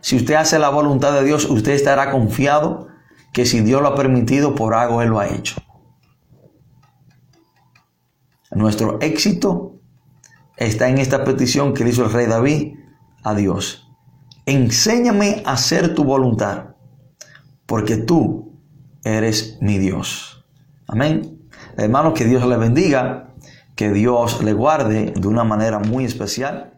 si 0.00 0.16
usted 0.16 0.34
hace 0.34 0.58
la 0.58 0.70
voluntad 0.70 1.12
de 1.12 1.24
Dios, 1.24 1.44
usted 1.44 1.72
estará 1.72 2.10
confiado 2.10 2.88
que 3.32 3.46
si 3.46 3.60
Dios 3.60 3.80
lo 3.80 3.88
ha 3.88 3.94
permitido, 3.94 4.54
por 4.54 4.74
algo 4.74 5.00
Él 5.00 5.10
lo 5.10 5.20
ha 5.20 5.28
hecho. 5.28 5.56
Nuestro 8.50 9.00
éxito 9.00 9.80
está 10.56 10.88
en 10.88 10.98
esta 10.98 11.24
petición 11.24 11.72
que 11.72 11.88
hizo 11.88 12.04
el 12.04 12.12
rey 12.12 12.26
David 12.26 12.74
a 13.22 13.34
Dios. 13.34 13.88
Enséñame 14.44 15.42
a 15.46 15.52
hacer 15.52 15.94
tu 15.94 16.04
voluntad, 16.04 16.71
porque 17.72 17.96
tú 17.96 18.52
eres 19.02 19.56
mi 19.62 19.78
Dios. 19.78 20.44
Amén. 20.86 21.40
Hermano, 21.78 22.12
que 22.12 22.26
Dios 22.26 22.46
le 22.46 22.58
bendiga 22.58 23.30
que 23.74 23.90
Dios 23.90 24.42
le 24.44 24.52
guarde 24.52 25.14
de 25.16 25.26
una 25.26 25.42
manera 25.42 25.78
muy 25.78 26.04
especial. 26.04 26.71